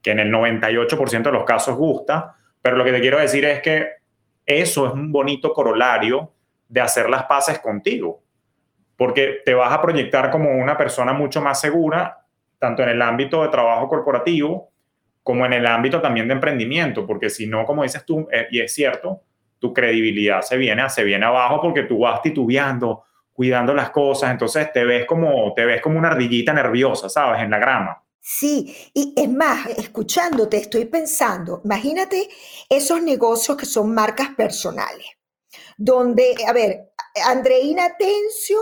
que 0.02 0.12
en 0.12 0.20
el 0.20 0.32
98% 0.32 1.24
de 1.24 1.32
los 1.32 1.44
casos 1.44 1.76
gusta, 1.76 2.37
pero 2.62 2.78
lo 2.78 2.84
que 2.84 2.92
te 2.92 3.02
quiero 3.02 3.20
decir 3.20 3.46
es 3.46 3.62
que 3.62 3.88
eso 4.46 4.88
es 4.88 4.94
un 4.94 5.12
bonito 5.12 5.54
corolario 5.54 6.32
de 6.68 6.82
hacer 6.82 7.10
las 7.10 7.24
paces 7.24 7.60
contigo, 7.60 8.22
porque 8.96 9.42
te 9.46 9.54
vas 9.54 9.72
a 9.72 9.82
proyectar 9.82 10.32
como 10.32 10.52
una 10.52 10.78
persona 10.78 11.14
mucho 11.14 11.42
más 11.42 11.60
segura, 11.60 12.26
tanto 12.60 12.84
en 12.84 12.90
el 12.90 13.02
ámbito 13.02 13.44
de 13.44 13.50
trabajo 13.50 13.88
corporativo 13.88 14.72
como 15.28 15.46
en 15.46 15.52
el 15.52 15.68
ámbito 15.68 16.00
también 16.00 16.26
de 16.30 16.36
emprendimiento, 16.36 17.06
porque 17.06 17.30
si 17.30 17.48
no, 17.48 17.66
como 17.66 17.84
dices 17.84 18.06
tú, 18.06 18.30
eh, 18.32 18.48
y 18.50 18.62
es 18.62 18.74
cierto, 18.74 19.24
tu 19.60 19.74
credibilidad 19.74 20.42
se 20.42 20.56
viene, 20.56 20.90
se 20.90 21.04
viene 21.04 21.26
abajo 21.26 21.60
porque 21.62 21.84
tú 21.84 22.00
vas 22.00 22.22
titubeando, 22.22 23.04
cuidando 23.34 23.74
las 23.74 23.90
cosas, 23.90 24.32
entonces 24.32 24.72
te 24.72 24.86
ves 24.86 25.06
como, 25.06 25.54
te 25.54 25.66
ves 25.66 25.82
como 25.82 26.00
una 26.00 26.08
ardillita 26.08 26.54
nerviosa, 26.54 27.10
¿sabes? 27.10 27.42
En 27.42 27.50
la 27.50 27.60
grama. 27.60 28.02
Sí, 28.30 28.76
y 28.94 29.14
es 29.16 29.30
más, 29.30 29.68
escuchándote, 29.78 30.58
estoy 30.58 30.84
pensando, 30.84 31.62
imagínate 31.64 32.28
esos 32.68 33.02
negocios 33.02 33.56
que 33.56 33.66
son 33.66 33.94
marcas 33.94 34.36
personales, 34.36 35.08
donde, 35.78 36.36
a 36.46 36.52
ver, 36.52 36.92
Andreina 37.26 37.96
Tencio 37.98 38.60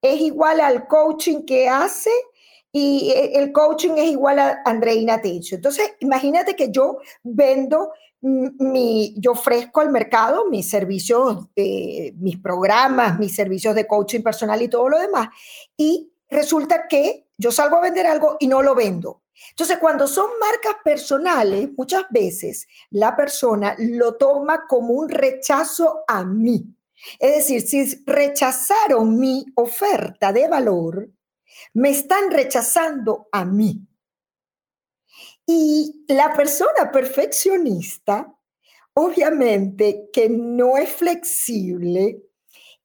es 0.00 0.20
igual 0.20 0.60
al 0.60 0.86
coaching 0.86 1.44
que 1.44 1.68
hace 1.68 2.12
y 2.70 3.10
e, 3.10 3.40
el 3.40 3.50
coaching 3.50 3.96
es 3.96 4.04
igual 4.04 4.38
a 4.38 4.62
Andreina 4.64 5.20
Tencio. 5.20 5.56
Entonces, 5.56 5.96
imagínate 5.98 6.54
que 6.54 6.70
yo 6.70 6.98
vendo 7.24 7.90
mi, 8.20 9.16
yo 9.18 9.32
ofrezco 9.32 9.80
al 9.80 9.90
mercado 9.90 10.48
mis 10.48 10.70
servicios, 10.70 11.48
mis 11.56 12.38
programas, 12.38 13.18
mis 13.18 13.34
servicios 13.34 13.74
de 13.74 13.84
coaching 13.88 14.22
personal 14.22 14.62
y 14.62 14.68
todo 14.68 14.88
lo 14.88 15.00
demás. 15.00 15.26
Y 15.76 16.12
resulta 16.30 16.86
que 16.88 17.26
yo 17.42 17.50
salgo 17.50 17.76
a 17.76 17.80
vender 17.80 18.06
algo 18.06 18.36
y 18.38 18.46
no 18.46 18.62
lo 18.62 18.74
vendo. 18.74 19.22
Entonces, 19.50 19.78
cuando 19.78 20.06
son 20.06 20.30
marcas 20.38 20.76
personales, 20.84 21.70
muchas 21.76 22.04
veces 22.10 22.68
la 22.90 23.16
persona 23.16 23.74
lo 23.78 24.14
toma 24.14 24.66
como 24.68 24.94
un 24.94 25.08
rechazo 25.08 26.04
a 26.06 26.24
mí. 26.24 26.64
Es 27.18 27.36
decir, 27.48 27.62
si 27.62 28.04
rechazaron 28.06 29.18
mi 29.18 29.44
oferta 29.56 30.32
de 30.32 30.46
valor, 30.46 31.10
me 31.74 31.90
están 31.90 32.30
rechazando 32.30 33.28
a 33.32 33.44
mí. 33.44 33.84
Y 35.44 36.04
la 36.06 36.32
persona 36.34 36.92
perfeccionista, 36.92 38.32
obviamente 38.94 40.08
que 40.12 40.28
no 40.28 40.76
es 40.76 40.92
flexible, 40.92 42.22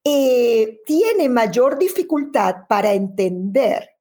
eh, 0.04 0.80
tiene 0.86 1.30
mayor 1.30 1.78
dificultad 1.78 2.66
para 2.68 2.94
entender 2.94 3.97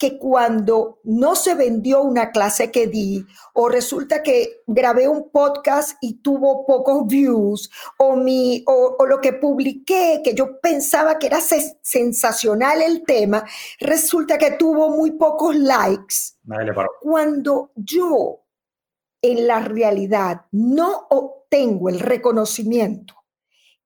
que 0.00 0.18
cuando 0.18 0.98
no 1.04 1.34
se 1.34 1.54
vendió 1.54 2.00
una 2.00 2.30
clase 2.30 2.70
que 2.70 2.86
di, 2.86 3.22
o 3.52 3.68
resulta 3.68 4.22
que 4.22 4.62
grabé 4.66 5.06
un 5.06 5.30
podcast 5.30 5.98
y 6.00 6.22
tuvo 6.22 6.64
pocos 6.64 7.06
views, 7.06 7.70
o, 7.98 8.16
mi, 8.16 8.64
o, 8.66 8.96
lo 9.04 9.20
que 9.20 9.34
publiqué, 9.34 10.22
que 10.24 10.32
yo 10.32 10.58
pensaba 10.58 11.18
que 11.18 11.26
era 11.26 11.40
sensacional 11.82 12.80
el 12.80 13.04
tema, 13.04 13.44
resulta 13.78 14.38
que 14.38 14.52
tuvo 14.52 14.88
muy 14.88 15.10
pocos 15.10 15.54
likes. 15.54 16.14
Cuando 17.02 17.70
yo 17.76 18.40
en 19.20 19.46
la 19.46 19.60
realidad 19.60 20.46
no 20.50 21.08
obtengo 21.10 21.90
el 21.90 22.00
reconocimiento 22.00 23.16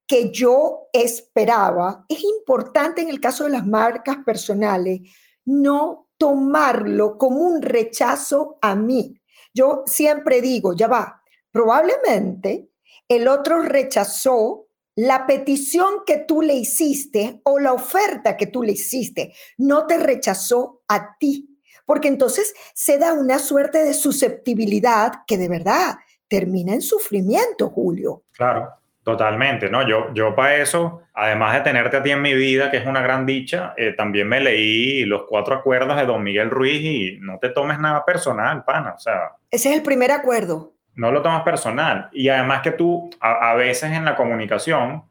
que 0.06 0.30
yo 0.30 0.90
esperaba, 0.92 2.04
es 2.08 2.22
importante 2.22 3.02
en 3.02 3.08
el 3.08 3.18
caso 3.18 3.42
de 3.42 3.50
las 3.50 3.66
marcas 3.66 4.18
personales 4.24 5.00
no 5.44 6.03
tomarlo 6.24 7.18
como 7.18 7.40
un 7.40 7.60
rechazo 7.60 8.56
a 8.62 8.74
mí. 8.74 9.20
Yo 9.52 9.82
siempre 9.84 10.40
digo, 10.40 10.72
ya 10.72 10.88
va, 10.88 11.22
probablemente 11.50 12.70
el 13.06 13.28
otro 13.28 13.60
rechazó 13.60 14.68
la 14.96 15.26
petición 15.26 15.96
que 16.06 16.16
tú 16.16 16.40
le 16.40 16.54
hiciste 16.54 17.42
o 17.44 17.58
la 17.58 17.74
oferta 17.74 18.38
que 18.38 18.46
tú 18.46 18.62
le 18.62 18.72
hiciste, 18.72 19.34
no 19.58 19.86
te 19.86 19.98
rechazó 19.98 20.80
a 20.88 21.18
ti, 21.18 21.60
porque 21.84 22.08
entonces 22.08 22.54
se 22.72 22.96
da 22.96 23.12
una 23.12 23.38
suerte 23.38 23.84
de 23.84 23.92
susceptibilidad 23.92 25.12
que 25.26 25.36
de 25.36 25.50
verdad 25.50 25.96
termina 26.26 26.72
en 26.72 26.80
sufrimiento, 26.80 27.68
Julio. 27.68 28.22
Claro. 28.32 28.70
Totalmente, 29.04 29.68
¿no? 29.68 29.86
Yo, 29.86 30.14
yo 30.14 30.34
para 30.34 30.56
eso, 30.56 31.02
además 31.12 31.52
de 31.52 31.60
tenerte 31.60 31.98
a 31.98 32.02
ti 32.02 32.10
en 32.10 32.22
mi 32.22 32.32
vida, 32.32 32.70
que 32.70 32.78
es 32.78 32.86
una 32.86 33.02
gran 33.02 33.26
dicha, 33.26 33.74
eh, 33.76 33.92
también 33.92 34.26
me 34.26 34.40
leí 34.40 35.04
los 35.04 35.24
cuatro 35.28 35.54
acuerdos 35.54 35.94
de 35.98 36.06
Don 36.06 36.22
Miguel 36.22 36.48
Ruiz 36.48 36.80
y 36.80 37.18
no 37.20 37.38
te 37.38 37.50
tomes 37.50 37.78
nada 37.78 38.02
personal, 38.06 38.64
pana, 38.64 38.94
o 38.96 38.98
sea... 38.98 39.32
Ese 39.50 39.68
es 39.68 39.76
el 39.76 39.82
primer 39.82 40.10
acuerdo. 40.10 40.72
No 40.94 41.12
lo 41.12 41.20
tomas 41.20 41.42
personal. 41.42 42.08
Y 42.12 42.30
además 42.30 42.62
que 42.62 42.70
tú, 42.70 43.10
a, 43.20 43.50
a 43.50 43.54
veces 43.54 43.92
en 43.92 44.06
la 44.06 44.16
comunicación, 44.16 45.04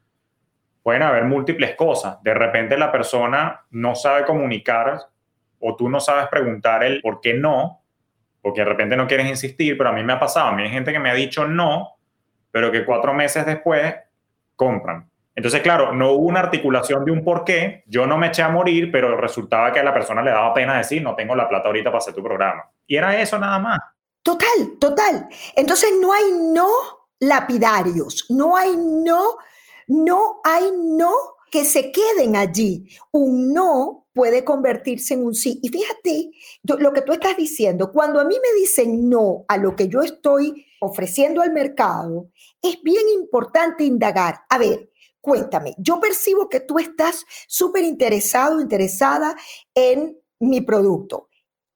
pueden 0.81 1.03
haber 1.03 1.25
múltiples 1.25 1.75
cosas. 1.75 2.17
De 2.23 2.33
repente 2.33 2.75
la 2.79 2.91
persona 2.91 3.61
no 3.69 3.93
sabe 3.93 4.25
comunicar 4.25 5.01
o 5.59 5.75
tú 5.75 5.87
no 5.87 5.99
sabes 5.99 6.29
preguntar 6.29 6.83
el 6.83 6.99
por 6.99 7.21
qué 7.21 7.35
no, 7.35 7.83
porque 8.41 8.61
de 8.61 8.65
repente 8.65 8.97
no 8.97 9.05
quieres 9.05 9.27
insistir, 9.27 9.77
pero 9.77 9.91
a 9.91 9.93
mí 9.93 10.03
me 10.03 10.13
ha 10.13 10.19
pasado, 10.19 10.47
a 10.47 10.51
mí 10.53 10.63
hay 10.63 10.69
gente 10.69 10.91
que 10.91 10.99
me 10.99 11.11
ha 11.11 11.13
dicho 11.13 11.47
no 11.47 11.91
pero 12.53 12.71
que 12.71 12.85
cuatro 12.85 13.15
meses 13.15 13.47
después 13.47 13.95
compran. 14.55 15.09
Entonces, 15.35 15.61
claro, 15.61 15.91
no 15.91 16.11
hubo 16.11 16.27
una 16.27 16.41
articulación 16.41 17.03
de 17.03 17.11
un 17.11 17.23
por 17.23 17.43
qué. 17.43 17.83
Yo 17.87 18.05
no 18.05 18.15
me 18.15 18.27
eché 18.27 18.43
a 18.43 18.49
morir, 18.49 18.91
pero 18.91 19.17
resultaba 19.17 19.73
que 19.73 19.79
a 19.79 19.83
la 19.83 19.91
persona 19.91 20.21
le 20.21 20.29
daba 20.29 20.53
pena 20.53 20.77
decir, 20.77 21.01
no 21.01 21.15
tengo 21.15 21.35
la 21.35 21.49
plata 21.49 21.67
ahorita 21.67 21.89
para 21.89 21.97
hacer 21.97 22.13
tu 22.13 22.21
programa. 22.21 22.69
Y 22.85 22.95
era 22.95 23.19
eso 23.19 23.39
nada 23.39 23.57
más. 23.57 23.79
Total, 24.21 24.77
total. 24.79 25.27
Entonces 25.55 25.89
no 25.99 26.13
hay 26.13 26.25
no 26.53 26.69
lapidarios, 27.19 28.27
no 28.29 28.55
hay 28.55 28.75
no, 28.77 29.37
no 29.87 30.39
hay 30.43 30.71
no 30.71 31.11
que 31.49 31.65
se 31.65 31.91
queden 31.91 32.35
allí. 32.35 32.87
Un 33.11 33.51
no 33.51 34.05
puede 34.13 34.43
convertirse 34.43 35.15
en 35.15 35.25
un 35.25 35.33
sí. 35.33 35.59
Y 35.63 35.69
fíjate 35.69 36.29
lo 36.61 36.93
que 36.93 37.01
tú 37.01 37.13
estás 37.13 37.35
diciendo, 37.35 37.91
cuando 37.91 38.19
a 38.19 38.25
mí 38.25 38.35
me 38.35 38.59
dicen 38.59 39.09
no 39.09 39.45
a 39.47 39.57
lo 39.57 39.75
que 39.75 39.87
yo 39.87 40.03
estoy 40.03 40.67
ofreciendo 40.83 41.41
al 41.41 41.51
mercado, 41.51 42.29
es 42.61 42.81
bien 42.81 43.07
importante 43.13 43.83
indagar. 43.83 44.41
A 44.49 44.57
ver, 44.57 44.91
cuéntame, 45.21 45.75
yo 45.77 45.99
percibo 45.99 46.49
que 46.49 46.59
tú 46.59 46.79
estás 46.79 47.25
súper 47.47 47.83
interesado, 47.83 48.61
interesada 48.61 49.35
en 49.73 50.17
mi 50.39 50.61
producto. 50.61 51.29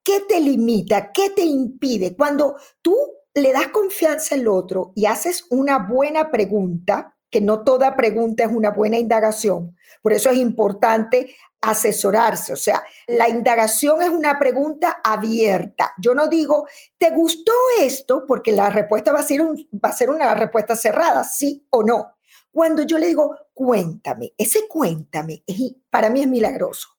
¿Qué 0.04 0.22
te 0.22 0.40
limita? 0.40 1.12
¿Qué 1.12 1.32
te 1.32 1.44
impide? 1.44 2.16
Cuando 2.16 2.56
tú 2.82 2.96
le 3.34 3.52
das 3.52 3.68
confianza 3.70 4.36
al 4.36 4.48
otro 4.48 4.94
y 4.96 5.06
haces 5.06 5.46
una 5.50 5.80
buena 5.80 6.32
pregunta, 6.32 7.17
que 7.30 7.42
no 7.42 7.64
toda 7.64 7.96
pregunta 7.96 8.44
es 8.44 8.52
una 8.52 8.72
buena 8.72 8.98
indagación, 8.98 9.76
por 10.02 10.14
eso 10.14 10.30
es 10.30 10.38
importante 10.38 11.36
asesorarse. 11.62 12.54
O 12.54 12.56
sea, 12.58 12.84
la 13.08 13.28
indagación 13.28 14.02
es 14.02 14.10
una 14.10 14.38
pregunta 14.40 15.02
abierta. 15.04 15.94
Yo 15.98 16.14
no 16.14 16.28
digo, 16.28 16.68
¿te 16.98 17.10
gustó 17.12 17.52
esto? 17.80 18.26
Porque 18.28 18.52
la 18.52 18.70
respuesta 18.70 19.12
va 19.12 19.20
a 19.20 19.24
ser, 19.24 19.42
va 19.42 19.90
a 19.90 19.94
ser 19.94 20.10
una 20.10 20.34
respuesta 20.36 20.76
cerrada, 20.76 21.24
sí 21.24 21.66
o 21.70 21.84
no. 21.84 22.18
Cuando 22.52 22.84
yo 22.84 22.98
le 22.98 23.08
digo, 23.08 23.36
cuéntame, 23.54 24.34
ese 24.38 24.68
cuéntame 24.68 25.44
para 25.90 26.10
mí 26.10 26.22
es 26.22 26.28
milagroso. 26.28 26.90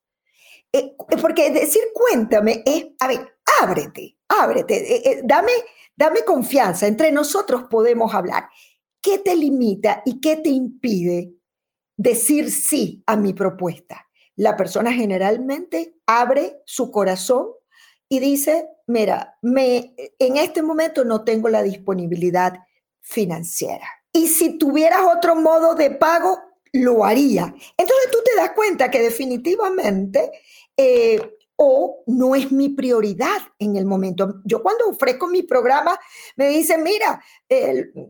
Eh, 0.72 0.94
porque 1.20 1.50
decir 1.50 1.82
cuéntame 1.94 2.62
es, 2.64 2.88
a 3.00 3.08
ver, 3.08 3.38
ábrete, 3.60 4.18
ábrete, 4.28 4.76
eh, 4.76 5.02
eh, 5.04 5.20
dame, 5.24 5.52
dame 5.96 6.24
confianza, 6.24 6.86
entre 6.86 7.10
nosotros 7.10 7.64
podemos 7.70 8.14
hablar. 8.14 8.48
¿Qué 9.00 9.18
te 9.18 9.36
limita 9.36 10.02
y 10.04 10.20
qué 10.20 10.36
te 10.36 10.50
impide 10.50 11.34
decir 11.96 12.50
sí 12.50 13.02
a 13.06 13.16
mi 13.16 13.32
propuesta? 13.32 14.08
la 14.38 14.56
persona 14.56 14.92
generalmente 14.92 15.96
abre 16.06 16.62
su 16.64 16.92
corazón 16.92 17.48
y 18.08 18.20
dice, 18.20 18.68
mira, 18.86 19.36
me, 19.42 19.94
en 20.18 20.36
este 20.36 20.62
momento 20.62 21.04
no 21.04 21.24
tengo 21.24 21.48
la 21.48 21.62
disponibilidad 21.62 22.54
financiera. 23.00 23.86
Y 24.12 24.28
si 24.28 24.56
tuvieras 24.56 25.00
otro 25.12 25.34
modo 25.34 25.74
de 25.74 25.90
pago, 25.90 26.38
lo 26.72 27.04
haría. 27.04 27.52
Entonces 27.76 28.10
tú 28.12 28.18
te 28.24 28.36
das 28.36 28.52
cuenta 28.52 28.90
que 28.90 29.02
definitivamente 29.02 30.30
eh, 30.76 31.36
o 31.60 32.04
no 32.06 32.36
es 32.36 32.52
mi 32.52 32.68
prioridad 32.68 33.38
en 33.58 33.74
el 33.74 33.84
momento. 33.84 34.40
Yo 34.44 34.62
cuando 34.62 34.88
ofrezco 34.88 35.26
mi 35.26 35.42
programa 35.42 35.98
me 36.36 36.48
dicen, 36.50 36.84
mira, 36.84 37.20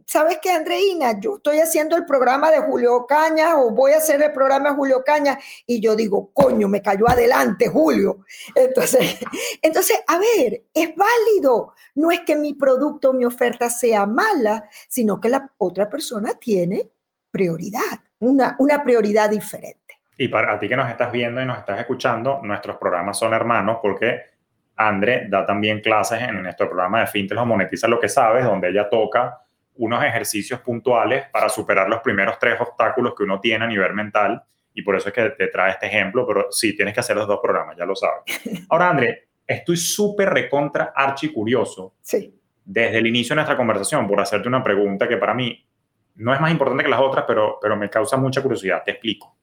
¿sabes 0.04 0.38
qué, 0.42 0.50
Andreina? 0.50 1.18
Yo 1.18 1.36
estoy 1.36 1.58
haciendo 1.60 1.96
el 1.96 2.04
programa 2.04 2.50
de 2.50 2.58
Julio 2.58 3.06
Caña 3.08 3.58
o 3.58 3.70
voy 3.70 3.92
a 3.92 3.98
hacer 3.98 4.20
el 4.22 4.32
programa 4.32 4.68
de 4.68 4.76
Julio 4.76 5.02
Caña 5.02 5.38
y 5.66 5.80
yo 5.80 5.96
digo, 5.96 6.30
coño, 6.34 6.68
me 6.68 6.82
cayó 6.82 7.08
adelante 7.08 7.68
Julio. 7.68 8.26
Entonces, 8.54 9.16
entonces, 9.62 9.98
a 10.06 10.18
ver, 10.18 10.64
es 10.74 10.90
válido. 10.94 11.72
No 11.94 12.10
es 12.10 12.20
que 12.20 12.36
mi 12.36 12.52
producto 12.52 13.14
mi 13.14 13.24
oferta 13.24 13.70
sea 13.70 14.04
mala, 14.04 14.68
sino 14.88 15.20
que 15.20 15.30
la 15.30 15.50
otra 15.56 15.88
persona 15.88 16.34
tiene 16.34 16.90
prioridad, 17.30 17.80
una, 18.18 18.56
una 18.58 18.82
prioridad 18.84 19.30
diferente. 19.30 19.87
Y 20.20 20.26
para 20.26 20.58
ti 20.58 20.68
que 20.68 20.76
nos 20.76 20.90
estás 20.90 21.12
viendo 21.12 21.40
y 21.40 21.46
nos 21.46 21.58
estás 21.58 21.78
escuchando, 21.78 22.40
nuestros 22.42 22.76
programas 22.76 23.16
son 23.16 23.32
hermanos 23.32 23.78
porque 23.80 24.20
André 24.74 25.26
da 25.28 25.46
también 25.46 25.80
clases 25.80 26.20
en 26.20 26.42
nuestro 26.42 26.68
programa 26.68 27.00
de 27.00 27.06
Fintech 27.06 27.38
o 27.38 27.46
Monetiza 27.46 27.86
lo 27.86 28.00
que 28.00 28.08
sabes, 28.08 28.44
donde 28.44 28.68
ella 28.68 28.88
toca 28.90 29.40
unos 29.76 30.02
ejercicios 30.04 30.60
puntuales 30.60 31.26
para 31.32 31.48
superar 31.48 31.88
los 31.88 32.00
primeros 32.00 32.36
tres 32.40 32.60
obstáculos 32.60 33.14
que 33.16 33.22
uno 33.22 33.38
tiene 33.38 33.64
a 33.64 33.68
nivel 33.68 33.94
mental. 33.94 34.42
Y 34.74 34.82
por 34.82 34.96
eso 34.96 35.08
es 35.08 35.14
que 35.14 35.30
te 35.30 35.46
trae 35.46 35.70
este 35.70 35.86
ejemplo, 35.86 36.26
pero 36.26 36.48
sí, 36.50 36.74
tienes 36.74 36.94
que 36.94 37.00
hacer 37.00 37.16
los 37.16 37.28
dos 37.28 37.38
programas, 37.40 37.76
ya 37.76 37.84
lo 37.84 37.94
sabes. 37.94 38.22
Ahora, 38.70 38.90
André, 38.90 39.28
estoy 39.46 39.76
súper 39.76 40.30
recontra 40.30 40.92
archi 40.94 41.32
curioso. 41.32 41.94
Sí. 42.00 42.34
Desde 42.64 42.98
el 42.98 43.06
inicio 43.06 43.34
de 43.34 43.36
nuestra 43.36 43.56
conversación, 43.56 44.08
por 44.08 44.20
hacerte 44.20 44.48
una 44.48 44.64
pregunta 44.64 45.06
que 45.06 45.16
para 45.16 45.32
mí 45.32 45.64
no 46.16 46.34
es 46.34 46.40
más 46.40 46.50
importante 46.50 46.82
que 46.82 46.90
las 46.90 47.00
otras, 47.00 47.24
pero, 47.26 47.58
pero 47.62 47.76
me 47.76 47.88
causa 47.88 48.16
mucha 48.16 48.42
curiosidad. 48.42 48.82
Te 48.84 48.90
explico. 48.90 49.37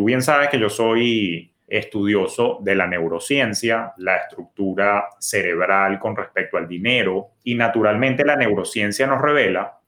Tú 0.00 0.06
bien 0.06 0.22
sabes 0.22 0.48
que 0.48 0.58
yo 0.58 0.70
soy 0.70 1.52
estudioso 1.68 2.58
de 2.62 2.74
la 2.74 2.86
neurociencia, 2.86 3.92
la 3.98 4.16
estructura 4.16 5.10
cerebral 5.18 5.98
con 5.98 6.16
respecto 6.16 6.56
al 6.56 6.66
dinero 6.66 7.32
y 7.44 7.54
naturalmente 7.54 8.24
la 8.24 8.34
neurociencia 8.34 9.06
nos 9.06 9.20
revela 9.20 9.78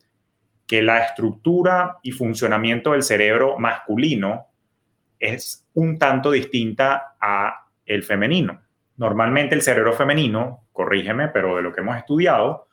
que 0.66 0.82
la 0.82 0.98
estructura 0.98 1.96
y 2.02 2.12
funcionamiento 2.12 2.92
del 2.92 3.02
cerebro 3.02 3.58
masculino 3.58 4.48
es 5.18 5.66
un 5.72 5.98
tanto 5.98 6.30
distinta 6.30 7.16
a 7.18 7.68
el 7.86 8.02
femenino. 8.02 8.60
Normalmente 8.98 9.54
el 9.54 9.62
cerebro 9.62 9.94
femenino, 9.94 10.66
corrígeme, 10.72 11.28
pero 11.28 11.56
de 11.56 11.62
lo 11.62 11.72
que 11.72 11.80
hemos 11.80 11.96
estudiado, 11.96 12.68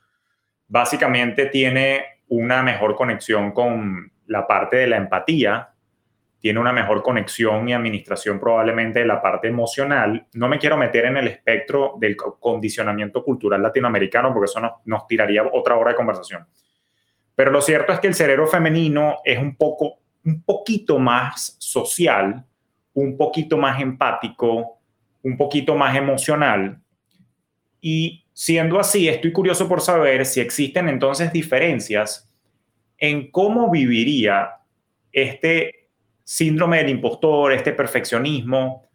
básicamente 0.68 1.46
tiene 1.46 2.04
una 2.28 2.62
mejor 2.62 2.96
conexión 2.96 3.52
con 3.52 4.12
la 4.26 4.46
parte 4.46 4.76
de 4.76 4.88
la 4.88 4.98
empatía, 4.98 5.69
tiene 6.40 6.58
una 6.58 6.72
mejor 6.72 7.02
conexión 7.02 7.68
y 7.68 7.74
administración 7.74 8.40
probablemente 8.40 9.00
de 9.00 9.04
la 9.04 9.20
parte 9.20 9.48
emocional. 9.48 10.26
No 10.32 10.48
me 10.48 10.58
quiero 10.58 10.76
meter 10.76 11.04
en 11.04 11.18
el 11.18 11.28
espectro 11.28 11.96
del 11.98 12.16
condicionamiento 12.16 13.22
cultural 13.22 13.62
latinoamericano 13.62 14.32
porque 14.32 14.46
eso 14.46 14.60
nos, 14.60 14.72
nos 14.86 15.06
tiraría 15.06 15.44
otra 15.44 15.76
hora 15.76 15.90
de 15.90 15.96
conversación. 15.96 16.46
Pero 17.34 17.50
lo 17.50 17.60
cierto 17.60 17.92
es 17.92 18.00
que 18.00 18.06
el 18.06 18.14
cerebro 18.14 18.46
femenino 18.46 19.18
es 19.24 19.38
un 19.38 19.54
poco, 19.54 19.98
un 20.24 20.42
poquito 20.42 20.98
más 20.98 21.56
social, 21.58 22.44
un 22.94 23.16
poquito 23.16 23.58
más 23.58 23.80
empático, 23.80 24.78
un 25.22 25.36
poquito 25.36 25.74
más 25.74 25.94
emocional. 25.94 26.80
Y 27.80 28.24
siendo 28.32 28.78
así, 28.78 29.08
estoy 29.08 29.32
curioso 29.32 29.68
por 29.68 29.80
saber 29.82 30.24
si 30.24 30.40
existen 30.40 30.88
entonces 30.88 31.32
diferencias 31.32 32.30
en 32.96 33.30
cómo 33.30 33.70
viviría 33.70 34.56
este 35.12 35.79
síndrome 36.30 36.76
del 36.76 36.90
impostor, 36.90 37.52
este 37.52 37.72
perfeccionismo, 37.72 38.88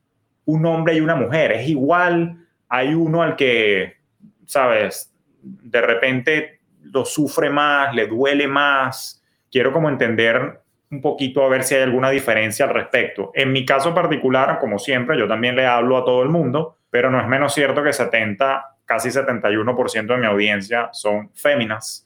un 0.46 0.66
hombre 0.66 0.96
y 0.96 1.02
una 1.02 1.16
mujer. 1.16 1.52
Es 1.52 1.68
igual, 1.68 2.48
hay 2.70 2.94
uno 2.94 3.22
al 3.22 3.36
que, 3.36 3.98
sabes, 4.46 5.14
de 5.42 5.82
repente 5.82 6.62
lo 6.82 7.04
sufre 7.04 7.50
más, 7.50 7.94
le 7.94 8.08
duele 8.08 8.48
más. 8.48 9.22
Quiero 9.52 9.74
como 9.74 9.90
entender 9.90 10.62
un 10.90 11.02
poquito 11.02 11.44
a 11.44 11.50
ver 11.50 11.64
si 11.64 11.76
hay 11.76 11.82
alguna 11.82 12.10
diferencia 12.10 12.68
al 12.68 12.74
respecto. 12.74 13.32
En 13.34 13.52
mi 13.52 13.66
caso 13.66 13.94
particular, 13.94 14.58
como 14.58 14.80
siempre, 14.80 15.20
yo 15.20 15.28
también 15.28 15.58
le 15.58 15.66
hablo 15.66 15.98
a 15.98 16.06
todo 16.06 16.24
el 16.24 16.30
mundo, 16.30 16.78
pero 16.90 17.12
no 17.12 17.20
es 17.20 17.28
menos 17.28 17.54
cierto 17.54 17.84
que 17.84 17.92
70, 17.92 18.78
casi 18.86 19.10
71% 19.10 20.06
de 20.06 20.18
mi 20.18 20.26
audiencia 20.26 20.88
son 20.94 21.32
féminas 21.34 22.05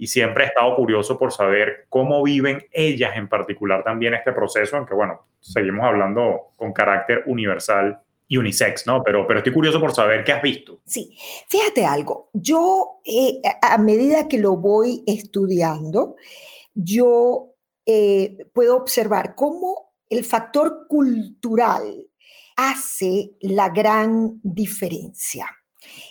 y 0.00 0.06
siempre 0.06 0.44
he 0.44 0.46
estado 0.46 0.74
curioso 0.76 1.18
por 1.18 1.30
saber 1.30 1.84
cómo 1.90 2.22
viven 2.22 2.64
ellas 2.72 3.12
en 3.16 3.28
particular 3.28 3.84
también 3.84 4.14
este 4.14 4.32
proceso, 4.32 4.78
en 4.78 4.86
que, 4.86 4.94
bueno, 4.94 5.26
seguimos 5.40 5.84
hablando 5.84 6.52
con 6.56 6.72
carácter 6.72 7.22
universal 7.26 8.00
y 8.26 8.38
unisex, 8.38 8.86
¿no? 8.86 9.02
Pero, 9.02 9.26
pero 9.26 9.40
estoy 9.40 9.52
curioso 9.52 9.78
por 9.78 9.92
saber 9.92 10.24
qué 10.24 10.32
has 10.32 10.40
visto. 10.40 10.80
Sí, 10.86 11.14
fíjate 11.50 11.84
algo, 11.84 12.30
yo 12.32 13.00
eh, 13.04 13.42
a 13.60 13.76
medida 13.76 14.26
que 14.26 14.38
lo 14.38 14.56
voy 14.56 15.04
estudiando, 15.06 16.16
yo 16.72 17.50
eh, 17.84 18.38
puedo 18.54 18.78
observar 18.78 19.34
cómo 19.34 19.92
el 20.08 20.24
factor 20.24 20.86
cultural 20.88 22.06
hace 22.56 23.32
la 23.42 23.68
gran 23.68 24.40
diferencia. 24.42 25.46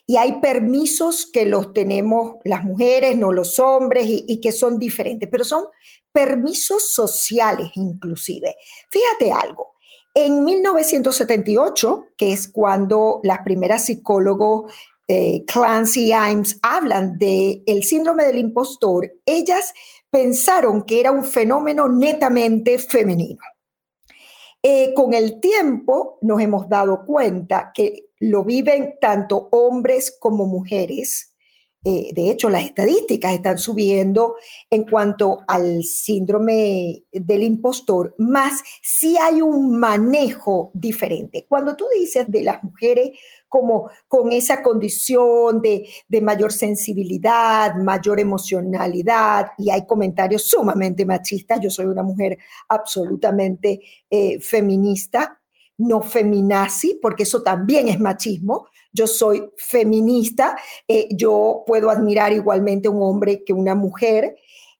Y 0.06 0.18
hay 0.18 0.40
permisos 0.40 1.30
que 1.32 1.46
los 1.46 1.74
tenemos 1.74 2.36
las 2.44 2.64
mujeres, 2.64 3.18
no 3.18 3.32
los 3.32 3.60
hombres, 3.60 4.06
y, 4.08 4.42
que 4.42 4.52
son 4.52 4.80
diferentes, 4.80 5.30
pero 5.30 5.44
son 5.44 5.66
permisos 6.12 6.92
sociales 6.92 7.70
inclusive. 7.76 8.56
Fíjate 8.90 9.32
algo, 9.32 9.76
en 10.14 10.44
1978, 10.44 12.08
que 12.18 12.34
es 12.34 12.48
cuando 12.48 13.20
las 13.24 13.40
primeras 13.40 13.86
psicólogos 13.86 14.74
eh, 15.08 15.44
Clancy 15.46 16.12
Imes 16.12 16.60
hablan 16.62 17.18
del 17.18 17.64
el 17.66 17.84
síndrome 17.84 18.26
del 18.26 18.40
impostor, 18.40 19.12
ellas 19.26 19.74
pensaron 20.10 20.84
que 20.84 21.00
era 21.00 21.12
un 21.12 21.24
fenómeno 21.24 21.88
netamente 21.88 22.78
femenino. 22.80 23.42
Eh, 24.62 24.94
con 24.94 25.14
el 25.14 25.40
tiempo 25.40 26.18
nos 26.22 26.42
hemos 26.42 26.68
dado 26.68 27.06
cuenta 27.06 27.72
que 27.74 28.09
lo 28.20 28.44
viven 28.44 28.96
tanto 29.00 29.50
hombres 29.52 30.16
como 30.20 30.46
mujeres. 30.46 31.34
Eh, 31.86 32.10
de 32.14 32.30
hecho, 32.30 32.50
las 32.50 32.66
estadísticas 32.66 33.34
están 33.34 33.58
subiendo 33.58 34.36
en 34.70 34.84
cuanto 34.84 35.40
al 35.48 35.82
síndrome 35.86 37.06
del 37.10 37.42
impostor, 37.44 38.16
más 38.18 38.62
si 38.82 39.18
hay 39.18 39.42
un 39.42 39.80
manejo 39.80 40.72
diferente. 40.74 41.46
Cuando 41.48 41.78
tú 41.78 41.86
dices 41.98 42.30
de 42.30 42.44
las 42.44 42.62
mujeres 42.62 43.12
como 43.48 43.90
con 44.10 44.32
esa 44.34 44.62
condición 44.62 45.62
de, 45.62 45.88
mayor 46.22 46.52
sensibilidad, 46.52 47.74
mayor 47.76 48.20
emocionalidad, 48.20 49.48
y 49.58 49.70
hay 49.70 49.86
comentarios 49.86 50.44
sumamente 50.44 51.06
machistas. 51.06 51.62
Yo 51.62 51.70
soy 51.70 51.86
una 51.86 52.04
mujer 52.04 52.38
absolutamente 52.68 53.82
eh, 54.10 54.40
feminista, 54.42 55.39
no 55.80 56.02
feminazi, 56.02 57.00
porque 57.02 57.24
eso 57.24 57.42
también 57.42 57.88
es 57.88 58.00
machismo. 58.00 58.68
Yo 58.92 59.08
soy 59.08 59.50
feminista, 59.58 60.58
eh, 60.88 61.08
yo 61.12 61.64
puedo 61.66 61.90
admirar 61.90 62.34
igualmente 62.34 62.90
un 62.90 63.02
hombre 63.02 63.44
que 63.44 63.54
una 63.54 63.76
mujer. 63.76 64.36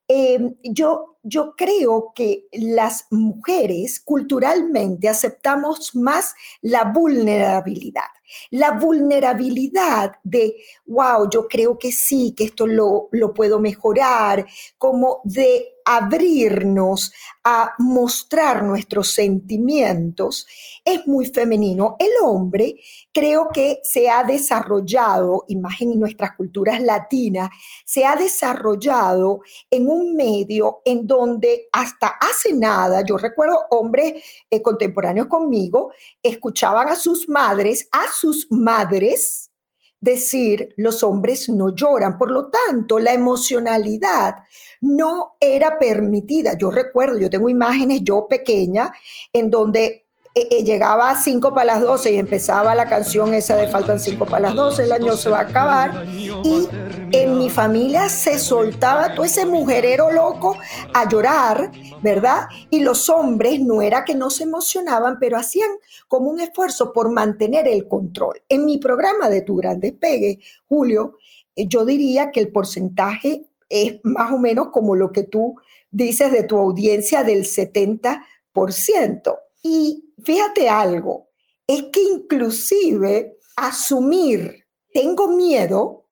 Em, 0.08 0.56
yo, 0.64 1.18
yo 1.24 1.54
creo 1.56 2.12
que 2.16 2.48
las 2.52 3.06
mujeres 3.12 4.00
culturalmente 4.00 5.08
aceptamos 5.08 5.96
más 5.96 6.34
la 6.62 6.86
vulnerabilidad. 6.86 8.10
La 8.52 8.72
vulnerabilidad 8.72 10.14
de, 10.24 10.56
wow, 10.86 11.30
yo 11.30 11.48
creo 11.48 11.78
que 11.78 11.92
sí, 11.92 12.34
que 12.36 12.46
esto 12.46 12.68
lo, 12.68 13.10
lo 13.12 13.34
puedo 13.34 13.60
mejorar, 13.60 14.46
como 14.78 15.22
de 15.24 15.80
abrirnos 15.92 17.12
a 17.44 17.74
mostrar 17.80 18.62
nuestros 18.62 19.12
sentimientos 19.12 20.46
es 20.86 21.08
muy 21.08 21.26
femenino. 21.26 21.96
El 21.98 22.12
hombre 22.24 22.76
creo 23.12 23.48
que 23.52 23.80
se 23.82 24.08
ha 24.08 24.24
desarrollado, 24.24 25.46
imagen 25.48 25.94
en 25.94 26.00
nuestras 26.00 26.36
culturas 26.36 26.80
latinas, 26.80 27.50
se 27.86 28.06
ha 28.06 28.16
desarrollado 28.16 29.42
en 29.72 29.90
un 29.90 30.16
medio 30.16 30.82
en 30.86 31.08
donde 31.08 31.70
hasta 31.72 32.08
hace 32.08 32.54
nada, 32.54 33.04
yo 33.04 33.18
recuerdo 33.18 33.58
hombres 33.72 34.24
eh, 34.48 34.62
contemporáneos 34.62 35.26
conmigo, 35.26 35.92
escuchaban 36.22 36.88
a 36.90 36.96
sus 36.96 37.28
madres, 37.28 37.88
a 37.92 38.06
sus 38.20 38.48
madres, 38.52 39.52
decir, 40.00 40.74
los 40.78 41.04
hombres 41.04 41.50
no 41.50 41.74
lloran. 41.74 42.18
Por 42.18 42.32
lo 42.32 42.50
tanto, 42.50 43.00
la 43.00 43.14
emocionalidad 43.14 44.36
no 44.82 45.36
era 45.40 45.78
permitida. 45.78 46.58
Yo 46.58 46.72
recuerdo, 46.72 47.18
yo 47.18 47.30
tengo 47.30 47.50
imágenes, 47.50 48.02
yo 48.04 48.28
pequeña, 48.28 48.92
en 49.32 49.50
donde 49.50 50.09
eh, 50.40 50.48
eh, 50.52 50.64
llegaba 50.64 51.10
a 51.10 51.22
5 51.22 51.54
para 51.54 51.66
las 51.66 51.82
12 51.82 52.14
y 52.14 52.18
empezaba 52.18 52.76
la 52.76 52.88
canción 52.88 53.34
esa 53.34 53.56
de 53.56 53.68
Faltan 53.68 54.00
5 54.00 54.26
para 54.26 54.48
las 54.48 54.56
12, 54.56 54.84
el 54.84 54.92
año 54.92 55.16
se 55.18 55.30
va 55.30 55.40
a 55.40 55.42
acabar. 55.42 56.06
Y 56.08 56.68
en 57.12 57.38
mi 57.38 57.50
familia 57.50 58.10
se 58.10 58.40
soltaba 58.40 59.14
todo 59.14 59.26
ese 59.26 59.46
mujerero 59.46 60.12
loco 60.12 60.58
a 60.94 61.10
llorar, 61.10 61.72
¿verdad? 62.02 62.48
Y 62.70 62.80
los 62.82 63.10
hombres 63.10 63.60
no 63.60 63.82
era 63.82 64.06
que 64.06 64.16
no 64.16 64.30
se 64.30 64.44
emocionaban, 64.44 65.18
pero 65.20 65.38
hacían 65.38 65.70
como 66.08 66.30
un 66.30 66.40
esfuerzo 66.40 66.94
por 66.94 67.12
mantener 67.12 67.68
el 67.68 67.88
control. 67.88 68.42
En 68.48 68.66
mi 68.66 68.78
programa 68.78 69.30
de 69.30 69.42
Tu 69.42 69.56
Gran 69.56 69.80
Despegue, 69.80 70.40
Julio, 70.68 71.18
eh, 71.56 71.68
yo 71.68 71.86
diría 71.86 72.32
que 72.32 72.40
el 72.40 72.52
porcentaje 72.52 73.46
es 73.68 74.00
más 74.04 74.32
o 74.32 74.38
menos 74.38 74.70
como 74.72 74.96
lo 74.96 75.12
que 75.12 75.24
tú 75.24 75.56
dices 75.92 76.32
de 76.32 76.44
tu 76.44 76.58
audiencia 76.58 77.24
del 77.24 77.46
70%. 77.46 79.40
Y 79.62 80.09
fíjate 80.24 80.70
algo, 80.70 81.30
es 81.68 81.84
que 81.92 82.02
inclusive 82.02 83.38
asumir, 83.56 84.66
tengo 84.92 85.28
miedo, 85.28 86.10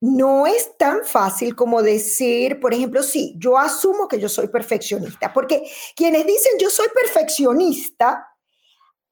no 0.00 0.46
es 0.46 0.76
tan 0.76 1.04
fácil 1.04 1.56
como 1.56 1.82
decir, 1.82 2.60
por 2.60 2.72
ejemplo, 2.72 3.02
sí, 3.02 3.34
yo 3.36 3.58
asumo 3.58 4.06
que 4.06 4.20
yo 4.20 4.28
soy 4.28 4.48
perfeccionista, 4.48 5.32
porque 5.32 5.68
quienes 5.96 6.26
dicen 6.26 6.52
yo 6.58 6.70
soy 6.70 6.86
perfeccionista, 6.94 8.28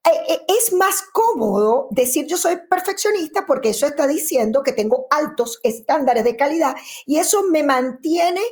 eh, 0.05 0.35
eh, 0.35 0.41
es 0.47 0.73
más 0.73 1.03
cómodo 1.13 1.89
decir 1.91 2.27
yo 2.27 2.37
soy 2.37 2.59
perfeccionista 2.71 3.45
porque 3.45 3.71
eso 3.71 3.87
está 3.87 4.07
diciendo 4.07 4.63
que 4.63 4.73
tengo 4.73 5.09
altos 5.11 5.59
estándares 5.65 6.23
de 6.23 6.37
calidad 6.37 6.77
y 7.07 7.19
eso 7.19 7.43
me 7.43 7.65
mantiene 7.65 8.43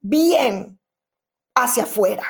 bien 0.00 0.78
hacia 1.56 1.82
afuera. 1.82 2.24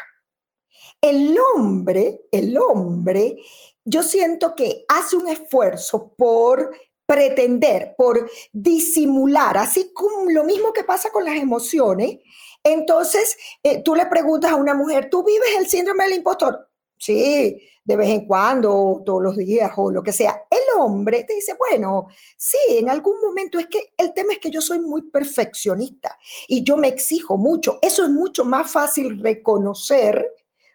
El 1.05 1.37
hombre, 1.39 2.23
el 2.31 2.57
hombre, 2.57 3.37
yo 3.85 4.03
siento 4.03 4.55
que 4.55 4.87
hace 4.89 5.17
un 5.17 5.29
esfuerzo 5.29 6.15
por 6.17 6.75
pretender, 7.05 7.95
por 7.99 8.31
disimular, 8.51 9.59
así 9.59 9.93
como 9.93 10.31
lo 10.31 10.45
mismo 10.45 10.73
que 10.73 10.83
pasa 10.83 11.11
con 11.11 11.27
las 11.27 11.37
emociones. 11.37 12.21
Entonces, 12.63 13.37
eh, 13.63 13.83
tú 13.83 13.95
le 13.95 14.07
preguntas 14.07 14.53
a 14.53 14.57
una 14.57 14.73
mujer, 14.73 15.11
¿tú 15.11 15.23
vives 15.23 15.51
el 15.59 15.67
síndrome 15.67 16.05
del 16.05 16.15
impostor? 16.15 16.71
sí, 16.97 17.61
de 17.85 17.97
vez 17.97 18.09
en 18.09 18.27
cuando, 18.27 19.03
todos 19.05 19.23
los 19.23 19.37
días 19.37 19.71
o 19.77 19.91
lo 19.91 20.03
que 20.03 20.13
sea. 20.13 20.47
El 20.51 20.81
hombre 20.81 21.25
te 21.25 21.35
dice, 21.35 21.55
bueno, 21.59 22.07
sí, 22.37 22.57
en 22.71 22.89
algún 22.89 23.21
momento 23.21 23.59
es 23.59 23.67
que 23.67 23.93
el 23.99 24.15
tema 24.15 24.33
es 24.33 24.39
que 24.39 24.51
yo 24.51 24.63
soy 24.63 24.81
muy 24.81 25.03
perfeccionista 25.03 26.17
y 26.49 26.65
yo 26.65 26.79
me 26.79 26.89
exijo 26.89 27.37
mucho. 27.37 27.79
Eso 27.83 28.05
es 28.05 28.11
mucho 28.11 28.47
más 28.47 28.71
fácil 28.71 29.21
reconocer 29.21 30.27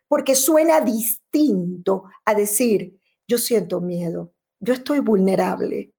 porque 0.10 0.36
suena 0.36 0.82
distinto 0.82 2.06
a 2.26 2.34
decir, 2.34 2.96
yo 3.28 3.38
siento 3.38 3.80
miedo, 3.80 4.34
yo 4.60 4.74
estoy 4.74 5.00
vulnerable. 5.00 5.92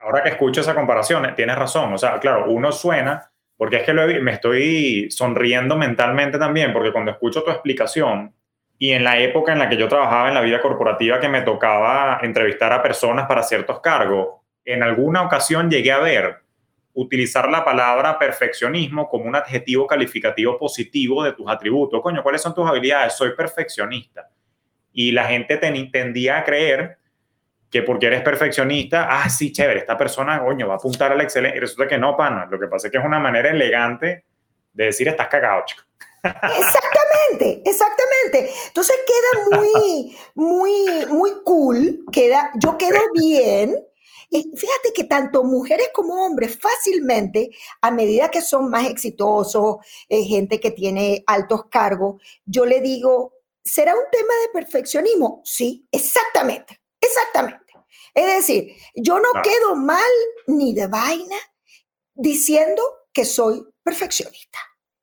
Ahora 0.00 0.22
que 0.22 0.30
escucho 0.30 0.62
esa 0.62 0.74
comparación, 0.74 1.34
tienes 1.36 1.56
razón. 1.56 1.92
O 1.92 1.98
sea, 1.98 2.18
claro, 2.18 2.50
uno 2.50 2.72
suena, 2.72 3.30
porque 3.56 3.76
es 3.76 3.82
que 3.84 3.92
me 3.92 4.32
estoy 4.32 5.10
sonriendo 5.10 5.76
mentalmente 5.76 6.38
también, 6.38 6.72
porque 6.72 6.90
cuando 6.90 7.10
escucho 7.10 7.44
tu 7.44 7.50
explicación, 7.50 8.34
y 8.78 8.92
en 8.92 9.04
la 9.04 9.18
época 9.20 9.52
en 9.52 9.58
la 9.58 9.68
que 9.68 9.76
yo 9.76 9.88
trabajaba 9.88 10.28
en 10.28 10.34
la 10.34 10.40
vida 10.40 10.62
corporativa 10.62 11.20
que 11.20 11.28
me 11.28 11.42
tocaba 11.42 12.18
entrevistar 12.22 12.72
a 12.72 12.82
personas 12.82 13.26
para 13.28 13.42
ciertos 13.42 13.80
cargos, 13.80 14.40
en 14.64 14.82
alguna 14.82 15.22
ocasión 15.22 15.70
llegué 15.70 15.92
a 15.92 15.98
ver 15.98 16.38
utilizar 16.94 17.48
la 17.48 17.64
palabra 17.64 18.18
perfeccionismo 18.18 19.08
como 19.08 19.26
un 19.26 19.36
adjetivo 19.36 19.86
calificativo 19.86 20.58
positivo 20.58 21.22
de 21.22 21.32
tus 21.32 21.48
atributos. 21.48 22.00
Coño, 22.02 22.22
¿cuáles 22.22 22.42
son 22.42 22.54
tus 22.54 22.68
habilidades? 22.68 23.14
Soy 23.14 23.34
perfeccionista. 23.34 24.28
Y 24.92 25.12
la 25.12 25.24
gente 25.24 25.56
tendía 25.56 26.38
a 26.38 26.44
creer 26.44 26.98
que 27.70 27.82
porque 27.82 28.06
eres 28.06 28.22
perfeccionista, 28.22 29.06
ah, 29.08 29.28
sí, 29.30 29.52
chévere, 29.52 29.80
esta 29.80 29.96
persona, 29.96 30.40
coño, 30.40 30.66
va 30.66 30.74
a 30.74 30.76
apuntar 30.76 31.12
a 31.12 31.14
la 31.14 31.22
excelencia. 31.22 31.56
Y 31.56 31.60
resulta 31.60 31.86
que 31.86 31.98
no, 31.98 32.16
pana. 32.16 32.48
Lo 32.50 32.58
que 32.58 32.66
pasa 32.66 32.88
es 32.88 32.90
que 32.90 32.98
es 32.98 33.04
una 33.04 33.20
manera 33.20 33.50
elegante 33.50 34.24
de 34.72 34.84
decir, 34.84 35.06
estás 35.06 35.28
cagado, 35.28 35.62
chico. 35.66 35.82
Exactamente, 36.22 37.62
exactamente. 37.64 38.52
Entonces 38.66 38.96
queda 39.06 39.60
muy, 39.60 40.16
muy, 40.34 41.06
muy 41.06 41.30
cool, 41.44 42.04
queda, 42.12 42.50
yo 42.56 42.76
quedo 42.76 43.00
bien. 43.14 43.76
Y 44.30 44.52
fíjate 44.56 44.92
que 44.94 45.04
tanto 45.04 45.42
mujeres 45.42 45.88
como 45.92 46.24
hombres 46.24 46.56
fácilmente, 46.58 47.50
a 47.82 47.90
medida 47.90 48.30
que 48.30 48.40
son 48.40 48.70
más 48.70 48.88
exitosos, 48.88 49.78
eh, 50.08 50.22
gente 50.24 50.60
que 50.60 50.70
tiene 50.70 51.24
altos 51.26 51.64
cargos, 51.68 52.22
yo 52.44 52.64
le 52.64 52.80
digo, 52.80 53.34
¿será 53.62 53.92
un 53.94 54.04
tema 54.10 54.32
de 54.42 54.52
perfeccionismo? 54.52 55.42
Sí, 55.44 55.86
exactamente, 55.90 56.80
exactamente. 57.00 57.74
Es 58.14 58.26
decir, 58.26 58.72
yo 58.94 59.18
no 59.18 59.28
quedo 59.42 59.74
mal 59.74 60.10
ni 60.46 60.74
de 60.74 60.86
vaina 60.86 61.36
diciendo 62.14 62.82
que 63.12 63.24
soy 63.24 63.64
perfeccionista. 63.82 64.58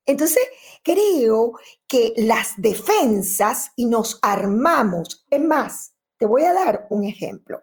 Entonces, 0.06 0.44
creo 0.84 1.54
que 1.86 2.14
las 2.16 2.54
defensas 2.58 3.72
y 3.76 3.88
nos 3.88 4.20
armamos. 4.22 5.26
Es 5.30 5.42
más, 5.42 5.94
te 6.18 6.26
voy 6.26 6.44
a 6.44 6.54
dar 6.54 6.88
un 6.90 7.04
ejemplo. 7.04 7.62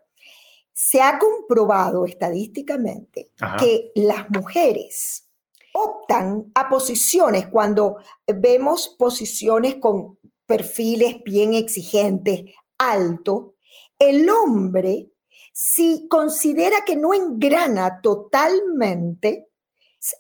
Se 0.75 1.01
ha 1.01 1.19
comprobado 1.19 2.05
estadísticamente 2.05 3.31
que 3.59 3.93
las 3.95 4.29
mujeres 4.29 5.31
optan 5.73 6.51
a 6.55 6.69
posiciones 6.69 7.47
cuando 7.47 7.99
vemos 8.27 8.95
posiciones 8.99 9.77
con 9.77 10.19
perfiles 10.47 11.23
bien 11.25 11.55
exigentes, 11.55 12.43
alto, 12.77 13.55
el 13.99 14.29
hombre, 14.29 15.11
si 15.53 16.09
considera 16.09 16.85
que 16.85 16.97
no 16.97 17.15
engrana 17.15 18.01
totalmente, 18.01 19.49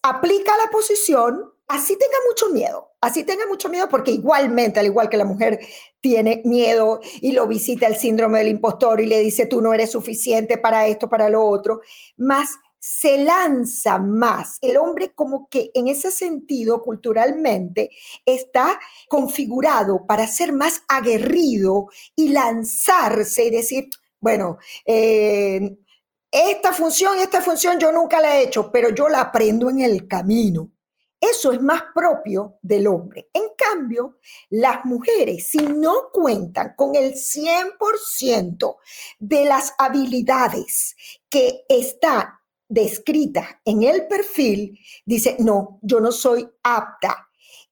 aplica 0.02 0.57
la 0.57 0.70
posición 0.70 1.53
así 1.68 1.96
tenga 1.98 2.16
mucho 2.28 2.50
miedo, 2.50 2.92
así 3.00 3.24
tenga 3.24 3.46
mucho 3.46 3.68
miedo 3.68 3.88
porque 3.88 4.10
igualmente, 4.10 4.80
al 4.80 4.86
igual 4.86 5.08
que 5.08 5.16
la 5.16 5.24
mujer 5.24 5.60
tiene 6.00 6.42
miedo 6.44 7.00
y 7.20 7.32
lo 7.32 7.46
visita 7.46 7.86
el 7.86 7.96
síndrome 7.96 8.38
del 8.38 8.48
impostor 8.48 9.00
y 9.00 9.06
le 9.06 9.20
dice 9.20 9.46
tú 9.46 9.60
no 9.60 9.72
eres 9.72 9.90
suficiente 9.92 10.58
para 10.58 10.86
esto, 10.86 11.08
para 11.08 11.28
lo 11.28 11.44
otro, 11.44 11.80
más 12.16 12.50
se 12.86 13.16
lanza 13.24 13.98
más. 13.98 14.58
El 14.60 14.76
hombre 14.76 15.14
como 15.14 15.48
que 15.48 15.70
en 15.72 15.88
ese 15.88 16.10
sentido 16.10 16.82
culturalmente 16.82 17.88
está 18.26 18.78
configurado 19.08 20.06
para 20.06 20.26
ser 20.26 20.52
más 20.52 20.82
aguerrido 20.86 21.86
y 22.14 22.28
lanzarse 22.28 23.46
y 23.46 23.50
decir, 23.50 23.88
bueno, 24.20 24.58
eh, 24.84 25.78
esta 26.30 26.74
función, 26.74 27.18
esta 27.20 27.40
función 27.40 27.78
yo 27.78 27.90
nunca 27.90 28.20
la 28.20 28.36
he 28.36 28.42
hecho, 28.42 28.70
pero 28.70 28.90
yo 28.90 29.08
la 29.08 29.22
aprendo 29.22 29.70
en 29.70 29.80
el 29.80 30.06
camino. 30.06 30.70
Eso 31.30 31.52
es 31.52 31.62
más 31.62 31.82
propio 31.94 32.58
del 32.60 32.86
hombre. 32.86 33.30
En 33.32 33.44
cambio, 33.56 34.18
las 34.50 34.84
mujeres, 34.84 35.48
si 35.48 35.58
no 35.58 36.10
cuentan 36.12 36.74
con 36.76 36.94
el 36.94 37.14
100% 37.14 38.76
de 39.18 39.44
las 39.44 39.72
habilidades 39.78 40.94
que 41.30 41.64
está 41.68 42.40
descrita 42.68 43.60
en 43.64 43.84
el 43.84 44.06
perfil, 44.06 44.78
dice, 45.06 45.36
no, 45.38 45.78
yo 45.82 46.00
no 46.00 46.12
soy 46.12 46.46
apta. 46.62 47.28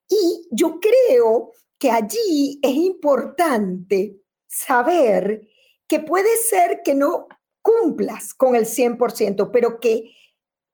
Y 0.07 0.47
yo 0.51 0.79
creo 0.79 1.51
que 1.77 1.91
allí 1.91 2.59
es 2.61 2.75
importante 2.75 4.21
saber 4.47 5.47
que 5.87 5.99
puede 5.99 6.37
ser 6.37 6.81
que 6.83 6.95
no 6.95 7.27
cumplas 7.61 8.33
con 8.33 8.55
el 8.55 8.65
100%, 8.65 9.51
pero 9.51 9.79
que 9.79 10.11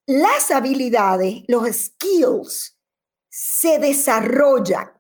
las 0.10 0.50
habilidades, 0.50 1.44
los 1.48 1.68
skills, 1.68 2.76
se 3.30 3.78
desarrollan. 3.78 4.92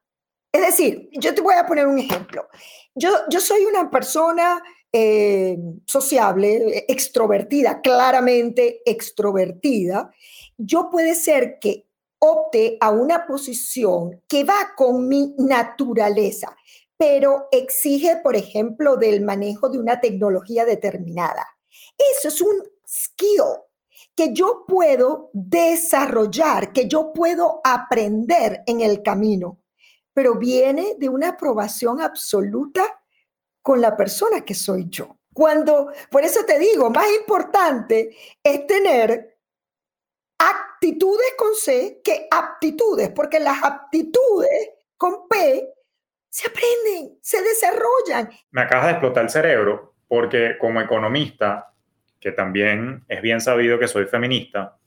Es 0.51 0.61
decir, 0.61 1.09
yo 1.13 1.33
te 1.33 1.41
voy 1.41 1.55
a 1.55 1.65
poner 1.65 1.87
un 1.87 1.97
ejemplo. 1.97 2.47
Yo, 2.93 3.09
yo 3.27 3.39
soy 3.39 3.65
una 3.65 3.89
persona 3.89 4.61
eh, 4.93 5.57
sociable, 5.87 6.85
extrovertida, 6.87 7.81
claramente 7.81 8.83
extrovertida. 8.85 10.13
Yo 10.59 10.91
puede 10.91 11.15
ser 11.15 11.57
que 11.59 11.87
opte 12.19 12.77
a 12.79 12.91
una 12.91 13.25
posición 13.25 14.21
que 14.27 14.43
va 14.43 14.73
con 14.77 15.07
mi 15.07 15.33
naturaleza, 15.39 16.55
pero 16.97 17.47
exige, 17.51 18.17
por 18.17 18.35
ejemplo, 18.35 18.95
del 18.95 19.21
manejo 19.21 19.69
de 19.69 19.79
una 19.79 19.99
tecnología 19.99 20.65
determinada. 20.65 21.47
Eso 21.97 22.27
es 22.27 22.41
un 22.41 22.61
skill 22.87 23.68
que 24.19 24.33
yo 24.33 24.65
puedo 24.67 25.29
desarrollar, 25.31 26.73
que 26.73 26.89
yo 26.89 27.13
puedo 27.13 27.61
aprender 27.63 28.63
en 28.65 28.81
el 28.81 29.01
camino, 29.01 29.61
pero 30.13 30.35
viene 30.35 30.95
de 30.97 31.07
una 31.07 31.29
aprobación 31.29 32.01
absoluta 32.01 33.01
con 33.61 33.79
la 33.79 33.95
persona 33.95 34.41
que 34.41 34.53
soy 34.53 34.89
yo. 34.89 35.19
Cuando, 35.33 35.93
por 36.11 36.21
eso 36.21 36.43
te 36.43 36.59
digo, 36.59 36.89
más 36.89 37.07
importante 37.17 38.13
es 38.43 38.67
tener 38.67 39.39
actitudes 40.37 41.35
con 41.37 41.55
C 41.55 42.01
que 42.03 42.27
aptitudes, 42.29 43.11
porque 43.11 43.39
las 43.39 43.63
aptitudes 43.63 44.71
con 44.97 45.29
P 45.29 45.75
se 46.27 46.47
aprenden, 46.49 47.19
se 47.21 47.41
desarrollan. 47.41 48.29
Me 48.51 48.63
acabas 48.63 48.87
de 48.87 48.91
explotar 48.91 49.23
el 49.23 49.29
cerebro 49.29 49.95
porque 50.09 50.57
como 50.59 50.81
economista 50.81 51.73
que 52.19 52.31
también 52.31 53.03
es 53.07 53.21
bien 53.21 53.41
sabido 53.41 53.79
que 53.79 53.87
soy 53.87 54.05
feminista, 54.05 54.77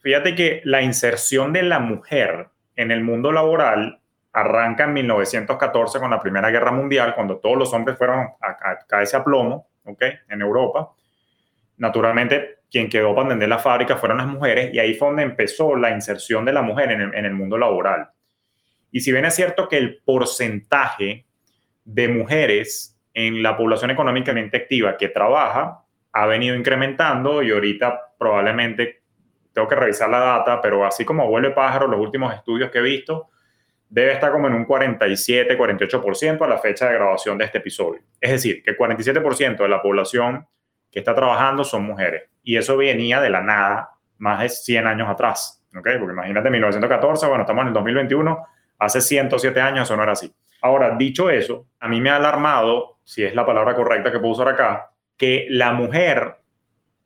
fíjate 0.00 0.34
que 0.34 0.60
la 0.64 0.82
inserción 0.82 1.52
de 1.52 1.62
la 1.62 1.78
mujer 1.78 2.48
en 2.76 2.90
el 2.90 3.02
mundo 3.02 3.32
laboral 3.32 4.00
arranca 4.32 4.84
en 4.84 4.92
1914 4.92 5.98
con 5.98 6.10
la 6.10 6.20
Primera 6.20 6.50
Guerra 6.50 6.72
Mundial, 6.72 7.14
cuando 7.14 7.38
todos 7.38 7.56
los 7.56 7.72
hombres 7.72 7.98
fueron 7.98 8.28
a, 8.40 8.78
caerse 8.86 9.16
a 9.16 9.24
plomo, 9.24 9.68
¿ok? 9.84 10.02
En 10.28 10.40
Europa. 10.40 10.90
Naturalmente, 11.78 12.60
quien 12.70 12.88
quedó 12.88 13.14
para 13.14 13.28
atender 13.28 13.48
la 13.48 13.58
fábrica 13.58 13.96
fueron 13.96 14.18
las 14.18 14.26
mujeres 14.26 14.72
y 14.72 14.78
ahí 14.78 14.94
fue 14.94 15.08
donde 15.08 15.24
empezó 15.24 15.74
la 15.76 15.90
inserción 15.90 16.44
de 16.44 16.52
la 16.52 16.62
mujer 16.62 16.92
en 16.92 17.00
el, 17.00 17.14
en 17.14 17.24
el 17.24 17.34
mundo 17.34 17.58
laboral. 17.58 18.10
Y 18.92 19.00
si 19.00 19.12
bien 19.12 19.24
es 19.24 19.34
cierto 19.34 19.68
que 19.68 19.78
el 19.78 20.00
porcentaje 20.04 21.26
de 21.84 22.08
mujeres 22.08 22.98
en 23.14 23.42
la 23.42 23.56
población 23.56 23.90
económicamente 23.90 24.56
activa 24.56 24.96
que 24.96 25.08
trabaja 25.08 25.84
ha 26.12 26.26
venido 26.26 26.56
incrementando 26.56 27.42
y 27.42 27.50
ahorita 27.50 28.14
probablemente 28.18 29.02
tengo 29.52 29.68
que 29.68 29.74
revisar 29.74 30.08
la 30.08 30.18
data, 30.18 30.60
pero 30.60 30.84
así 30.84 31.04
como 31.04 31.26
vuelve 31.28 31.50
pájaro, 31.50 31.86
los 31.86 32.00
últimos 32.00 32.34
estudios 32.34 32.70
que 32.70 32.78
he 32.78 32.82
visto, 32.82 33.28
debe 33.88 34.12
estar 34.12 34.30
como 34.30 34.46
en 34.46 34.54
un 34.54 34.64
47, 34.64 35.58
48% 35.58 36.42
a 36.42 36.48
la 36.48 36.58
fecha 36.58 36.88
de 36.88 36.94
grabación 36.94 37.36
de 37.36 37.44
este 37.44 37.58
episodio. 37.58 38.02
Es 38.20 38.30
decir, 38.30 38.62
que 38.62 38.70
el 38.70 38.78
47% 38.78 39.56
de 39.56 39.68
la 39.68 39.82
población 39.82 40.46
que 40.90 41.00
está 41.00 41.14
trabajando 41.14 41.64
son 41.64 41.84
mujeres. 41.84 42.30
Y 42.42 42.56
eso 42.56 42.76
venía 42.76 43.20
de 43.20 43.30
la 43.30 43.42
nada 43.42 43.90
más 44.18 44.40
de 44.40 44.48
100 44.48 44.86
años 44.86 45.08
atrás. 45.08 45.64
¿okay? 45.76 45.98
Porque 45.98 46.12
imagínate, 46.12 46.50
1914, 46.50 47.26
bueno, 47.26 47.42
estamos 47.42 47.62
en 47.62 47.68
el 47.68 47.74
2021, 47.74 48.46
hace 48.78 49.00
107 49.00 49.60
años 49.60 49.88
eso 49.88 49.96
no 49.96 50.02
era 50.02 50.12
así. 50.12 50.32
Ahora, 50.62 50.94
dicho 50.96 51.30
eso, 51.30 51.66
a 51.80 51.88
mí 51.88 52.00
me 52.00 52.10
ha 52.10 52.16
alarmado, 52.16 52.98
si 53.02 53.24
es 53.24 53.34
la 53.34 53.46
palabra 53.46 53.74
correcta 53.74 54.12
que 54.12 54.18
puedo 54.18 54.32
usar 54.32 54.48
acá, 54.48 54.89
que 55.20 55.46
la 55.50 55.74
mujer 55.74 56.38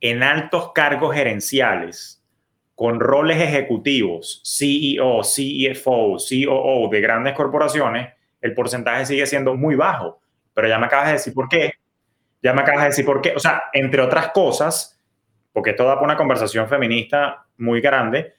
en 0.00 0.22
altos 0.22 0.70
cargos 0.72 1.16
gerenciales, 1.16 2.22
con 2.76 3.00
roles 3.00 3.42
ejecutivos, 3.42 4.40
CEO, 4.44 5.22
CFO, 5.22 6.18
COO 6.18 6.88
de 6.92 7.00
grandes 7.00 7.34
corporaciones, 7.34 8.14
el 8.40 8.54
porcentaje 8.54 9.04
sigue 9.06 9.26
siendo 9.26 9.56
muy 9.56 9.74
bajo. 9.74 10.20
pero 10.52 10.68
ya 10.68 10.78
me 10.78 10.86
acabas 10.86 11.06
de 11.08 11.12
decir 11.14 11.34
por 11.34 11.48
qué. 11.48 11.72
Ya 12.40 12.52
me 12.52 12.60
acabas 12.62 12.82
de 12.82 12.88
decir 12.90 13.04
por 13.04 13.20
qué. 13.20 13.32
O 13.34 13.40
sea, 13.40 13.64
entre 13.72 14.00
otras 14.00 14.28
cosas, 14.28 15.02
porque 15.52 15.70
esto 15.70 15.84
da 15.84 15.94
para 15.94 16.04
una 16.04 16.16
conversación 16.16 16.68
feminista 16.68 17.46
muy 17.58 17.80
grande, 17.80 18.34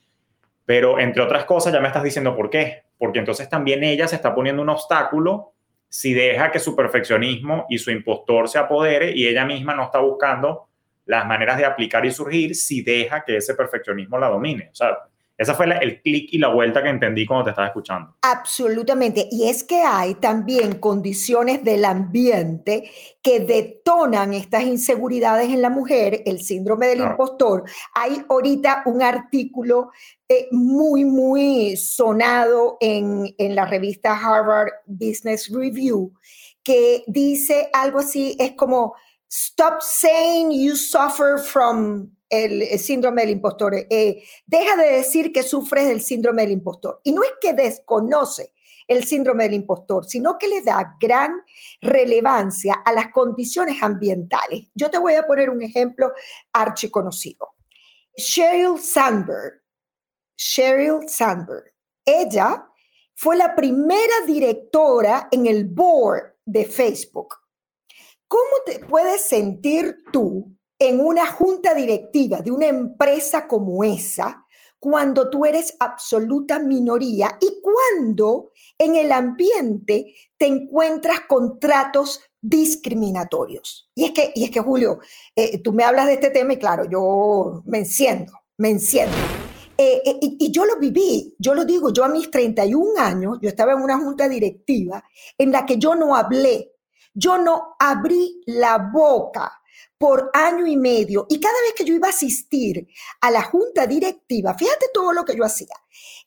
pero 0.63 1.01
entre 1.01 1.21
otras 1.21 1.43
cosas 1.43 1.73
ya 1.73 1.81
me 1.81 1.87
estás 1.87 2.03
diciendo 2.03 2.33
por 2.33 2.49
qué. 2.49 2.83
Porque 2.97 3.19
entonces 3.19 3.49
también 3.49 3.83
ella 3.83 4.07
se 4.07 4.15
está 4.15 4.33
poniendo 4.33 4.61
un 4.61 4.69
obstáculo 4.69 5.54
si 5.95 6.13
deja 6.13 6.51
que 6.51 6.59
su 6.59 6.75
perfeccionismo 6.75 7.67
y 7.69 7.77
su 7.77 7.89
impostor 7.89 8.49
se 8.49 8.59
apodere 8.59 9.11
y 9.15 9.27
ella 9.27 9.45
misma 9.45 9.73
no 9.73 9.83
está 9.83 9.99
buscando 9.99 10.67
las 11.05 11.25
maneras 11.25 11.57
de 11.57 11.63
aplicar 11.63 12.05
y 12.05 12.11
surgir 12.11 12.53
si 12.53 12.81
deja 12.81 13.23
que 13.23 13.37
ese 13.37 13.55
perfeccionismo 13.55 14.19
la 14.19 14.27
domine. 14.27 14.67
O 14.73 14.75
sea, 14.75 14.97
esa 15.37 15.53
fue 15.53 15.65
el 15.65 16.01
clic 16.01 16.29
y 16.31 16.37
la 16.37 16.47
vuelta 16.47 16.81
que 16.81 16.89
entendí 16.89 17.25
cuando 17.25 17.45
te 17.45 17.49
estaba 17.51 17.67
escuchando. 17.67 18.15
Absolutamente. 18.21 19.27
Y 19.31 19.49
es 19.49 19.63
que 19.63 19.81
hay 19.81 20.15
también 20.15 20.79
condiciones 20.79 21.63
del 21.63 21.83
ambiente 21.83 22.89
que 23.21 23.41
detonan 23.41 24.33
estas 24.33 24.63
inseguridades 24.63 25.49
en 25.49 25.61
la 25.61 25.69
mujer, 25.69 26.21
el 26.25 26.39
síndrome 26.39 26.87
del 26.87 27.01
impostor. 27.01 27.63
Hay 27.93 28.23
ahorita 28.29 28.83
un 28.85 29.01
artículo 29.01 29.91
eh, 30.29 30.47
muy, 30.51 31.03
muy 31.03 31.75
sonado 31.75 32.77
en, 32.79 33.35
en 33.37 33.55
la 33.55 33.65
revista 33.65 34.17
Harvard 34.17 34.69
Business 34.85 35.51
Review 35.51 36.13
que 36.63 37.03
dice 37.07 37.69
algo 37.73 37.99
así, 37.99 38.35
es 38.39 38.53
como, 38.53 38.95
stop 39.29 39.81
saying 39.81 40.51
you 40.51 40.75
suffer 40.75 41.37
from 41.37 42.14
el, 42.29 42.79
síndrome 42.79 43.21
del 43.21 43.31
impostor. 43.31 43.75
Eh, 43.89 44.23
deja 44.45 44.75
de 44.75 44.91
decir 44.93 45.31
que 45.31 45.43
sufres 45.43 45.87
del 45.87 46.01
síndrome 46.01 46.43
del 46.43 46.51
impostor. 46.51 47.01
Y 47.03 47.11
no 47.11 47.23
es 47.23 47.33
que 47.39 47.53
desconoce 47.53 48.53
el 48.87 49.03
síndrome 49.03 49.45
del 49.45 49.55
impostor, 49.55 50.05
sino 50.05 50.37
que 50.37 50.47
le 50.47 50.61
da 50.61 50.95
gran 50.99 51.41
relevancia 51.81 52.75
a 52.85 52.93
las 52.93 53.11
condiciones 53.11 53.81
ambientales. 53.81 54.67
Yo 54.75 54.89
te 54.89 54.99
voy 54.99 55.15
a 55.15 55.25
poner 55.25 55.49
un 55.49 55.61
ejemplo 55.61 56.11
archiconocido. 56.53 57.55
Sheryl 58.15 58.79
Sandberg, 58.79 59.61
Sheryl 60.37 61.07
Sandberg, 61.09 61.73
ella 62.05 62.67
fue 63.15 63.35
la 63.35 63.55
primera 63.55 64.21
directora 64.25 65.27
en 65.31 65.47
el 65.47 65.65
board 65.65 66.35
de 66.45 66.65
Facebook. 66.65 67.35
¿Cómo 68.27 68.51
te 68.65 68.79
puedes 68.79 69.21
sentir 69.21 69.97
tú 70.11 70.55
en 70.79 70.99
una 70.99 71.25
junta 71.25 71.73
directiva 71.73 72.41
de 72.41 72.51
una 72.51 72.67
empresa 72.67 73.47
como 73.47 73.83
esa 73.83 74.45
cuando 74.79 75.29
tú 75.29 75.45
eres 75.45 75.75
absoluta 75.79 76.59
minoría 76.59 77.37
y 77.41 77.59
cuando 77.61 78.51
en 78.77 78.95
el 78.95 79.11
ambiente 79.11 80.13
te 80.37 80.45
encuentras 80.45 81.21
con 81.21 81.59
tratos 81.59 82.21
discriminatorios. 82.39 83.89
Y 83.95 84.05
es 84.05 84.11
que, 84.11 84.31
y 84.35 84.43
es 84.43 84.51
que 84.51 84.59
Julio, 84.59 84.99
eh, 85.35 85.57
tú 85.63 85.73
me 85.73 85.83
hablas 85.83 86.05
de 86.05 86.13
este 86.13 86.29
tema 86.29 86.53
y 86.53 86.59
claro, 86.59 86.85
yo 86.87 87.63
me 87.65 87.79
enciendo, 87.79 88.33
me 88.57 88.69
enciendo. 88.69 89.15
Eh, 89.77 90.01
eh, 90.05 90.19
y, 90.21 90.37
y, 90.39 90.51
yo 90.51 90.65
lo 90.65 90.77
viví, 90.77 91.35
yo 91.39 91.55
lo 91.55 91.65
digo, 91.65 91.91
yo 91.91 92.05
a 92.05 92.09
mis 92.09 92.29
31 92.29 93.01
años, 93.01 93.39
yo 93.41 93.49
estaba 93.49 93.73
en 93.73 93.81
una 93.81 93.97
junta 93.97 94.29
directiva 94.29 95.03
en 95.37 95.51
la 95.51 95.65
que 95.65 95.77
yo 95.77 95.95
no 95.95 96.15
hablé, 96.15 96.73
yo 97.13 97.37
no 97.37 97.75
abrí 97.79 98.41
la 98.45 98.77
boca 98.93 99.51
por 99.97 100.29
año 100.33 100.67
y 100.67 100.77
medio. 100.77 101.25
Y 101.29 101.39
cada 101.39 101.59
vez 101.61 101.73
que 101.75 101.85
yo 101.85 101.93
iba 101.93 102.07
a 102.07 102.11
asistir 102.11 102.87
a 103.21 103.31
la 103.31 103.43
junta 103.43 103.87
directiva, 103.87 104.53
fíjate 104.53 104.87
todo 104.93 105.13
lo 105.13 105.23
que 105.23 105.35
yo 105.35 105.43
hacía. 105.45 105.75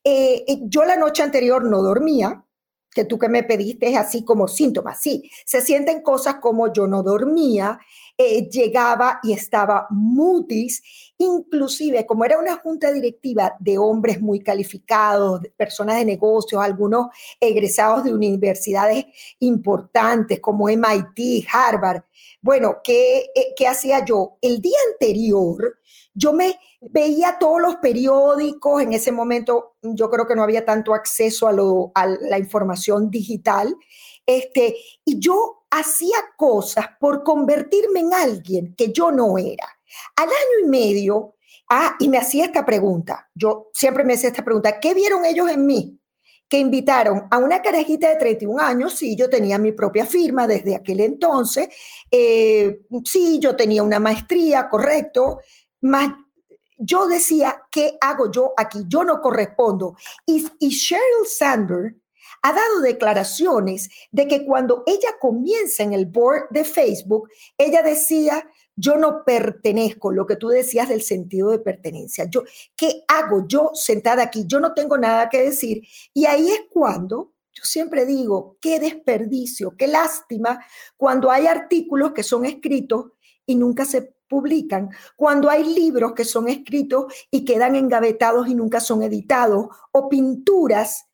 Eh, 0.02 0.44
eh, 0.46 0.58
yo 0.62 0.84
la 0.84 0.96
noche 0.96 1.22
anterior 1.22 1.64
no 1.64 1.82
dormía, 1.82 2.44
que 2.98 3.04
tú 3.04 3.16
que 3.16 3.28
me 3.28 3.44
pediste 3.44 3.88
es 3.88 3.96
así 3.96 4.24
como 4.24 4.48
síntomas, 4.48 5.00
sí, 5.00 5.30
se 5.46 5.60
sienten 5.60 6.02
cosas 6.02 6.38
como 6.40 6.72
yo 6.72 6.88
no 6.88 7.04
dormía, 7.04 7.78
eh, 8.16 8.48
llegaba 8.50 9.20
y 9.22 9.34
estaba 9.34 9.86
mutis, 9.90 10.82
inclusive 11.16 12.04
como 12.04 12.24
era 12.24 12.40
una 12.40 12.56
junta 12.56 12.90
directiva 12.90 13.54
de 13.60 13.78
hombres 13.78 14.20
muy 14.20 14.40
calificados, 14.40 15.42
personas 15.56 15.98
de 15.98 16.06
negocios, 16.06 16.60
algunos 16.60 17.06
egresados 17.38 18.02
de 18.02 18.12
universidades 18.12 19.04
importantes 19.38 20.40
como 20.40 20.68
MIT, 20.68 21.46
Harvard, 21.52 22.02
bueno, 22.42 22.78
¿qué, 22.82 23.26
eh, 23.32 23.54
¿qué 23.56 23.68
hacía 23.68 24.04
yo? 24.04 24.38
El 24.40 24.60
día 24.60 24.78
anterior 24.92 25.77
yo 26.18 26.32
me 26.32 26.58
veía 26.80 27.36
todos 27.38 27.60
los 27.60 27.76
periódicos, 27.76 28.82
en 28.82 28.92
ese 28.92 29.12
momento 29.12 29.76
yo 29.82 30.10
creo 30.10 30.26
que 30.26 30.34
no 30.34 30.42
había 30.42 30.64
tanto 30.64 30.92
acceso 30.94 31.48
a, 31.94 32.06
la 32.06 32.38
información 32.38 33.10
digital, 33.10 33.74
este, 34.26 34.76
y 35.04 35.18
yo 35.18 35.64
hacía 35.70 36.16
cosas 36.36 36.86
por 36.98 37.22
convertirme 37.22 38.00
en 38.00 38.14
alguien 38.14 38.74
que 38.76 38.92
yo 38.92 39.12
no 39.12 39.38
era. 39.38 39.66
Al 40.16 40.28
año 40.28 40.66
y 40.66 40.68
medio, 40.68 41.36
ah, 41.70 41.94
y 42.00 42.08
me 42.08 42.18
hacía 42.18 42.46
esta 42.46 42.66
pregunta, 42.66 43.30
yo 43.34 43.70
siempre 43.72 44.04
me 44.04 44.14
hacía 44.14 44.30
esta 44.30 44.44
pregunta, 44.44 44.80
¿qué 44.80 44.94
vieron 44.94 45.24
ellos 45.24 45.48
en 45.50 45.66
mí? 45.66 45.94
que 46.48 46.58
invitaron 46.58 47.26
a 47.30 47.36
una 47.36 47.60
carajita 47.60 48.08
de 48.08 48.16
31 48.16 48.58
años, 48.58 48.94
sí, 48.94 49.14
yo 49.14 49.28
tenía 49.28 49.58
mi 49.58 49.72
propia 49.72 50.06
firma 50.06 50.46
desde 50.46 50.74
aquel 50.74 51.00
entonces, 51.00 51.68
eh, 52.10 52.80
sí, 53.04 53.38
yo 53.38 53.54
tenía 53.54 53.82
una 53.82 53.98
maestría, 53.98 54.68
correcto, 54.70 55.40
más 55.80 56.12
yo 56.78 57.08
decía, 57.08 57.62
¿qué 57.72 57.98
hago 58.00 58.30
yo 58.30 58.52
aquí? 58.56 58.84
Yo 58.86 59.02
no 59.02 59.20
correspondo. 59.20 59.96
Y, 60.24 60.46
y 60.60 60.68
Sheryl 60.68 61.26
Sandberg 61.26 61.96
ha 62.42 62.52
dado 62.52 62.80
declaraciones 62.80 63.88
de 64.12 64.28
que 64.28 64.44
cuando 64.44 64.84
ella 64.86 65.16
comienza 65.20 65.82
en 65.82 65.92
el 65.92 66.06
board 66.06 66.48
de 66.50 66.64
Facebook, 66.64 67.28
ella 67.56 67.82
decía, 67.82 68.48
yo 68.76 68.96
no 68.96 69.24
pertenezco, 69.24 70.12
lo 70.12 70.24
que 70.24 70.36
tú 70.36 70.48
decías 70.48 70.88
del 70.88 71.02
sentido 71.02 71.50
de 71.50 71.58
pertenencia. 71.58 72.26
Yo, 72.30 72.44
¿qué 72.76 73.02
hago 73.08 73.44
yo 73.48 73.72
sentada 73.74 74.22
aquí? 74.22 74.44
Yo 74.46 74.60
no 74.60 74.72
tengo 74.72 74.96
nada 74.96 75.28
que 75.28 75.42
decir. 75.42 75.82
Y 76.14 76.26
ahí 76.26 76.48
es 76.48 76.60
cuando 76.70 77.32
yo 77.52 77.64
siempre 77.64 78.06
digo, 78.06 78.56
qué 78.60 78.78
desperdicio, 78.78 79.74
qué 79.76 79.88
lástima 79.88 80.64
cuando 80.96 81.28
hay 81.28 81.48
artículos 81.48 82.12
que 82.12 82.22
son 82.22 82.44
escritos 82.44 83.06
y 83.46 83.56
nunca 83.56 83.84
se 83.84 84.14
publican, 84.28 84.90
cuando 85.16 85.50
hay 85.50 85.64
libros 85.64 86.12
que 86.12 86.24
son 86.24 86.48
escritos 86.48 87.12
y 87.30 87.44
quedan 87.44 87.76
engavetados 87.76 88.48
y 88.48 88.54
nunca 88.54 88.80
son 88.80 89.02
editados, 89.02 89.66
o 89.92 90.08
pinturas 90.08 91.06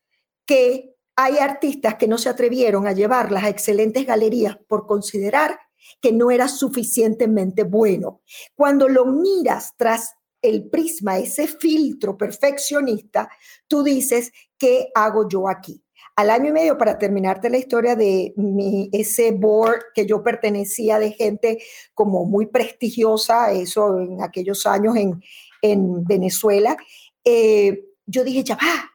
que 0.46 0.94
hay 1.16 1.38
artistas 1.38 1.94
que 1.94 2.08
no 2.08 2.18
se 2.18 2.28
atrevieron 2.28 2.86
a 2.86 2.92
llevarlas 2.92 3.44
a 3.44 3.48
excelentes 3.48 4.06
galerías 4.06 4.56
por 4.68 4.86
considerar 4.86 5.58
que 6.00 6.12
no 6.12 6.30
era 6.30 6.48
suficientemente 6.48 7.62
bueno. 7.62 8.22
Cuando 8.54 8.88
lo 8.88 9.06
miras 9.06 9.74
tras 9.76 10.14
el 10.42 10.68
prisma, 10.68 11.18
ese 11.18 11.46
filtro 11.46 12.18
perfeccionista, 12.18 13.30
tú 13.66 13.82
dices, 13.82 14.30
¿qué 14.58 14.88
hago 14.94 15.28
yo 15.28 15.48
aquí? 15.48 15.82
Al 16.16 16.30
año 16.30 16.50
y 16.50 16.52
medio, 16.52 16.78
para 16.78 16.98
terminarte 16.98 17.50
la 17.50 17.58
historia 17.58 17.96
de 17.96 18.32
mi, 18.36 18.88
ese 18.92 19.32
board 19.32 19.86
que 19.94 20.06
yo 20.06 20.22
pertenecía 20.22 20.98
de 20.98 21.12
gente 21.12 21.62
como 21.92 22.24
muy 22.24 22.46
prestigiosa, 22.46 23.52
eso 23.52 23.98
en 23.98 24.22
aquellos 24.22 24.64
años 24.66 24.96
en, 24.96 25.22
en 25.60 26.04
Venezuela, 26.04 26.76
eh, 27.24 27.84
yo 28.06 28.22
dije, 28.22 28.44
ya 28.44 28.54
va, 28.54 28.92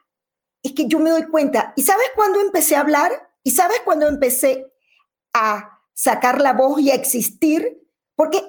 es 0.62 0.72
que 0.72 0.86
yo 0.86 0.98
me 0.98 1.10
doy 1.10 1.24
cuenta. 1.24 1.74
¿Y 1.76 1.82
sabes 1.82 2.06
cuándo 2.14 2.40
empecé 2.40 2.76
a 2.76 2.80
hablar? 2.80 3.12
¿Y 3.42 3.50
sabes 3.50 3.80
cuándo 3.84 4.08
empecé 4.08 4.66
a 5.32 5.80
sacar 6.00 6.40
la 6.40 6.54
voz 6.54 6.80
y 6.80 6.90
a 6.90 6.94
existir, 6.94 7.78
porque 8.14 8.42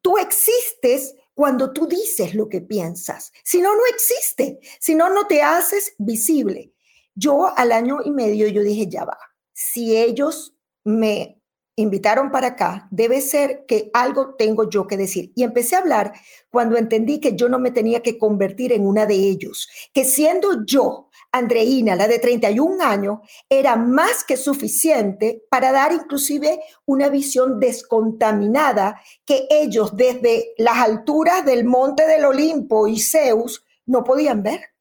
tú 0.00 0.16
existes 0.16 1.14
cuando 1.34 1.72
tú 1.72 1.86
dices 1.86 2.34
lo 2.34 2.48
que 2.48 2.62
piensas. 2.62 3.32
Si 3.44 3.60
no, 3.60 3.74
no 3.76 3.82
existe. 3.90 4.58
Si 4.80 4.94
no, 4.94 5.10
no 5.10 5.26
te 5.26 5.42
haces 5.42 5.94
visible. 5.98 6.72
Yo 7.16 7.52
al 7.56 7.72
año 7.72 7.98
y 8.04 8.12
medio 8.12 8.46
yo 8.46 8.62
dije, 8.62 8.86
ya 8.88 9.04
va, 9.04 9.18
si 9.52 9.96
ellos 9.96 10.54
me 10.84 11.42
invitaron 11.74 12.30
para 12.30 12.48
acá, 12.48 12.88
debe 12.90 13.20
ser 13.20 13.64
que 13.66 13.90
algo 13.92 14.34
tengo 14.36 14.68
yo 14.68 14.86
que 14.86 14.96
decir. 14.96 15.32
Y 15.34 15.42
empecé 15.42 15.76
a 15.76 15.80
hablar 15.80 16.12
cuando 16.50 16.76
entendí 16.76 17.20
que 17.20 17.34
yo 17.34 17.48
no 17.48 17.58
me 17.58 17.70
tenía 17.70 18.00
que 18.00 18.16
convertir 18.16 18.72
en 18.72 18.86
una 18.86 19.04
de 19.04 19.14
ellos, 19.14 19.68
que 19.92 20.04
siendo 20.04 20.64
yo 20.64 21.10
Andreina, 21.32 21.96
la 21.96 22.08
de 22.08 22.18
31 22.18 22.82
años, 22.82 23.18
era 23.48 23.76
más 23.76 24.24
que 24.24 24.36
suficiente 24.36 25.44
para 25.50 25.72
dar 25.72 25.92
inclusive 25.92 26.60
una 26.86 27.08
visión 27.08 27.60
descontaminada 27.60 29.00
que 29.24 29.46
ellos 29.50 29.96
desde 29.96 30.54
las 30.56 30.78
alturas 30.78 31.44
del 31.44 31.64
monte 31.64 32.06
del 32.06 32.24
Olimpo 32.24 32.86
y 32.86 33.00
Zeus 33.00 33.64
no 33.84 34.02
podían 34.02 34.42
ver. 34.42 34.75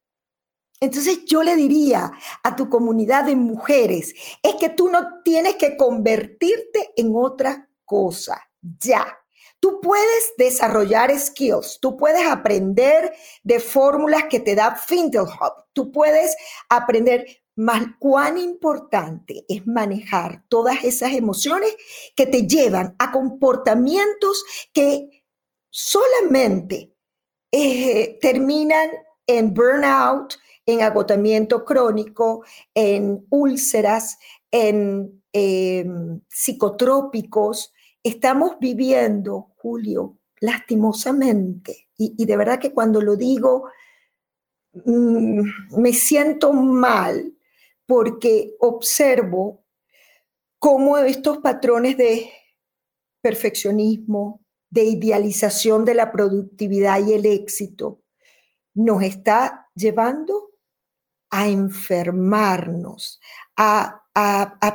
Entonces 0.85 1.25
yo 1.25 1.43
le 1.43 1.55
diría 1.55 2.11
a 2.43 2.55
tu 2.55 2.69
comunidad 2.69 3.25
de 3.25 3.35
mujeres, 3.35 4.13
es 4.41 4.55
que 4.55 4.69
tú 4.69 4.89
no 4.89 5.21
tienes 5.23 5.55
que 5.55 5.77
convertirte 5.77 6.91
en 6.95 7.11
otra 7.15 7.69
cosa, 7.85 8.41
ya. 8.61 9.05
Tú 9.59 9.79
puedes 9.81 10.33
desarrollar 10.37 11.17
skills, 11.17 11.79
tú 11.81 11.97
puedes 11.97 12.27
aprender 12.27 13.13
de 13.43 13.59
fórmulas 13.59 14.25
que 14.29 14.39
te 14.39 14.53
da 14.53 14.75
Findelhub, 14.75 15.53
tú 15.73 15.91
puedes 15.91 16.35
aprender, 16.69 17.25
más 17.55 17.83
cuán 17.99 18.37
importante 18.37 19.45
es 19.47 19.65
manejar 19.65 20.43
todas 20.49 20.83
esas 20.83 21.13
emociones 21.13 21.73
que 22.15 22.25
te 22.27 22.45
llevan 22.45 22.95
a 22.99 23.11
comportamientos 23.11 24.43
que 24.73 25.23
solamente 25.69 26.93
eh, 27.51 28.19
terminan 28.21 28.89
en 29.25 29.53
burnout, 29.53 30.35
en 30.65 30.81
agotamiento 30.81 31.63
crónico, 31.63 32.43
en 32.73 33.25
úlceras, 33.29 34.17
en 34.51 35.21
em, 35.33 36.21
psicotrópicos. 36.29 37.73
Estamos 38.03 38.57
viviendo, 38.59 39.53
Julio, 39.57 40.17
lastimosamente, 40.39 41.89
y, 41.97 42.25
de 42.25 42.37
verdad 42.37 42.59
que 42.59 42.73
cuando 42.73 43.01
lo 43.01 43.15
digo, 43.15 43.69
mm, 44.73 45.41
me 45.81 45.93
siento 45.93 46.51
mal 46.53 47.33
porque 47.85 48.55
observo 48.59 49.63
cómo 50.59 50.97
estos 50.97 51.37
patrones 51.39 51.97
de 51.97 52.31
perfeccionismo, 53.21 54.41
de 54.69 54.83
idealización 54.83 55.85
de 55.85 55.93
la 55.93 56.11
productividad 56.11 57.05
y 57.05 57.13
el 57.13 57.25
éxito, 57.25 58.01
nos 58.73 59.03
está 59.03 59.69
llevando 59.75 60.54
a 61.35 61.49
enfermarnos, 61.49 63.19
a, 63.57 64.01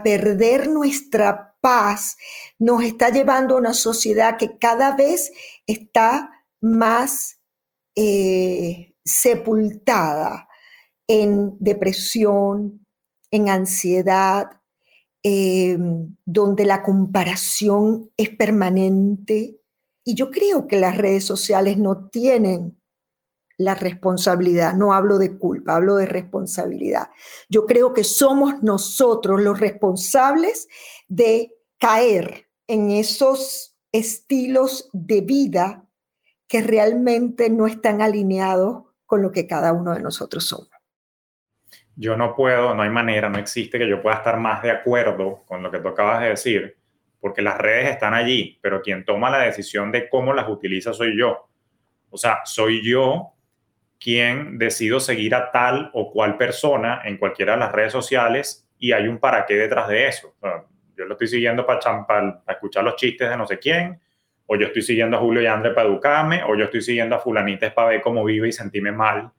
perder 0.04 0.68
nuestra 0.68 1.56
paz, 1.62 2.18
nos 2.58 2.84
está 2.84 3.08
llevando 3.08 3.54
a 3.54 3.58
una 3.58 3.72
sociedad 3.72 4.36
que 4.36 4.58
cada 4.58 4.94
vez 4.94 5.32
está 5.66 6.30
más 6.60 7.38
eh, 7.96 8.94
sepultada 9.02 10.48
en 11.08 11.56
depresión, 11.58 12.86
en 13.30 13.48
ansiedad, 13.48 14.60
em, 15.22 16.14
donde 16.26 16.66
la 16.66 16.82
comparación 16.82 18.10
es 18.18 18.28
permanente. 18.28 19.62
Y 20.04 20.14
yo 20.14 20.30
creo 20.30 20.66
que 20.66 20.78
las 20.78 20.98
redes 20.98 21.24
sociales 21.24 21.78
no 21.78 22.10
tienen 22.10 22.79
la 23.60 23.74
responsabilidad. 23.74 24.72
No 24.72 24.94
hablo 24.94 25.18
de 25.18 25.36
culpa, 25.36 25.76
hablo 25.76 25.96
de 25.96 26.06
responsabilidad. 26.06 27.10
Yo 27.50 27.66
creo 27.66 27.92
que 27.92 28.04
somos 28.04 28.62
nosotros 28.62 29.42
los 29.42 29.60
responsables 29.60 30.66
de 31.08 31.52
caer 31.78 32.48
en 32.66 32.90
esos 32.90 33.76
estilos 33.92 34.88
de 34.94 35.20
vida 35.20 35.84
que 36.48 36.62
realmente 36.62 37.50
no 37.50 37.66
están 37.66 38.00
alineados 38.00 38.84
con 39.04 39.20
lo 39.20 39.30
que 39.30 39.46
cada 39.46 39.74
uno 39.74 39.92
de 39.92 40.00
nosotros 40.00 40.44
somos. 40.44 40.70
Yo 41.96 42.16
no 42.16 42.34
puedo, 42.34 42.74
no 42.74 42.80
hay 42.82 42.90
manera, 42.90 43.28
no 43.28 43.38
existe 43.38 43.78
que 43.78 43.88
yo 43.88 44.00
pueda 44.00 44.16
estar 44.16 44.38
más 44.38 44.62
de 44.62 44.70
acuerdo 44.70 45.44
con 45.46 45.62
lo 45.62 45.70
que 45.70 45.80
tú 45.80 45.88
acabas 45.88 46.22
de 46.22 46.30
decir, 46.30 46.78
porque 47.20 47.42
las 47.42 47.58
redes 47.58 47.90
están 47.90 48.14
allí, 48.14 48.58
pero 48.62 48.80
quien 48.80 49.04
toma 49.04 49.28
la 49.28 49.40
decisión 49.40 49.92
de 49.92 50.08
cómo 50.08 50.32
las 50.32 50.48
utiliza 50.48 50.94
soy 50.94 51.18
yo. 51.18 51.50
O 52.08 52.16
sea, 52.16 52.40
soy 52.44 52.80
yo 52.82 53.34
quien 54.00 54.58
decido 54.58 54.98
seguir 54.98 55.34
a 55.34 55.50
tal 55.50 55.90
o 55.92 56.10
cual 56.10 56.38
persona 56.38 57.02
en 57.04 57.18
cualquiera 57.18 57.52
de 57.52 57.58
las 57.58 57.72
redes 57.72 57.92
sociales 57.92 58.66
y 58.78 58.92
hay 58.92 59.06
un 59.06 59.18
para 59.18 59.44
qué 59.44 59.54
detrás 59.56 59.88
de 59.88 60.08
eso. 60.08 60.34
yo 60.96 61.04
lo 61.04 61.12
estoy 61.12 61.28
siguiendo 61.28 61.66
para, 61.66 62.06
para, 62.06 62.42
escuchar 62.48 62.82
los 62.82 62.96
chistes 62.96 63.28
de 63.28 63.36
no 63.36 63.46
sé 63.46 63.58
quién, 63.58 64.00
o 64.46 64.56
yo 64.56 64.66
estoy 64.66 64.82
siguiendo 64.82 65.18
a 65.18 65.20
Julio 65.20 65.42
y 65.42 65.46
André 65.46 65.72
para 65.72 65.86
educarme, 65.86 66.42
o 66.44 66.56
yo 66.56 66.64
estoy 66.64 66.80
siguiendo 66.80 67.14
a 67.14 67.18
fulanites 67.18 67.72
para 67.72 67.88
ver 67.88 68.00
cómo 68.00 68.24
vive 68.24 68.48
y 68.48 68.52
sentirme 68.52 68.90
mal, 68.90 69.30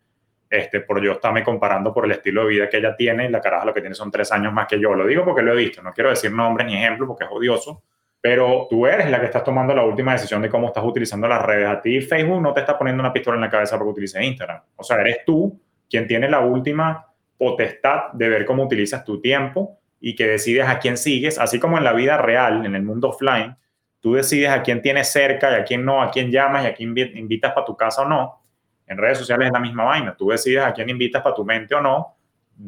este, 0.47 0.81
por 0.81 1.01
yo 1.01 1.13
estarme 1.13 1.43
comparando 1.43 1.93
por 1.93 2.05
el 2.05 2.11
estilo 2.11 2.43
de 2.43 2.49
vida 2.49 2.69
que 2.69 2.77
ella 2.77 2.95
tiene 2.95 3.25
y 3.25 3.29
la 3.29 3.41
caraja 3.41 3.65
lo 3.65 3.73
que 3.73 3.81
tiene 3.81 3.95
son 3.95 4.11
tres 4.11 4.31
años 4.31 4.53
más 4.53 4.67
que 4.67 4.79
yo. 4.79 4.93
Lo 4.93 5.07
digo 5.07 5.25
porque 5.25 5.41
lo 5.41 5.53
he 5.53 5.55
visto, 5.55 5.81
no 5.81 5.91
quiero 5.91 6.11
decir 6.11 6.31
nombres 6.31 6.67
ni 6.67 6.75
ejemplos 6.75 7.07
porque 7.07 7.23
es 7.23 7.29
odioso, 7.31 7.83
pero 8.21 8.67
tú 8.69 8.85
eres 8.85 9.09
la 9.09 9.19
que 9.19 9.25
estás 9.25 9.43
tomando 9.43 9.73
la 9.73 9.83
última 9.83 10.13
decisión 10.13 10.43
de 10.43 10.49
cómo 10.49 10.67
estás 10.67 10.83
utilizando 10.83 11.27
las 11.27 11.41
redes. 11.41 11.67
A 11.67 11.81
ti 11.81 11.99
Facebook 12.01 12.39
no 12.39 12.53
te 12.53 12.59
está 12.59 12.77
poniendo 12.77 13.01
una 13.01 13.11
pistola 13.11 13.35
en 13.35 13.41
la 13.41 13.49
cabeza 13.49 13.77
porque 13.77 13.91
utilices 13.91 14.21
Instagram. 14.21 14.61
O 14.75 14.83
sea, 14.83 15.01
eres 15.01 15.25
tú 15.25 15.59
quien 15.89 16.07
tiene 16.07 16.29
la 16.29 16.39
última 16.39 17.07
potestad 17.37 18.11
de 18.13 18.29
ver 18.29 18.45
cómo 18.45 18.63
utilizas 18.63 19.03
tu 19.03 19.19
tiempo 19.19 19.79
y 19.99 20.15
que 20.15 20.27
decides 20.27 20.67
a 20.67 20.77
quién 20.77 20.97
sigues, 20.97 21.39
así 21.39 21.59
como 21.59 21.77
en 21.77 21.83
la 21.83 21.93
vida 21.93 22.17
real, 22.17 22.65
en 22.65 22.75
el 22.75 22.83
mundo 22.83 23.09
offline, 23.09 23.55
tú 23.99 24.13
decides 24.13 24.49
a 24.49 24.61
quién 24.61 24.81
tienes 24.81 25.11
cerca 25.11 25.51
y 25.51 25.61
a 25.61 25.63
quién 25.63 25.83
no, 25.83 26.01
a 26.01 26.11
quién 26.11 26.31
llamas 26.31 26.63
y 26.63 26.67
a 26.67 26.73
quién 26.73 26.95
invitas 27.15 27.53
para 27.53 27.65
tu 27.65 27.75
casa 27.75 28.03
o 28.03 28.07
no. 28.07 28.41
En 28.85 28.97
redes 28.97 29.17
sociales 29.17 29.47
es 29.47 29.53
la 29.53 29.59
misma 29.59 29.85
vaina. 29.85 30.15
Tú 30.15 30.29
decides 30.29 30.63
a 30.63 30.73
quién 30.73 30.89
invitas 30.89 31.21
para 31.21 31.35
tu 31.35 31.45
mente 31.45 31.73
o 31.73 31.81
no, 31.81 32.15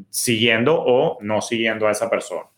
siguiendo 0.09 0.75
o 0.75 1.17
no 1.21 1.41
siguiendo 1.41 1.87
a 1.87 1.91
esa 1.91 2.09
persona. 2.09 2.49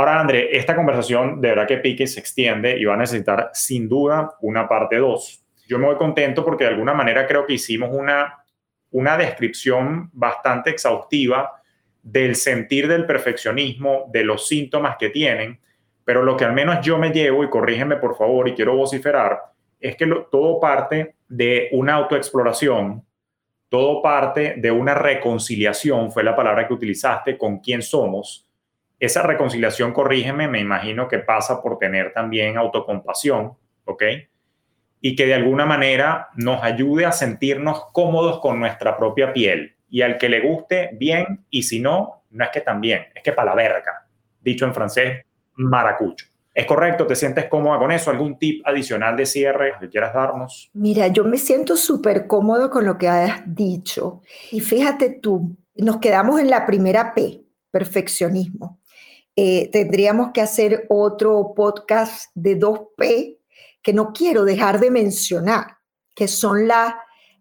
Ahora, 0.00 0.18
André, 0.18 0.56
esta 0.56 0.74
conversación 0.74 1.42
de 1.42 1.48
verdad 1.50 1.68
que 1.68 1.76
pique 1.76 2.06
se 2.06 2.20
extiende 2.20 2.78
y 2.78 2.86
va 2.86 2.94
a 2.94 2.96
necesitar 2.96 3.50
sin 3.52 3.86
duda 3.86 4.34
una 4.40 4.66
parte 4.66 4.96
2. 4.96 5.44
Yo 5.68 5.78
me 5.78 5.84
voy 5.84 5.96
contento 5.96 6.42
porque 6.42 6.64
de 6.64 6.70
alguna 6.70 6.94
manera 6.94 7.26
creo 7.26 7.44
que 7.44 7.52
hicimos 7.52 7.90
una, 7.92 8.42
una 8.92 9.18
descripción 9.18 10.08
bastante 10.14 10.70
exhaustiva 10.70 11.60
del 12.02 12.34
sentir 12.34 12.88
del 12.88 13.04
perfeccionismo, 13.04 14.06
de 14.10 14.24
los 14.24 14.48
síntomas 14.48 14.96
que 14.96 15.10
tienen, 15.10 15.60
pero 16.02 16.22
lo 16.22 16.34
que 16.34 16.46
al 16.46 16.54
menos 16.54 16.80
yo 16.80 16.96
me 16.96 17.10
llevo, 17.10 17.44
y 17.44 17.50
corrígeme 17.50 17.96
por 17.96 18.16
favor, 18.16 18.48
y 18.48 18.54
quiero 18.54 18.74
vociferar, 18.74 19.38
es 19.78 19.96
que 19.96 20.06
todo 20.30 20.58
parte 20.60 21.16
de 21.28 21.68
una 21.72 21.96
autoexploración, 21.96 23.04
todo 23.68 24.00
parte 24.00 24.54
de 24.56 24.70
una 24.70 24.94
reconciliación, 24.94 26.10
fue 26.10 26.24
la 26.24 26.34
palabra 26.34 26.66
que 26.66 26.72
utilizaste, 26.72 27.36
con 27.36 27.58
quién 27.58 27.82
somos, 27.82 28.46
esa 29.00 29.22
reconciliación, 29.22 29.92
corrígeme, 29.92 30.46
me 30.46 30.60
imagino 30.60 31.08
que 31.08 31.18
pasa 31.18 31.62
por 31.62 31.78
tener 31.78 32.12
también 32.12 32.58
autocompasión, 32.58 33.54
¿ok? 33.86 34.02
Y 35.00 35.16
que 35.16 35.26
de 35.26 35.34
alguna 35.34 35.64
manera 35.64 36.28
nos 36.36 36.62
ayude 36.62 37.06
a 37.06 37.12
sentirnos 37.12 37.86
cómodos 37.92 38.40
con 38.40 38.60
nuestra 38.60 38.98
propia 38.98 39.32
piel. 39.32 39.74
Y 39.88 40.02
al 40.02 40.18
que 40.18 40.28
le 40.28 40.40
guste, 40.40 40.90
bien, 40.92 41.46
y 41.48 41.62
si 41.62 41.80
no, 41.80 42.24
no 42.30 42.44
es 42.44 42.50
que 42.50 42.60
también, 42.60 43.06
es 43.14 43.22
que 43.22 43.32
para 43.32 43.54
dicho 44.42 44.66
en 44.66 44.74
francés, 44.74 45.24
maracucho. 45.54 46.26
¿Es 46.52 46.66
correcto? 46.66 47.06
¿Te 47.06 47.14
sientes 47.14 47.46
cómoda 47.46 47.78
con 47.78 47.92
eso? 47.92 48.10
¿Algún 48.10 48.38
tip 48.38 48.66
adicional 48.66 49.16
de 49.16 49.24
cierre 49.24 49.74
que 49.80 49.88
quieras 49.88 50.12
darnos? 50.12 50.70
Mira, 50.74 51.06
yo 51.08 51.24
me 51.24 51.38
siento 51.38 51.76
súper 51.76 52.26
cómodo 52.26 52.70
con 52.70 52.84
lo 52.84 52.98
que 52.98 53.08
has 53.08 53.42
dicho. 53.46 54.20
Y 54.50 54.60
fíjate 54.60 55.20
tú, 55.22 55.56
nos 55.76 55.98
quedamos 55.98 56.40
en 56.40 56.50
la 56.50 56.66
primera 56.66 57.14
P, 57.14 57.42
perfeccionismo. 57.70 58.79
Eh, 59.42 59.70
tendríamos 59.72 60.32
que 60.34 60.42
hacer 60.42 60.84
otro 60.90 61.54
podcast 61.56 62.30
de 62.34 62.58
2P 62.60 63.38
que 63.80 63.94
no 63.94 64.12
quiero 64.12 64.44
dejar 64.44 64.80
de 64.80 64.90
mencionar, 64.90 65.78
que 66.14 66.28
son 66.28 66.68
la, 66.68 67.00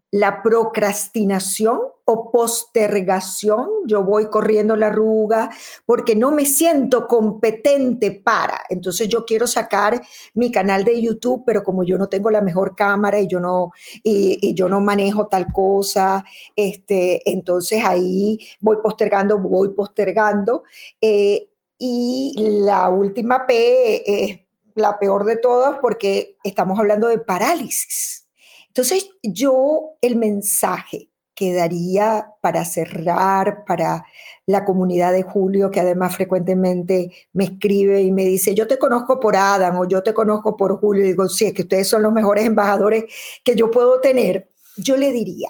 la 0.09 0.41
procrastinación 0.41 1.77
o 2.05 2.31
postergación. 2.31 3.67
Yo 3.85 4.05
voy 4.05 4.29
corriendo 4.29 4.77
la 4.77 4.87
arruga 4.87 5.49
porque 5.85 6.15
no 6.15 6.31
me 6.31 6.45
siento 6.45 7.05
competente 7.05 8.11
para. 8.11 8.61
Entonces 8.69 9.09
yo 9.09 9.25
quiero 9.25 9.45
sacar 9.45 10.01
mi 10.35 10.53
canal 10.53 10.85
de 10.85 11.01
YouTube, 11.01 11.43
pero 11.45 11.65
como 11.65 11.83
yo 11.83 11.97
no 11.97 12.07
tengo 12.07 12.31
la 12.31 12.39
mejor 12.39 12.77
cámara 12.77 13.19
y 13.19 13.27
yo 13.27 13.41
no, 13.41 13.73
y, 14.03 14.53
yo 14.53 14.69
no 14.69 14.79
manejo 14.79 15.27
tal 15.27 15.51
cosa, 15.51 16.23
este, 16.55 17.29
entonces 17.29 17.83
ahí 17.83 18.39
voy 18.61 18.77
postergando, 18.81 19.37
voy 19.37 19.73
postergando. 19.73 20.63
Eh, 21.01 21.49
y 21.79 22.35
la 22.37 22.89
última 22.89 23.47
P 23.47 24.25
es 24.25 24.39
la 24.75 24.99
peor 24.99 25.25
de 25.25 25.37
todas 25.37 25.79
porque 25.79 26.37
estamos 26.43 26.77
hablando 26.77 27.07
de 27.07 27.19
parálisis. 27.19 28.27
Entonces, 28.67 29.09
yo 29.23 29.95
el 30.01 30.17
mensaje 30.17 31.09
que 31.33 31.53
daría 31.53 32.33
para 32.41 32.65
cerrar, 32.65 33.63
para 33.65 34.05
la 34.45 34.65
comunidad 34.65 35.13
de 35.13 35.23
Julio, 35.23 35.71
que 35.71 35.79
además 35.79 36.15
frecuentemente 36.15 37.13
me 37.31 37.45
escribe 37.45 38.01
y 38.01 38.11
me 38.11 38.25
dice, 38.25 38.53
yo 38.53 38.67
te 38.67 38.77
conozco 38.77 39.21
por 39.21 39.37
Adam 39.37 39.79
o 39.79 39.87
yo 39.87 40.03
te 40.03 40.13
conozco 40.13 40.57
por 40.57 40.79
Julio, 40.81 41.05
y 41.05 41.07
digo, 41.07 41.29
sí, 41.29 41.45
es 41.45 41.53
que 41.53 41.61
ustedes 41.61 41.87
son 41.87 42.03
los 42.03 42.11
mejores 42.11 42.45
embajadores 42.45 43.05
que 43.43 43.55
yo 43.55 43.71
puedo 43.71 44.01
tener, 44.01 44.51
yo 44.75 44.97
le 44.97 45.13
diría, 45.13 45.49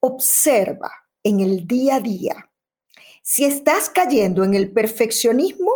observa 0.00 0.92
en 1.22 1.40
el 1.40 1.66
día 1.66 1.96
a 1.96 2.00
día 2.00 2.50
si 3.26 3.46
estás 3.46 3.88
cayendo 3.88 4.44
en 4.44 4.52
el 4.52 4.70
perfeccionismo, 4.70 5.72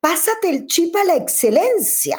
pásate 0.00 0.50
el 0.50 0.66
chip 0.66 0.94
a 0.96 1.04
la 1.04 1.16
excelencia. 1.16 2.18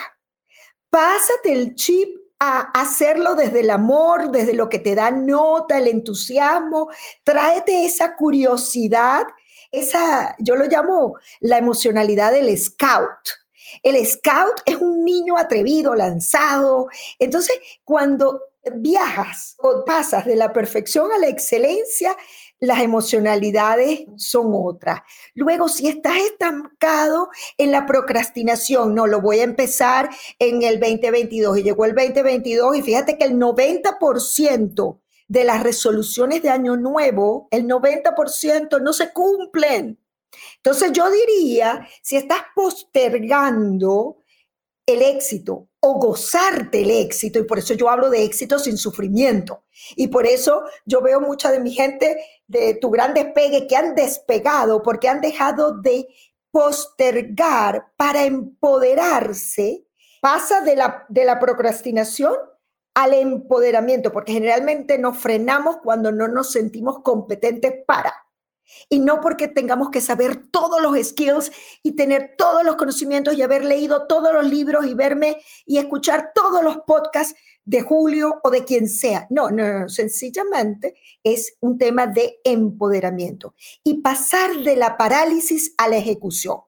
Pásate 0.90 1.54
el 1.54 1.76
chip 1.76 2.18
a 2.40 2.62
hacerlo 2.74 3.36
desde 3.36 3.60
el 3.60 3.70
amor, 3.70 4.32
desde 4.32 4.54
lo 4.54 4.68
que 4.68 4.80
te 4.80 4.96
da 4.96 5.12
nota, 5.12 5.78
el 5.78 5.88
entusiasmo. 5.88 6.90
Tráete 7.24 7.86
esa 7.86 8.16
curiosidad, 8.16 9.28
esa, 9.72 10.36
yo 10.40 10.56
lo 10.56 10.66
llamo 10.66 11.18
la 11.42 11.60
emocionalidad 11.60 12.32
del 12.32 12.58
scout. 12.58 13.20
El 13.84 14.04
scout 14.04 14.62
es 14.66 14.78
un 14.78 15.06
niño 15.06 15.38
atrevido, 15.38 15.94
lanzado. 15.94 16.88
Entonces, 17.20 17.56
cuando 17.84 18.42
viajas 18.74 19.54
o 19.60 19.86
pasas 19.86 20.26
de 20.26 20.36
la 20.36 20.52
perfección 20.52 21.12
a 21.12 21.20
la 21.20 21.28
excelencia, 21.28 22.18
las 22.60 22.82
emocionalidades 22.82 24.06
son 24.18 24.52
otras. 24.54 25.02
Luego, 25.34 25.70
si 25.70 25.88
estás 25.88 26.18
estancado 26.18 27.30
en 27.58 27.72
la 27.72 27.86
procrastinación, 27.86 28.94
no, 28.94 29.08
lo 29.08 29.22
voy 29.22 29.40
a 29.40 29.44
empezar 29.44 30.10
en 30.40 30.64
el 30.64 30.80
2022 30.80 31.60
y 31.60 31.64
llegó 31.64 31.86
el 31.86 31.96
2022 31.96 32.78
y 32.78 32.82
fíjate 32.82 33.18
que 33.18 33.26
el 33.26 33.36
90% 33.36 35.00
de 35.28 35.44
las 35.44 35.64
resoluciones 35.64 36.42
de 36.42 36.50
año 36.50 36.76
nuevo, 36.76 37.48
el 37.52 37.66
90% 37.66 38.82
no 38.82 38.94
se 38.94 39.14
cumplen. 39.14 40.00
Entonces 40.58 40.92
yo 40.92 41.10
diría, 41.10 41.88
si 42.02 42.18
estás 42.18 42.42
postergando 42.56 44.18
el 44.86 45.04
éxito 45.04 45.68
o 45.80 45.94
gozarte 46.00 46.82
el 46.82 46.90
éxito, 46.90 47.40
y 47.40 47.44
por 47.44 47.60
eso 47.60 47.76
yo 47.76 47.90
hablo 47.90 48.10
de 48.10 48.24
éxito 48.24 48.58
sin 48.58 48.78
sufrimiento, 48.78 49.64
y 49.96 50.08
por 50.08 50.26
eso 50.26 50.64
yo 50.86 51.02
veo 51.02 51.22
mucha 51.22 51.52
de 51.52 51.60
mi 51.60 51.72
gente 51.72 52.18
de 52.50 52.74
tu 52.74 52.90
gran 52.90 53.14
despegue 53.14 53.68
que 53.68 53.76
han 53.76 53.96
despegado 53.96 54.82
porque 54.82 55.08
han 55.08 55.22
dejado 55.22 55.78
de 55.80 56.08
postergar 56.52 57.92
para 57.96 58.26
empoderarse, 58.26 59.86
pasa 60.20 60.62
de 60.62 60.76
la, 60.76 61.06
de 61.10 61.26
la 61.26 61.40
procrastinación 61.40 62.34
al 62.96 63.14
empoderamiento, 63.14 64.12
porque 64.12 64.34
generalmente 64.34 64.98
nos 64.98 65.18
frenamos 65.20 65.78
cuando 65.84 66.12
no 66.12 66.28
nos 66.28 66.52
sentimos 66.52 67.04
competentes 67.04 67.74
para. 67.86 68.14
Y 68.90 69.00
no 69.00 69.22
porque 69.22 69.48
tengamos 69.48 69.90
que 69.90 70.02
saber 70.02 70.48
todos 70.52 70.82
los 70.82 70.98
skills 71.08 71.52
y 71.84 71.96
tener 71.96 72.36
todos 72.36 72.64
los 72.64 72.76
conocimientos 72.76 73.36
y 73.36 73.44
haber 73.44 73.64
leído 73.64 74.08
todos 74.08 74.34
los 74.34 74.46
libros 74.46 74.86
y 74.86 74.96
verme 74.96 75.42
y 75.66 75.78
escuchar 75.78 76.32
todos 76.34 76.64
los 76.64 76.78
podcasts 76.86 77.36
de 77.66 77.82
Julio 77.82 78.40
o 78.44 78.50
de 78.50 78.64
quien 78.64 78.88
sea. 78.88 79.28
No, 79.30 79.50
no, 79.52 79.82
no, 79.82 79.90
sencillamente 79.90 80.96
es 81.24 81.58
un 81.60 81.78
tema 81.78 82.08
de 82.08 82.40
empoderamiento 82.44 83.54
y 83.84 84.02
pasar 84.02 84.58
de 84.64 84.76
la 84.76 84.98
parálisis 84.98 85.74
a 85.78 85.88
la 85.88 85.98
ejecución. 85.98 86.60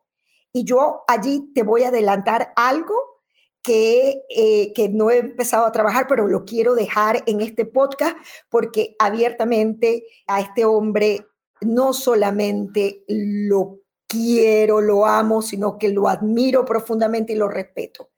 Y 0.54 0.64
yo 0.64 1.04
allí 1.08 1.52
te 1.54 1.64
voy 1.64 1.84
a 1.84 1.90
adelantar 1.90 2.54
algo 2.56 3.22
que, 3.64 4.24
eh, 4.30 4.74
que 4.74 4.90
no 4.90 5.12
he 5.12 5.20
empezado 5.20 5.66
a 5.66 5.72
trabajar, 5.72 6.08
pero 6.08 6.28
lo 6.28 6.46
quiero 6.46 6.76
dejar 6.76 7.24
en 7.26 7.42
este 7.42 7.66
podcast 7.66 8.18
porque 8.50 8.96
abiertamente 9.00 10.06
a 10.28 10.42
este 10.42 10.66
hombre 10.66 11.26
no 11.62 11.94
solamente 11.94 13.04
lo 13.08 13.80
quiero, 14.08 14.82
lo 14.82 15.06
amo, 15.06 15.42
sino 15.42 15.78
que 15.78 15.90
lo 15.90 16.10
admiro 16.10 16.66
profundamente 16.66 17.34
y 17.34 17.38
lo 17.38 17.48
respeto. 17.48 18.11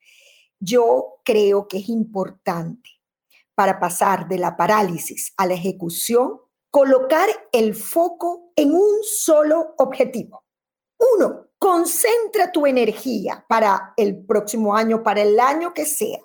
Yo 0.64 1.20
creo 1.26 1.68
que 1.68 1.80
es 1.80 1.89
importante 1.89 2.89
para 3.53 3.82
pasar 3.82 4.30
de 4.30 4.38
la 4.38 4.55
parálisis 4.55 5.34
a 5.36 5.45
la 5.45 5.55
ejecución, 5.55 6.39
colocar 6.72 7.28
el 7.51 7.76
foco 7.76 8.53
en 8.55 8.74
un 8.74 9.03
solo 9.03 9.76
objetivo. 9.78 10.45
Uno, 11.18 11.47
concentra 11.59 12.49
tu 12.49 12.66
energía 12.66 13.45
para 13.49 13.93
el 13.97 14.26
próximo 14.26 14.74
año, 14.74 15.03
para 15.03 15.22
el 15.24 15.38
año 15.38 15.74
que 15.74 15.86
sea, 15.86 16.20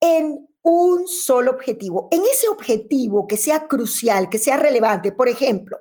en 0.00 0.48
un 0.62 1.06
solo 1.06 1.52
objetivo, 1.52 2.08
en 2.10 2.22
ese 2.22 2.48
objetivo 2.48 3.28
que 3.28 3.36
sea 3.36 3.68
crucial, 3.68 4.28
que 4.28 4.38
sea 4.38 4.56
relevante. 4.56 5.12
Por 5.12 5.28
ejemplo, 5.28 5.78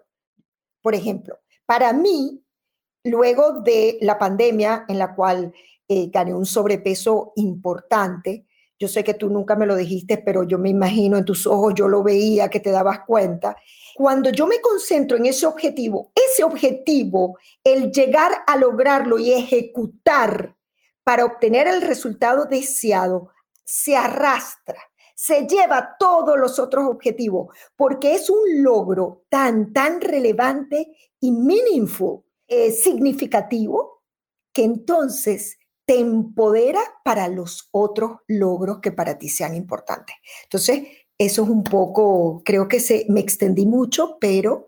por 0.83 0.93
ejemplo, 0.93 1.39
para 1.65 1.93
mí, 1.93 2.43
luego 3.03 3.61
de 3.61 3.97
la 4.01 4.19
pandemia 4.19 4.85
en 4.87 4.99
la 4.99 5.15
cual 5.15 5.51
eh, 5.93 6.09
gané 6.09 6.33
un 6.33 6.45
sobrepeso 6.45 7.33
importante, 7.35 8.45
yo 8.79 8.87
sé 8.87 9.03
que 9.03 9.13
tú 9.13 9.29
nunca 9.29 9.57
me 9.57 9.65
lo 9.65 9.75
dijiste, 9.75 10.19
pero 10.19 10.43
yo 10.43 10.57
me 10.57 10.69
imagino 10.69 11.17
en 11.17 11.25
tus 11.25 11.45
ojos, 11.45 11.73
yo 11.75 11.89
lo 11.89 12.01
veía, 12.01 12.49
que 12.49 12.61
te 12.61 12.71
dabas 12.71 13.01
cuenta. 13.05 13.57
Cuando 13.93 14.29
yo 14.29 14.47
me 14.47 14.61
concentro 14.61 15.17
en 15.17 15.25
ese 15.25 15.45
objetivo, 15.45 16.13
ese 16.15 16.45
objetivo, 16.45 17.37
el 17.61 17.91
llegar 17.91 18.31
a 18.47 18.55
lograrlo 18.55 19.19
y 19.19 19.33
ejecutar 19.33 20.55
para 21.03 21.25
obtener 21.25 21.67
el 21.67 21.81
resultado 21.81 22.45
deseado, 22.45 23.31
se 23.65 23.97
arrastra 23.97 24.79
se 25.13 25.45
lleva 25.45 25.97
todos 25.99 26.39
los 26.39 26.57
otros 26.57 26.87
objetivos, 26.87 27.55
porque 27.75 28.15
es 28.15 28.27
un 28.27 28.63
logro 28.63 29.25
tan, 29.29 29.71
tan 29.71 30.01
relevante 30.01 30.95
y 31.19 31.31
meaningful, 31.31 32.23
eh, 32.47 32.71
significativo, 32.71 34.01
que 34.51 34.63
entonces 34.63 35.59
te 35.91 35.99
empodera 35.99 36.79
para 37.03 37.27
los 37.27 37.67
otros 37.73 38.19
logros 38.29 38.79
que 38.79 38.93
para 38.93 39.17
ti 39.17 39.27
sean 39.27 39.55
importantes. 39.55 40.15
Entonces, 40.43 40.83
eso 41.17 41.43
es 41.43 41.49
un 41.49 41.65
poco, 41.65 42.41
creo 42.45 42.69
que 42.69 42.79
se, 42.79 43.05
me 43.09 43.19
extendí 43.19 43.65
mucho, 43.65 44.17
pero... 44.17 44.67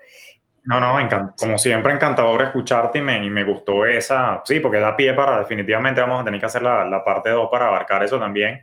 No, 0.65 0.81
no, 0.81 1.33
como 1.39 1.57
siempre, 1.57 1.93
encantador 1.93 2.41
escucharte 2.41 2.99
y 2.99 3.01
me, 3.01 3.25
y 3.25 3.29
me, 3.29 3.45
gustó 3.45 3.85
esa, 3.85 4.41
sí, 4.43 4.59
porque 4.59 4.79
da 4.79 4.97
pie 4.97 5.13
para, 5.13 5.39
definitivamente 5.39 6.01
vamos 6.01 6.19
a 6.19 6.25
tener 6.25 6.41
que 6.41 6.45
hacer 6.45 6.61
la, 6.61 6.83
la 6.83 7.05
parte 7.05 7.29
2 7.29 7.47
para 7.49 7.69
abarcar 7.69 8.03
eso 8.03 8.19
también 8.19 8.61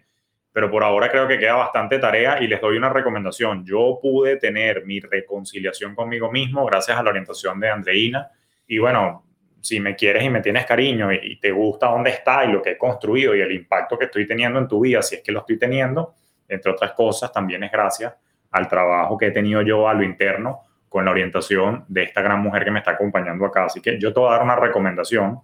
pero 0.53 0.69
por 0.69 0.83
ahora 0.83 1.09
creo 1.09 1.29
que 1.29 1.39
queda 1.39 1.55
bastante 1.55 2.01
tarea 2.01 2.43
y 2.43 2.49
les 2.49 2.61
doy 2.61 2.77
una 2.77 2.89
recomendación. 2.89 3.65
Yo 3.65 4.01
pude 4.03 4.37
tener 4.37 4.85
mi 4.85 4.99
reconciliación 4.99 5.95
conmigo 5.95 6.33
mismo 6.33 6.67
gracias 6.67 6.99
a 6.99 7.05
la 7.05 7.11
orientación 7.11 7.61
de 7.61 7.71
Andreina 7.71 8.29
y 8.67 8.79
bueno, 8.79 9.30
si 9.61 9.81
me 9.81 9.95
quieres 9.95 10.25
y 10.25 10.31
me 10.31 10.41
tienes 10.41 10.65
cariño 10.65 11.13
y, 11.13 11.39
te 11.39 11.51
gusta 11.53 11.89
dónde 11.89 12.11
está 12.11 12.45
y 12.45 12.53
lo 12.53 12.63
que 12.63 12.73
he 12.73 12.79
construido 12.79 13.35
y 13.35 13.41
el 13.41 13.53
impacto 13.53 13.99
que 13.99 14.07
estoy 14.07 14.27
teniendo 14.27 14.59
en 14.59 14.67
tu 14.67 14.81
vida, 14.81 15.03
si 15.03 15.17
es 15.17 15.23
que 15.23 15.33
lo 15.33 15.41
estoy 15.41 15.59
teniendo, 15.59 16.15
entre 16.49 16.73
otras 16.73 16.93
cosas, 16.93 17.33
también 17.33 17.63
es 17.65 17.71
gracias 17.71 18.15
al 18.51 18.69
trabajo 18.69 19.17
que 19.17 19.27
he 19.27 19.31
tenido 19.31 19.63
yo 19.63 19.89
a 19.89 19.95
lo 19.95 20.03
interno 20.03 20.61
con 20.89 21.05
la 21.05 21.13
orientación 21.13 21.85
de 21.89 22.03
esta 22.03 22.21
gran 22.21 22.41
mujer 22.41 22.65
que 22.65 22.71
me 22.71 22.81
está 22.81 22.93
acompañando 22.93 23.47
acá. 23.47 23.67
Así 23.67 23.81
que 23.81 23.99
yo 23.99 24.13
te 24.13 24.19
voy 24.19 24.29
a 24.29 24.33
dar 24.33 24.43
una 24.43 24.57
recomendación. 24.57 25.41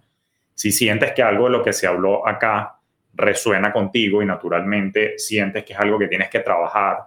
Si 0.53 0.71
sientes 0.71 1.13
que 1.13 1.23
algo 1.23 1.45
de 1.45 1.51
lo 1.51 1.63
que 1.63 1.71
se 1.71 1.87
habló 1.87 2.27
acá 2.27 2.79
resuena 3.13 3.71
contigo 3.71 4.21
y 4.21 4.25
naturalmente 4.25 5.17
sientes 5.17 5.63
que 5.63 5.73
es 5.73 5.79
algo 5.79 5.97
que 5.97 6.07
tienes 6.07 6.29
que 6.29 6.41
trabajar, 6.41 6.97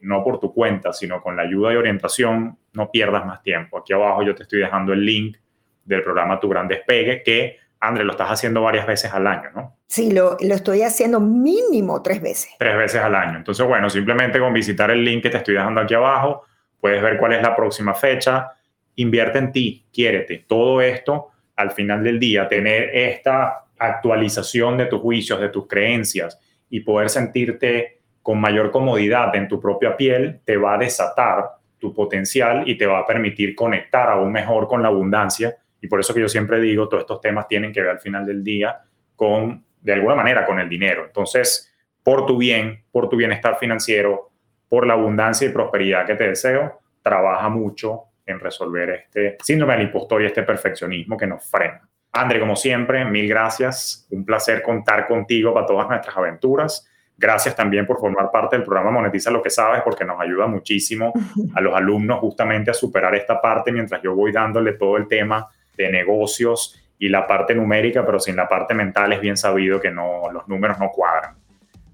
no 0.00 0.24
por 0.24 0.40
tu 0.40 0.52
cuenta, 0.52 0.92
sino 0.92 1.22
con 1.22 1.36
la 1.36 1.42
ayuda 1.42 1.72
y 1.72 1.76
orientación, 1.76 2.58
no 2.72 2.90
pierdas 2.90 3.24
más 3.24 3.42
tiempo. 3.42 3.78
Aquí 3.78 3.92
abajo 3.92 4.22
yo 4.22 4.34
te 4.34 4.42
estoy 4.42 4.58
dejando 4.58 4.92
el 4.92 5.04
link 5.04 5.36
del 5.84 6.02
programa 6.02 6.40
Tu 6.40 6.48
Gran 6.48 6.68
Despegue, 6.68 7.22
que, 7.22 7.58
André, 7.80 8.04
lo 8.04 8.12
estás 8.12 8.30
haciendo 8.30 8.62
varias 8.62 8.86
veces 8.86 9.12
al 9.12 9.26
año, 9.26 9.50
¿no? 9.54 9.76
Sí, 9.86 10.10
lo, 10.10 10.36
lo 10.40 10.54
estoy 10.54 10.82
haciendo 10.82 11.20
mínimo 11.20 12.02
tres 12.02 12.20
veces. 12.20 12.50
Tres 12.58 12.76
veces 12.76 13.00
al 13.02 13.14
año. 13.14 13.36
Entonces, 13.38 13.66
bueno, 13.66 13.90
simplemente 13.90 14.38
con 14.38 14.52
visitar 14.52 14.90
el 14.90 15.04
link 15.04 15.22
que 15.22 15.30
te 15.30 15.36
estoy 15.36 15.54
dejando 15.54 15.80
aquí 15.80 15.94
abajo, 15.94 16.44
puedes 16.80 17.02
ver 17.02 17.18
cuál 17.18 17.34
es 17.34 17.42
la 17.42 17.54
próxima 17.54 17.94
fecha. 17.94 18.52
Invierte 18.96 19.38
en 19.38 19.52
ti, 19.52 19.86
quiérete. 19.92 20.44
Todo 20.46 20.80
esto, 20.80 21.28
al 21.56 21.70
final 21.70 22.02
del 22.02 22.18
día, 22.18 22.48
tener 22.48 22.90
esta 22.94 23.64
actualización 23.78 24.78
de 24.78 24.86
tus 24.86 25.00
juicios, 25.00 25.40
de 25.40 25.48
tus 25.48 25.66
creencias 25.66 26.38
y 26.70 26.80
poder 26.80 27.08
sentirte 27.10 28.00
con 28.22 28.40
mayor 28.40 28.70
comodidad 28.70 29.34
en 29.36 29.48
tu 29.48 29.60
propia 29.60 29.96
piel, 29.96 30.40
te 30.44 30.56
va 30.56 30.74
a 30.74 30.78
desatar 30.78 31.50
tu 31.78 31.92
potencial 31.92 32.68
y 32.68 32.78
te 32.78 32.86
va 32.86 33.00
a 33.00 33.06
permitir 33.06 33.54
conectar 33.54 34.08
aún 34.08 34.32
mejor 34.32 34.66
con 34.66 34.82
la 34.82 34.88
abundancia. 34.88 35.56
Y 35.84 35.86
por 35.86 36.00
eso 36.00 36.14
que 36.14 36.20
yo 36.22 36.30
siempre 36.30 36.58
digo, 36.60 36.88
todos 36.88 37.02
estos 37.02 37.20
temas 37.20 37.46
tienen 37.46 37.70
que 37.70 37.82
ver 37.82 37.90
al 37.90 38.00
final 38.00 38.24
del 38.24 38.42
día 38.42 38.80
con, 39.14 39.62
de 39.82 39.92
alguna 39.92 40.14
manera, 40.14 40.46
con 40.46 40.58
el 40.58 40.66
dinero. 40.66 41.04
Entonces, 41.04 41.70
por 42.02 42.24
tu 42.24 42.38
bien, 42.38 42.84
por 42.90 43.10
tu 43.10 43.16
bienestar 43.16 43.58
financiero, 43.58 44.30
por 44.66 44.86
la 44.86 44.94
abundancia 44.94 45.46
y 45.46 45.52
prosperidad 45.52 46.06
que 46.06 46.14
te 46.14 46.26
deseo, 46.26 46.80
trabaja 47.02 47.50
mucho 47.50 48.04
en 48.24 48.40
resolver 48.40 48.88
este 48.88 49.36
síndrome 49.42 49.74
del 49.74 49.82
impostor 49.82 50.22
y 50.22 50.24
este 50.24 50.42
perfeccionismo 50.42 51.18
que 51.18 51.26
nos 51.26 51.44
frena. 51.50 51.86
André, 52.12 52.40
como 52.40 52.56
siempre, 52.56 53.04
mil 53.04 53.28
gracias. 53.28 54.08
Un 54.10 54.24
placer 54.24 54.62
contar 54.62 55.06
contigo 55.06 55.52
para 55.52 55.66
todas 55.66 55.86
nuestras 55.86 56.16
aventuras. 56.16 56.88
Gracias 57.14 57.54
también 57.54 57.86
por 57.86 58.00
formar 58.00 58.30
parte 58.30 58.56
del 58.56 58.64
programa 58.64 58.90
Monetiza 58.90 59.30
lo 59.30 59.42
que 59.42 59.50
sabes, 59.50 59.82
porque 59.82 60.06
nos 60.06 60.18
ayuda 60.18 60.46
muchísimo 60.46 61.12
a 61.54 61.60
los 61.60 61.74
alumnos 61.74 62.20
justamente 62.20 62.70
a 62.70 62.74
superar 62.74 63.14
esta 63.14 63.38
parte 63.38 63.70
mientras 63.70 64.00
yo 64.00 64.14
voy 64.14 64.32
dándole 64.32 64.72
todo 64.72 64.96
el 64.96 65.06
tema 65.06 65.46
de 65.76 65.90
negocios 65.90 66.80
y 66.98 67.08
la 67.08 67.26
parte 67.26 67.54
numérica, 67.54 68.04
pero 68.04 68.20
sin 68.20 68.36
la 68.36 68.48
parte 68.48 68.74
mental 68.74 69.12
es 69.12 69.20
bien 69.20 69.36
sabido 69.36 69.80
que 69.80 69.90
no, 69.90 70.30
los 70.32 70.46
números 70.48 70.78
no 70.78 70.90
cuadran. 70.90 71.36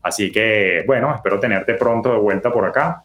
Así 0.02 0.30
que, 0.30 0.84
bueno, 0.86 1.14
espero 1.14 1.38
tenerte 1.38 1.74
pronto 1.74 2.12
de 2.12 2.18
vuelta 2.18 2.52
por 2.52 2.64
acá. 2.64 3.02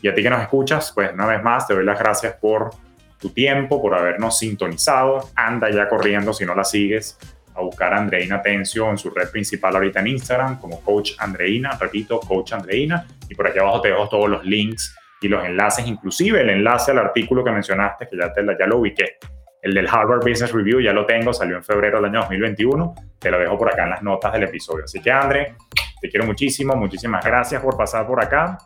Y 0.00 0.08
a 0.08 0.14
ti 0.14 0.22
que 0.22 0.30
nos 0.30 0.42
escuchas, 0.42 0.92
pues 0.92 1.12
una 1.12 1.26
vez 1.26 1.42
más 1.42 1.66
te 1.66 1.74
doy 1.74 1.84
las 1.84 1.98
gracias 1.98 2.34
por 2.34 2.70
tu 3.18 3.30
tiempo, 3.30 3.80
por 3.80 3.94
habernos 3.94 4.38
sintonizado. 4.38 5.28
Anda 5.36 5.70
ya 5.70 5.88
corriendo, 5.88 6.32
si 6.32 6.44
no 6.44 6.54
la 6.54 6.64
sigues, 6.64 7.18
a 7.54 7.60
buscar 7.60 7.94
a 7.94 7.98
Andreina 7.98 8.42
Tencio 8.42 8.90
en 8.90 8.98
su 8.98 9.10
red 9.10 9.30
principal 9.30 9.76
ahorita 9.76 10.00
en 10.00 10.08
Instagram 10.08 10.58
como 10.58 10.80
Coach 10.80 11.12
Andreina, 11.18 11.76
repito, 11.78 12.18
Coach 12.18 12.52
Andreina. 12.52 13.06
Y 13.28 13.34
por 13.34 13.46
aquí 13.46 13.60
abajo 13.60 13.80
te 13.80 13.88
dejo 13.88 14.08
todos 14.08 14.28
los 14.28 14.44
links 14.44 14.96
y 15.20 15.28
los 15.28 15.44
enlaces, 15.44 15.86
inclusive 15.86 16.40
el 16.40 16.50
enlace 16.50 16.90
al 16.90 16.98
artículo 16.98 17.44
que 17.44 17.52
mencionaste, 17.52 18.08
que 18.08 18.16
ya, 18.16 18.32
te, 18.32 18.44
ya 18.58 18.66
lo 18.66 18.78
ubiqué. 18.78 19.18
El 19.62 19.74
del 19.74 19.88
Harvard 19.88 20.28
Business 20.28 20.52
Review 20.52 20.80
ya 20.80 20.92
lo 20.92 21.06
tengo, 21.06 21.32
salió 21.32 21.56
en 21.56 21.62
febrero 21.62 21.98
del 21.98 22.06
año 22.06 22.20
2021. 22.20 22.94
Te 23.20 23.30
lo 23.30 23.38
dejo 23.38 23.56
por 23.56 23.72
acá 23.72 23.84
en 23.84 23.90
las 23.90 24.02
notas 24.02 24.32
del 24.32 24.42
episodio. 24.42 24.84
Así 24.84 25.00
que, 25.00 25.12
André, 25.12 25.54
te 26.00 26.10
quiero 26.10 26.26
muchísimo. 26.26 26.74
Muchísimas 26.74 27.24
gracias 27.24 27.62
por 27.62 27.76
pasar 27.76 28.04
por 28.04 28.22
acá. 28.22 28.58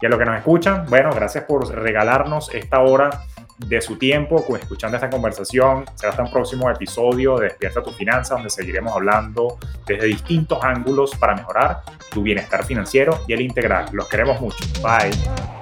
Y 0.00 0.04
a 0.06 0.08
los 0.10 0.18
que 0.18 0.26
nos 0.26 0.36
escuchan, 0.36 0.84
bueno, 0.90 1.10
gracias 1.14 1.44
por 1.44 1.66
regalarnos 1.74 2.52
esta 2.54 2.80
hora 2.80 3.08
de 3.56 3.80
su 3.80 3.96
tiempo 3.96 4.44
escuchando 4.56 4.96
esta 4.96 5.08
conversación. 5.08 5.84
Será 5.94 6.10
hasta 6.10 6.22
un 6.22 6.30
próximo 6.30 6.68
episodio 6.68 7.38
de 7.38 7.46
Despierta 7.46 7.82
tu 7.82 7.92
Finanza, 7.92 8.34
donde 8.34 8.50
seguiremos 8.50 8.92
hablando 8.94 9.58
desde 9.86 10.06
distintos 10.06 10.58
ángulos 10.62 11.16
para 11.16 11.34
mejorar 11.34 11.82
tu 12.10 12.22
bienestar 12.22 12.64
financiero 12.64 13.20
y 13.26 13.32
el 13.32 13.40
integral. 13.40 13.86
Los 13.92 14.08
queremos 14.08 14.40
mucho. 14.40 14.64
Bye. 14.82 15.61